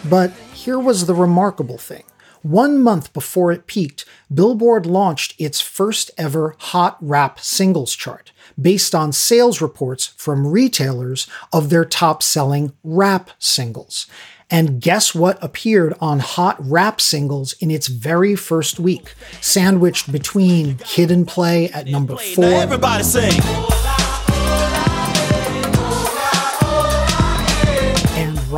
But 0.08 0.32
here 0.52 0.78
was 0.78 1.06
the 1.06 1.14
remarkable 1.14 1.78
thing. 1.78 2.04
One 2.42 2.80
month 2.80 3.12
before 3.12 3.52
it 3.52 3.66
peaked, 3.66 4.06
Billboard 4.32 4.86
launched 4.86 5.34
its 5.38 5.60
first 5.60 6.10
ever 6.16 6.56
hot 6.58 6.96
rap 7.00 7.38
singles 7.38 7.94
chart 7.94 8.32
based 8.60 8.94
on 8.94 9.12
sales 9.12 9.60
reports 9.60 10.06
from 10.16 10.46
retailers 10.46 11.26
of 11.52 11.68
their 11.68 11.84
top 11.84 12.22
selling 12.22 12.72
rap 12.82 13.30
singles. 13.38 14.06
And 14.50 14.80
guess 14.80 15.14
what 15.14 15.38
appeared 15.42 15.94
on 16.00 16.18
Hot 16.18 16.56
Rap 16.58 17.00
Singles 17.00 17.52
in 17.60 17.70
its 17.70 17.86
very 17.86 18.34
first 18.34 18.80
week, 18.80 19.14
sandwiched 19.40 20.10
between 20.10 20.76
Kid 20.78 21.12
and 21.12 21.26
Play 21.28 21.68
at 21.68 21.86
number 21.86 22.16
four. 22.16 22.46
Now 22.46 22.60
everybody 22.60 23.04
sing. 23.04 23.40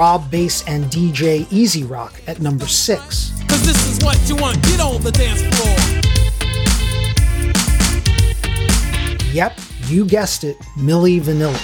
Rob 0.02 0.28
Base 0.32 0.66
and 0.66 0.86
DJ 0.86 1.46
E-Z 1.52 1.84
Rock 1.84 2.20
at 2.26 2.40
number 2.40 2.66
six. 2.66 3.30
Cause 3.46 3.64
this 3.64 3.88
is 3.88 4.04
what 4.04 4.18
you 4.28 4.34
want. 4.34 4.60
Get 4.64 4.80
on 4.80 5.00
the 5.00 5.12
dance 5.12 5.42
floor. 5.42 5.76
Yep, 9.32 9.60
you 9.86 10.04
guessed 10.04 10.42
it, 10.42 10.56
Milli 10.76 11.20
Vanilli. 11.20 11.54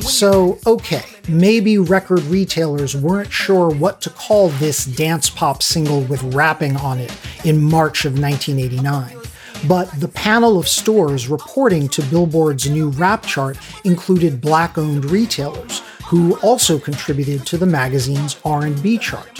So, 0.00 0.58
okay, 0.66 1.04
maybe 1.28 1.76
record 1.76 2.22
retailers 2.22 2.96
weren't 2.96 3.30
sure 3.30 3.68
what 3.68 4.00
to 4.00 4.08
call 4.08 4.48
this 4.48 4.86
dance 4.86 5.28
pop 5.28 5.62
single 5.62 6.00
with 6.00 6.22
rapping 6.34 6.78
on 6.78 6.98
it 6.98 7.14
in 7.44 7.60
March 7.60 8.06
of 8.06 8.18
1989. 8.18 9.17
But 9.66 9.90
the 10.00 10.08
panel 10.08 10.58
of 10.58 10.68
stores 10.68 11.28
reporting 11.28 11.88
to 11.88 12.02
Billboard's 12.02 12.70
new 12.70 12.90
rap 12.90 13.24
chart 13.24 13.58
included 13.84 14.40
black 14.40 14.78
owned 14.78 15.06
retailers 15.06 15.82
who 16.06 16.38
also 16.40 16.78
contributed 16.78 17.44
to 17.46 17.58
the 17.58 17.66
magazine's 17.66 18.38
R&B 18.44 18.98
chart, 18.98 19.38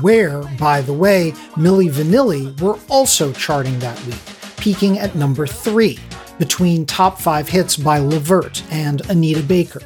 where, 0.00 0.42
by 0.58 0.80
the 0.82 0.92
way, 0.92 1.32
Milli 1.54 1.90
Vanilli 1.90 2.60
were 2.60 2.78
also 2.88 3.32
charting 3.32 3.78
that 3.78 3.98
week, 4.06 4.20
peaking 4.58 4.98
at 4.98 5.14
number 5.14 5.46
3, 5.46 5.98
between 6.38 6.84
top 6.84 7.18
5 7.18 7.48
hits 7.48 7.76
by 7.76 7.98
Levert 7.98 8.62
and 8.70 9.08
Anita 9.08 9.42
Baker. 9.42 9.80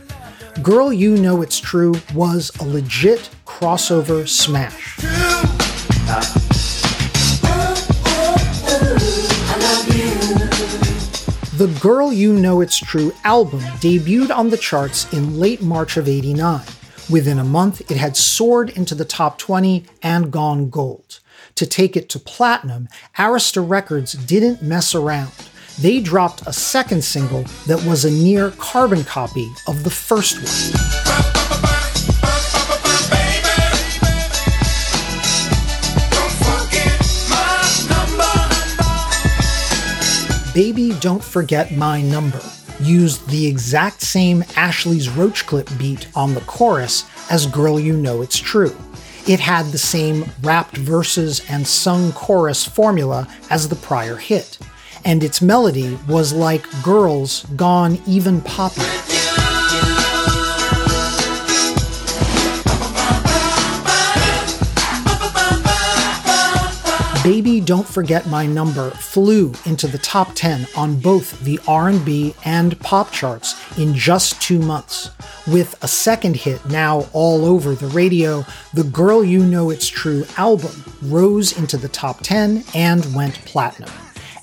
Girl 0.62 0.92
You 0.92 1.16
Know 1.16 1.42
It's 1.42 1.60
True 1.60 1.94
was 2.14 2.50
a 2.60 2.64
legit 2.64 3.28
crossover 3.44 4.26
smash. 4.26 4.98
The 11.64 11.80
Girl 11.80 12.12
You 12.12 12.34
Know 12.34 12.60
It's 12.60 12.76
True 12.76 13.14
album 13.24 13.60
debuted 13.80 14.30
on 14.30 14.50
the 14.50 14.58
charts 14.58 15.10
in 15.14 15.40
late 15.40 15.62
March 15.62 15.96
of 15.96 16.06
89. 16.06 16.60
Within 17.08 17.38
a 17.38 17.42
month, 17.42 17.90
it 17.90 17.96
had 17.96 18.18
soared 18.18 18.68
into 18.68 18.94
the 18.94 19.06
top 19.06 19.38
20 19.38 19.86
and 20.02 20.30
gone 20.30 20.68
gold. 20.68 21.20
To 21.54 21.64
take 21.64 21.96
it 21.96 22.10
to 22.10 22.18
platinum, 22.18 22.90
Arista 23.16 23.66
Records 23.66 24.12
didn't 24.12 24.60
mess 24.60 24.94
around. 24.94 25.32
They 25.80 26.00
dropped 26.00 26.46
a 26.46 26.52
second 26.52 27.02
single 27.02 27.44
that 27.66 27.82
was 27.86 28.04
a 28.04 28.10
near 28.10 28.50
carbon 28.58 29.02
copy 29.02 29.50
of 29.66 29.84
the 29.84 29.90
first 29.90 30.36
one. 30.36 31.43
Baby 40.54 40.92
Don't 41.00 41.22
Forget 41.22 41.76
My 41.76 42.00
Number 42.00 42.40
used 42.78 43.28
the 43.28 43.44
exact 43.44 44.00
same 44.02 44.44
Ashley's 44.54 45.08
Roach 45.08 45.46
Clip 45.46 45.68
beat 45.76 46.06
on 46.14 46.32
the 46.32 46.42
chorus 46.42 47.06
as 47.28 47.48
Girl 47.48 47.80
You 47.80 47.96
Know 47.96 48.22
It's 48.22 48.38
True. 48.38 48.76
It 49.26 49.40
had 49.40 49.66
the 49.66 49.78
same 49.78 50.26
rapped 50.42 50.76
verses 50.76 51.44
and 51.50 51.66
sung 51.66 52.12
chorus 52.12 52.64
formula 52.64 53.26
as 53.50 53.68
the 53.68 53.74
prior 53.74 54.14
hit, 54.14 54.60
and 55.04 55.24
its 55.24 55.42
melody 55.42 55.98
was 56.08 56.32
like 56.32 56.64
Girls 56.84 57.44
gone 57.56 57.98
even 58.06 58.40
poppier. 58.40 59.13
Baby 67.24 67.58
Don't 67.58 67.88
Forget 67.88 68.26
My 68.26 68.44
Number 68.44 68.90
flew 68.90 69.54
into 69.64 69.86
the 69.86 69.96
top 69.96 70.34
10 70.34 70.66
on 70.76 71.00
both 71.00 71.40
the 71.40 71.58
R&B 71.66 72.34
and 72.44 72.78
pop 72.80 73.12
charts 73.12 73.54
in 73.78 73.94
just 73.94 74.42
2 74.42 74.58
months. 74.58 75.10
With 75.46 75.74
a 75.82 75.88
second 75.88 76.36
hit 76.36 76.66
now 76.66 77.08
all 77.14 77.46
over 77.46 77.74
the 77.74 77.86
radio, 77.86 78.44
the 78.74 78.84
Girl 78.84 79.24
You 79.24 79.42
Know 79.42 79.70
It's 79.70 79.88
True 79.88 80.26
album 80.36 80.84
rose 81.00 81.56
into 81.56 81.78
the 81.78 81.88
top 81.88 82.20
10 82.20 82.62
and 82.74 83.14
went 83.14 83.42
platinum. 83.46 83.90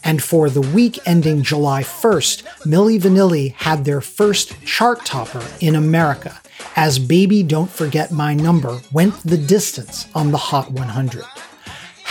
And 0.03 0.23
for 0.23 0.49
the 0.49 0.61
week 0.61 0.97
ending 1.05 1.43
July 1.43 1.83
1st, 1.83 2.41
Milli 2.65 2.99
Vanilli 2.99 3.53
had 3.53 3.85
their 3.85 4.01
first 4.01 4.59
chart 4.65 5.05
topper 5.05 5.45
in 5.59 5.75
America 5.75 6.41
as 6.75 6.97
Baby 6.97 7.43
Don't 7.43 7.69
Forget 7.69 8.11
My 8.11 8.33
Number 8.33 8.81
went 8.91 9.21
the 9.21 9.37
distance 9.37 10.07
on 10.15 10.31
the 10.31 10.39
Hot 10.39 10.71
100. 10.71 11.23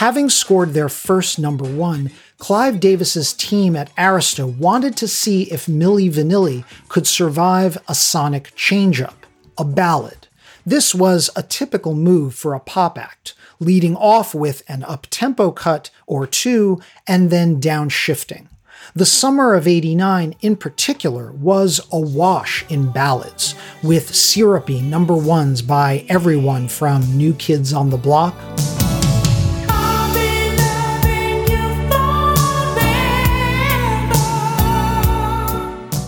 Having 0.01 0.31
scored 0.31 0.73
their 0.73 0.89
first 0.89 1.39
number 1.39 1.67
one, 1.67 2.11
Clive 2.39 2.81
Davis's 2.81 3.35
team 3.35 3.77
at 3.77 3.95
Arista 3.97 4.51
wanted 4.51 4.97
to 4.97 5.07
see 5.07 5.43
if 5.53 5.67
Milli 5.67 6.11
Vanilli 6.11 6.65
could 6.89 7.07
survive 7.07 7.77
a 7.87 7.95
sonic 7.95 8.57
changeup, 8.57 9.13
a 9.59 9.65
ballad. 9.67 10.27
This 10.65 10.95
was 10.95 11.29
a 11.37 11.43
typical 11.43 11.95
move 11.95 12.35
for 12.35 12.55
a 12.55 12.61
pop 12.61 12.97
act, 12.97 13.35
leading 13.59 13.95
off 13.95 14.35
with 14.35 14.63
an 14.69 14.85
up-tempo 14.85 15.51
cut 15.51 15.91
or 16.07 16.27
two 16.27 16.81
and 17.07 17.29
then 17.29 17.61
downshifting. 17.61 18.47
The 18.95 19.05
summer 19.05 19.53
of 19.53 19.69
89 19.69 20.35
in 20.41 20.57
particular 20.57 21.31
was 21.33 21.79
awash 21.93 22.65
in 22.71 22.91
ballads, 22.91 23.55
with 23.83 24.15
syrupy 24.15 24.81
number 24.81 25.15
ones 25.15 25.61
by 25.61 26.07
everyone 26.09 26.69
from 26.69 27.19
New 27.19 27.35
Kids 27.35 27.75
on 27.75 27.91
the 27.91 27.99
Block. 27.99 28.35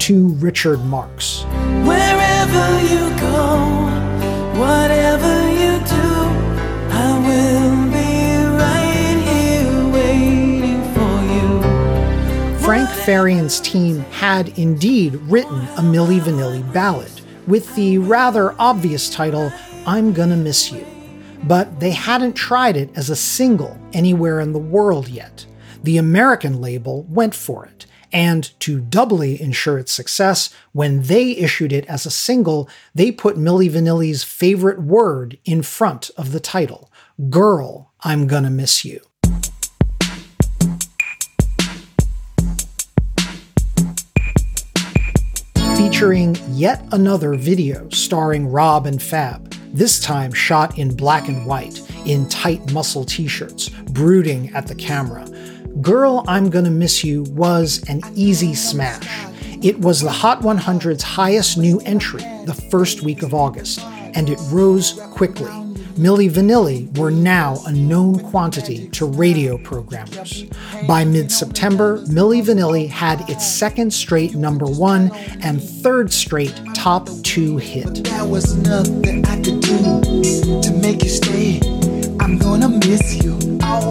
To 0.02 0.30
Richard 0.40 0.80
Marx. 0.86 1.44
Wherever 1.84 2.80
you 2.80 3.08
go, 3.20 3.56
whatever 4.58 5.48
you 5.52 5.78
do, 5.78 6.10
I 6.90 7.18
will 7.22 7.86
be 7.86 8.34
right 8.58 9.22
here 9.28 9.92
waiting 9.92 10.82
for 10.92 11.22
you. 11.32 12.58
Frank 12.58 12.90
Farian's 12.90 13.60
team 13.60 14.00
had 14.10 14.58
indeed 14.58 15.14
written 15.14 15.60
a 15.76 15.82
Milli 15.82 16.18
Vanilli 16.18 16.72
ballad 16.72 17.20
with 17.46 17.72
the 17.76 17.98
rather 17.98 18.60
obvious 18.60 19.08
title, 19.08 19.52
I'm 19.86 20.12
Gonna 20.12 20.36
Miss 20.36 20.72
You. 20.72 20.84
But 21.44 21.78
they 21.78 21.92
hadn't 21.92 22.32
tried 22.32 22.76
it 22.76 22.90
as 22.96 23.08
a 23.08 23.14
single 23.14 23.78
anywhere 23.92 24.40
in 24.40 24.52
the 24.52 24.58
world 24.58 25.06
yet. 25.06 25.46
The 25.84 25.98
American 25.98 26.60
label 26.60 27.04
went 27.04 27.36
for 27.36 27.66
it 27.66 27.86
and 28.12 28.58
to 28.60 28.80
doubly 28.80 29.40
ensure 29.40 29.78
its 29.78 29.92
success, 29.92 30.52
when 30.72 31.02
they 31.02 31.30
issued 31.32 31.72
it 31.72 31.86
as 31.86 32.06
a 32.06 32.10
single, 32.10 32.68
they 32.94 33.10
put 33.10 33.36
Milli 33.36 33.70
Vanilli's 33.70 34.22
favorite 34.22 34.80
word 34.80 35.38
in 35.44 35.62
front 35.62 36.10
of 36.16 36.32
the 36.32 36.40
title 36.40 36.90
Girl, 37.30 37.92
I'm 38.00 38.26
Gonna 38.26 38.50
Miss 38.50 38.84
You. 38.84 39.00
Featuring 45.76 46.36
yet 46.50 46.84
another 46.92 47.34
video 47.34 47.88
starring 47.90 48.46
Rob 48.46 48.86
and 48.86 49.02
Fab, 49.02 49.50
this 49.72 50.00
time 50.00 50.32
shot 50.32 50.78
in 50.78 50.94
black 50.94 51.28
and 51.28 51.46
white, 51.46 51.80
in 52.06 52.28
tight 52.28 52.72
muscle 52.72 53.04
t 53.04 53.26
shirts, 53.26 53.68
brooding 53.68 54.52
at 54.54 54.66
the 54.66 54.74
camera 54.74 55.26
Girl, 55.80 56.24
I'm 56.28 56.50
Gonna 56.50 56.70
Miss 56.70 57.02
You 57.02 57.22
was 57.30 57.82
an 57.88 58.02
easy 58.14 58.54
smash. 58.54 59.08
It 59.62 59.80
was 59.80 60.00
the 60.00 60.10
Hot 60.10 60.42
100's 60.42 61.02
highest 61.02 61.56
new 61.56 61.80
entry 61.80 62.22
the 62.44 62.54
first 62.70 63.02
week 63.02 63.22
of 63.22 63.32
August, 63.32 63.80
and 63.80 64.28
it 64.28 64.38
rose 64.50 65.00
quickly. 65.12 65.50
Milli 65.96 66.30
Vanilli 66.30 66.96
were 66.98 67.10
now 67.10 67.58
a 67.66 67.72
known 67.72 68.18
quantity 68.18 68.88
to 68.90 69.06
radio 69.06 69.56
programmers. 69.58 70.44
By 70.86 71.04
mid 71.04 71.32
September, 71.32 71.98
Milli 72.06 72.42
Vanilli 72.42 72.88
had 72.88 73.28
its 73.28 73.46
second 73.46 73.92
straight 73.92 74.34
number 74.34 74.66
one 74.66 75.10
and 75.42 75.62
third 75.62 76.12
straight 76.12 76.54
top 76.74 77.08
two 77.22 77.56
hit. 77.56 78.08
I'm 82.22 82.38
gonna 82.38 82.68
miss 82.68 83.24
you. 83.24 83.36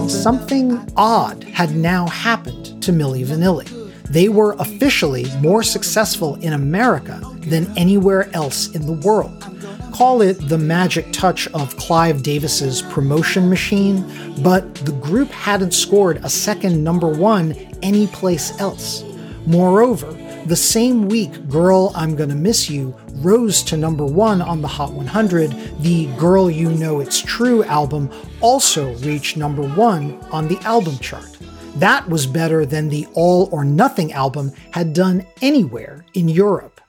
Something 0.07 0.89
odd 0.95 1.43
had 1.43 1.75
now 1.75 2.07
happened 2.07 2.81
to 2.81 2.93
Milli 2.93 3.25
Vanilli. 3.25 3.67
They 4.03 4.29
were 4.29 4.53
officially 4.53 5.25
more 5.41 5.63
successful 5.63 6.35
in 6.35 6.53
America 6.53 7.19
than 7.41 7.77
anywhere 7.77 8.29
else 8.33 8.73
in 8.73 8.85
the 8.85 9.05
world. 9.05 9.45
Call 9.91 10.21
it 10.21 10.47
the 10.47 10.57
magic 10.57 11.11
touch 11.11 11.49
of 11.49 11.75
Clive 11.75 12.23
Davis's 12.23 12.81
promotion 12.83 13.49
machine, 13.49 14.09
but 14.41 14.75
the 14.75 14.93
group 14.93 15.29
hadn't 15.31 15.73
scored 15.73 16.23
a 16.23 16.29
second 16.29 16.81
number 16.81 17.09
one 17.09 17.51
anyplace 17.83 18.57
else. 18.61 19.03
Moreover, 19.45 20.09
the 20.45 20.55
same 20.55 21.09
week 21.09 21.49
Girl 21.49 21.91
I'm 21.95 22.15
Gonna 22.15 22.35
Miss 22.35 22.69
You 22.69 22.95
rose 23.23 23.61
to 23.63 23.77
number 23.77 24.05
one 24.05 24.41
on 24.41 24.61
the 24.61 24.67
Hot 24.67 24.93
100, 24.93 25.51
the 25.81 26.07
Girl 26.17 26.49
You 26.49 26.69
Know 26.71 26.99
It's 26.99 27.21
True 27.21 27.63
album 27.63 28.09
also 28.41 28.93
reached 28.95 29.37
number 29.37 29.61
one 29.61 30.19
on 30.31 30.47
the 30.47 30.59
album 30.59 30.97
chart. 30.97 31.37
That 31.75 32.07
was 32.09 32.25
better 32.25 32.65
than 32.65 32.89
the 32.89 33.07
All 33.13 33.49
or 33.51 33.63
Nothing 33.63 34.11
album 34.13 34.51
had 34.71 34.93
done 34.93 35.25
anywhere 35.41 36.05
in 36.13 36.27
Europe. 36.27 36.81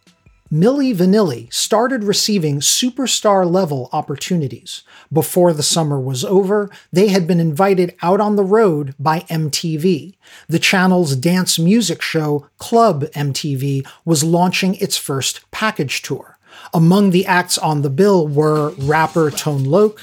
Milli 0.53 0.94
Vanilli 0.94 1.50
started 1.50 2.05
receiving 2.05 2.61
superstar 2.61 3.50
level 3.50 3.88
opportunities. 3.90 4.82
Before 5.11 5.55
the 5.55 5.62
summer 5.62 5.98
was 5.98 6.26
over, 6.26 6.68
they 6.92 7.09
had 7.09 7.26
been 7.26 7.40
invited 7.40 7.94
out 8.03 8.20
on 8.20 8.36
the 8.36 8.44
road 8.44 8.94
by 9.00 9.20
MTV. 9.30 10.12
The 10.50 10.59
channel's 10.59 11.16
dance 11.16 11.59
music 11.59 12.03
show, 12.03 12.48
Club 12.59 13.05
MTV, 13.12 13.86
was 14.05 14.24
launching 14.24 14.74
its 14.74 14.98
first 14.98 15.50
package 15.53 16.03
tour. 16.03 16.36
Among 16.74 17.12
the 17.12 17.24
acts 17.24 17.57
on 17.57 17.80
the 17.80 17.88
bill 17.88 18.28
were 18.28 18.74
rapper 18.76 19.30
Tone 19.30 19.64
Loc. 19.64 20.03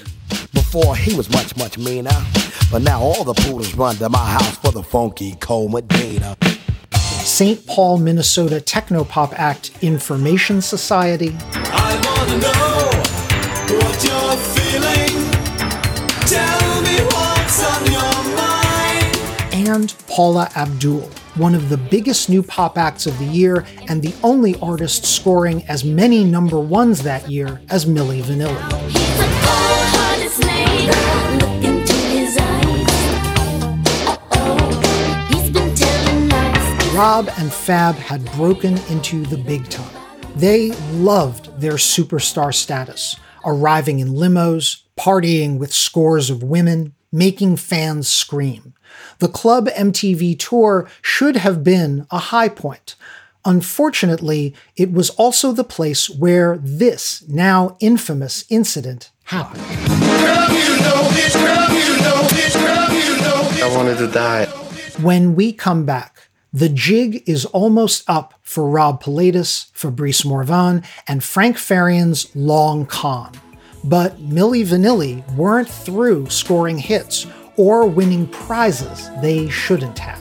Before 0.56 0.96
he 0.96 1.16
was 1.16 1.30
much, 1.30 1.56
much 1.58 1.78
meaner, 1.78 2.26
but 2.72 2.82
now 2.82 3.00
all 3.02 3.24
the 3.24 3.36
poodles 3.36 3.76
run 3.76 3.98
to 3.98 4.10
my 4.10 4.32
house 4.32 4.58
for 4.58 4.72
the 4.72 4.82
funky 4.82 5.36
cold 5.40 5.74
Medina. 5.74 6.36
St. 7.26 7.66
Paul, 7.66 7.98
Minnesota 7.98 8.56
technopop 8.58 9.34
act 9.34 9.72
Information 9.82 10.62
Society. 10.62 11.36
you're 14.04 14.38
feeling. 14.38 15.32
Tell 16.26 16.82
me 16.82 16.96
what's 17.12 17.64
on 17.64 17.86
your 17.92 18.36
mind. 18.36 19.18
And 19.54 19.94
Paula 20.08 20.50
Abdul, 20.56 21.10
one 21.36 21.56
of 21.56 21.70
the 21.70 21.78
biggest 21.78 22.30
new 22.30 22.44
pop 22.44 22.78
acts 22.78 23.06
of 23.06 23.18
the 23.20 23.26
year 23.26 23.66
and 23.88 24.02
the 24.02 24.14
only 24.24 24.56
artist 24.62 25.06
scoring 25.06 25.64
as 25.68 25.84
many 25.84 26.24
number 26.24 26.60
ones 26.60 27.04
that 27.04 27.30
year 27.30 27.62
as 27.70 27.86
Milli 27.86 28.22
Vanilli. 28.22 29.00
Rob 37.00 37.32
and 37.38 37.54
Fab 37.54 37.96
had 37.96 38.30
broken 38.34 38.78
into 38.90 39.26
the 39.28 39.38
big 39.38 39.70
time. 39.70 39.90
They 40.36 40.72
loved 40.92 41.62
their 41.62 41.76
superstar 41.76 42.54
status, 42.54 43.16
arriving 43.46 44.00
in 44.00 44.10
limos, 44.10 44.82
partying 45.00 45.60
with 45.60 45.72
scores 45.72 46.30
of 46.30 46.44
women, 46.44 46.94
making 47.10 47.56
fans 47.56 48.10
scream. 48.10 48.74
The 49.20 49.30
Club 49.30 49.70
MTV 49.70 50.38
tour 50.40 50.90
should 51.02 51.38
have 51.38 51.64
been 51.64 52.06
a 52.12 52.18
high 52.18 52.50
point. 52.50 52.98
Unfortunately, 53.46 54.54
it 54.76 54.92
was 54.92 55.10
also 55.12 55.54
the 55.54 55.64
place 55.64 56.10
where 56.10 56.58
this 56.58 57.24
now 57.30 57.78
infamous 57.80 58.44
incident 58.50 59.10
happened. 59.24 59.64
I 63.64 63.74
wanted 63.74 64.00
to 64.00 64.08
die. 64.12 64.48
When 65.00 65.34
we 65.36 65.54
come 65.54 65.86
back, 65.86 66.29
the 66.52 66.70
jig 66.70 67.24
is 67.28 67.46
almost 67.46 68.04
up 68.10 68.34
for 68.42 68.70
Rob 68.70 69.04
Pilatus, 69.04 69.70
Fabrice 69.74 70.26
Morvan, 70.26 70.84
and 71.08 71.24
Frank 71.24 71.58
Farian's 71.58 72.36
Long 72.36 72.86
Con. 72.86 73.32
But 73.84 74.18
Milli 74.18 74.66
Vanilli 74.66 75.24
weren't 75.36 75.70
through 75.70 76.30
scoring 76.30 76.78
hits 76.78 77.28
or 77.56 77.86
winning 77.88 78.28
prizes 78.28 79.10
they 79.22 79.50
shouldn't 79.50 80.00
have. 80.00 80.20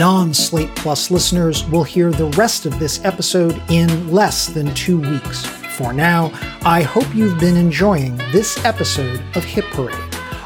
Non 0.00 0.32
Slate 0.32 0.74
Plus 0.76 1.10
listeners 1.10 1.62
will 1.66 1.84
hear 1.84 2.10
the 2.10 2.30
rest 2.30 2.64
of 2.64 2.78
this 2.78 3.04
episode 3.04 3.60
in 3.68 4.10
less 4.10 4.46
than 4.46 4.74
two 4.74 4.98
weeks. 4.98 5.44
For 5.76 5.92
now, 5.92 6.30
I 6.62 6.80
hope 6.80 7.14
you've 7.14 7.38
been 7.38 7.58
enjoying 7.58 8.16
this 8.32 8.64
episode 8.64 9.20
of 9.36 9.44
Hit 9.44 9.66
Parade. 9.66 9.94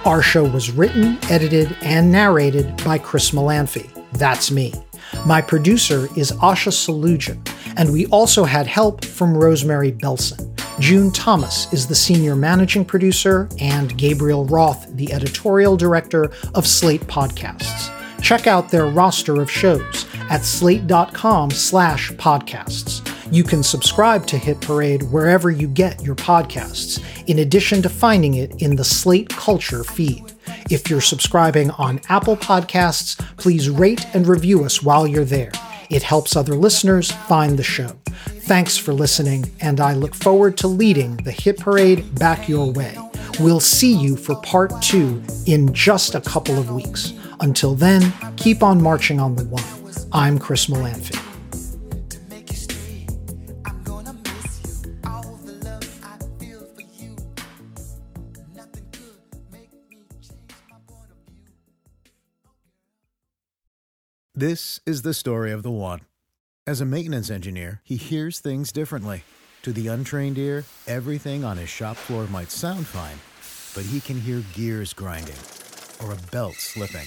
Our 0.05 0.23
show 0.23 0.43
was 0.43 0.73
written, 0.73 1.19
edited, 1.31 1.77
and 1.83 2.11
narrated 2.11 2.83
by 2.85 2.99
Chris 2.99 3.31
Molanphy. 3.31 3.89
That's 4.15 4.51
me. 4.51 4.75
My 5.25 5.41
producer 5.41 6.09
is 6.17 6.33
Asha 6.33 6.73
Saluja, 6.73 7.39
and 7.77 7.93
we 7.93 8.07
also 8.07 8.43
had 8.43 8.67
help 8.67 9.05
from 9.05 9.39
Rosemary 9.39 9.93
Belson. 9.93 10.51
June 10.81 11.13
Thomas 11.13 11.73
is 11.73 11.87
the 11.87 11.95
senior 11.95 12.35
managing 12.35 12.85
producer, 12.85 13.49
and 13.61 13.97
Gabriel 13.97 14.47
Roth, 14.47 14.89
the 14.97 15.13
editorial 15.13 15.77
director 15.77 16.33
of 16.55 16.67
Slate 16.67 17.03
Podcasts. 17.03 17.93
Check 18.25 18.47
out 18.47 18.70
their 18.70 18.87
roster 18.87 19.43
of 19.43 19.51
shows 19.51 20.07
at 20.31 20.47
slate.com 20.47 21.51
slash 21.51 22.11
podcasts. 22.12 23.07
You 23.31 23.45
can 23.45 23.62
subscribe 23.62 24.27
to 24.29 24.39
Hit 24.39 24.62
Parade 24.62 25.03
wherever 25.03 25.51
you 25.51 25.68
get 25.68 26.03
your 26.03 26.14
podcasts, 26.14 27.05
in 27.29 27.41
addition 27.41 27.83
to 27.83 27.91
finding 27.91 28.33
it 28.33 28.62
in 28.62 28.77
the 28.77 28.85
Slate 28.85 29.29
Culture 29.29 29.85
feed. 29.85 30.33
If 30.70 30.89
you're 30.89 31.03
subscribing 31.03 31.70
on 31.72 32.01
Apple 32.09 32.39
Podcasts, 32.39 33.18
please 33.37 33.68
rate 33.68 34.07
and 34.14 34.27
review 34.27 34.64
us 34.64 34.83
while 34.83 35.07
you're 35.07 35.27
there. 35.27 35.53
It 35.91 36.03
helps 36.03 36.35
other 36.35 36.55
listeners 36.55 37.11
find 37.11 37.59
the 37.59 37.62
show. 37.62 37.91
Thanks 38.47 38.79
for 38.79 38.95
listening, 38.95 39.53
and 39.61 39.83
I 39.83 39.93
look 39.93 40.14
forward 40.14 40.57
to 40.59 40.66
leading 40.66 41.18
the 41.18 41.31
Hit 41.31 41.59
Parade 41.59 42.18
back 42.18 42.49
your 42.49 42.72
way. 42.72 42.97
We'll 43.39 43.61
see 43.61 43.93
you 43.93 44.16
for 44.16 44.35
part 44.37 44.81
two 44.81 45.22
in 45.45 45.75
just 45.75 46.14
a 46.14 46.22
couple 46.22 46.59
of 46.59 46.70
weeks. 46.70 47.12
Until 47.41 47.74
then, 47.74 48.12
keep 48.37 48.62
on 48.62 48.82
marching 48.82 49.20
on 49.20 49.37
the 49.37 49.45
one. 49.45 49.62
I'm 50.12 50.39
Chris 50.39 50.66
Molanphy. 50.66 51.20
This 64.37 64.80
is 64.85 65.03
the 65.03 65.14
story 65.14 65.53
of 65.53 65.62
the 65.62 65.70
one. 65.70 66.01
As 66.66 66.80
a 66.80 66.85
maintenance 66.85 67.30
engineer, 67.30 67.80
he 67.85 67.97
hears 67.97 68.41
things 68.41 68.72
differently. 68.72 69.22
To 69.62 69.72
the 69.72 69.87
untrained 69.87 70.39
ear, 70.39 70.64
everything 70.87 71.45
on 71.45 71.57
his 71.57 71.68
shop 71.68 71.97
floor 71.97 72.26
might 72.26 72.51
sound 72.51 72.87
fine, 72.87 73.18
but 73.74 73.91
he 73.91 74.01
can 74.01 74.20
hear 74.20 74.43
gears 74.53 74.93
grinding 74.93 75.37
or 76.03 76.12
a 76.12 76.30
belt 76.30 76.55
slipping. 76.55 77.07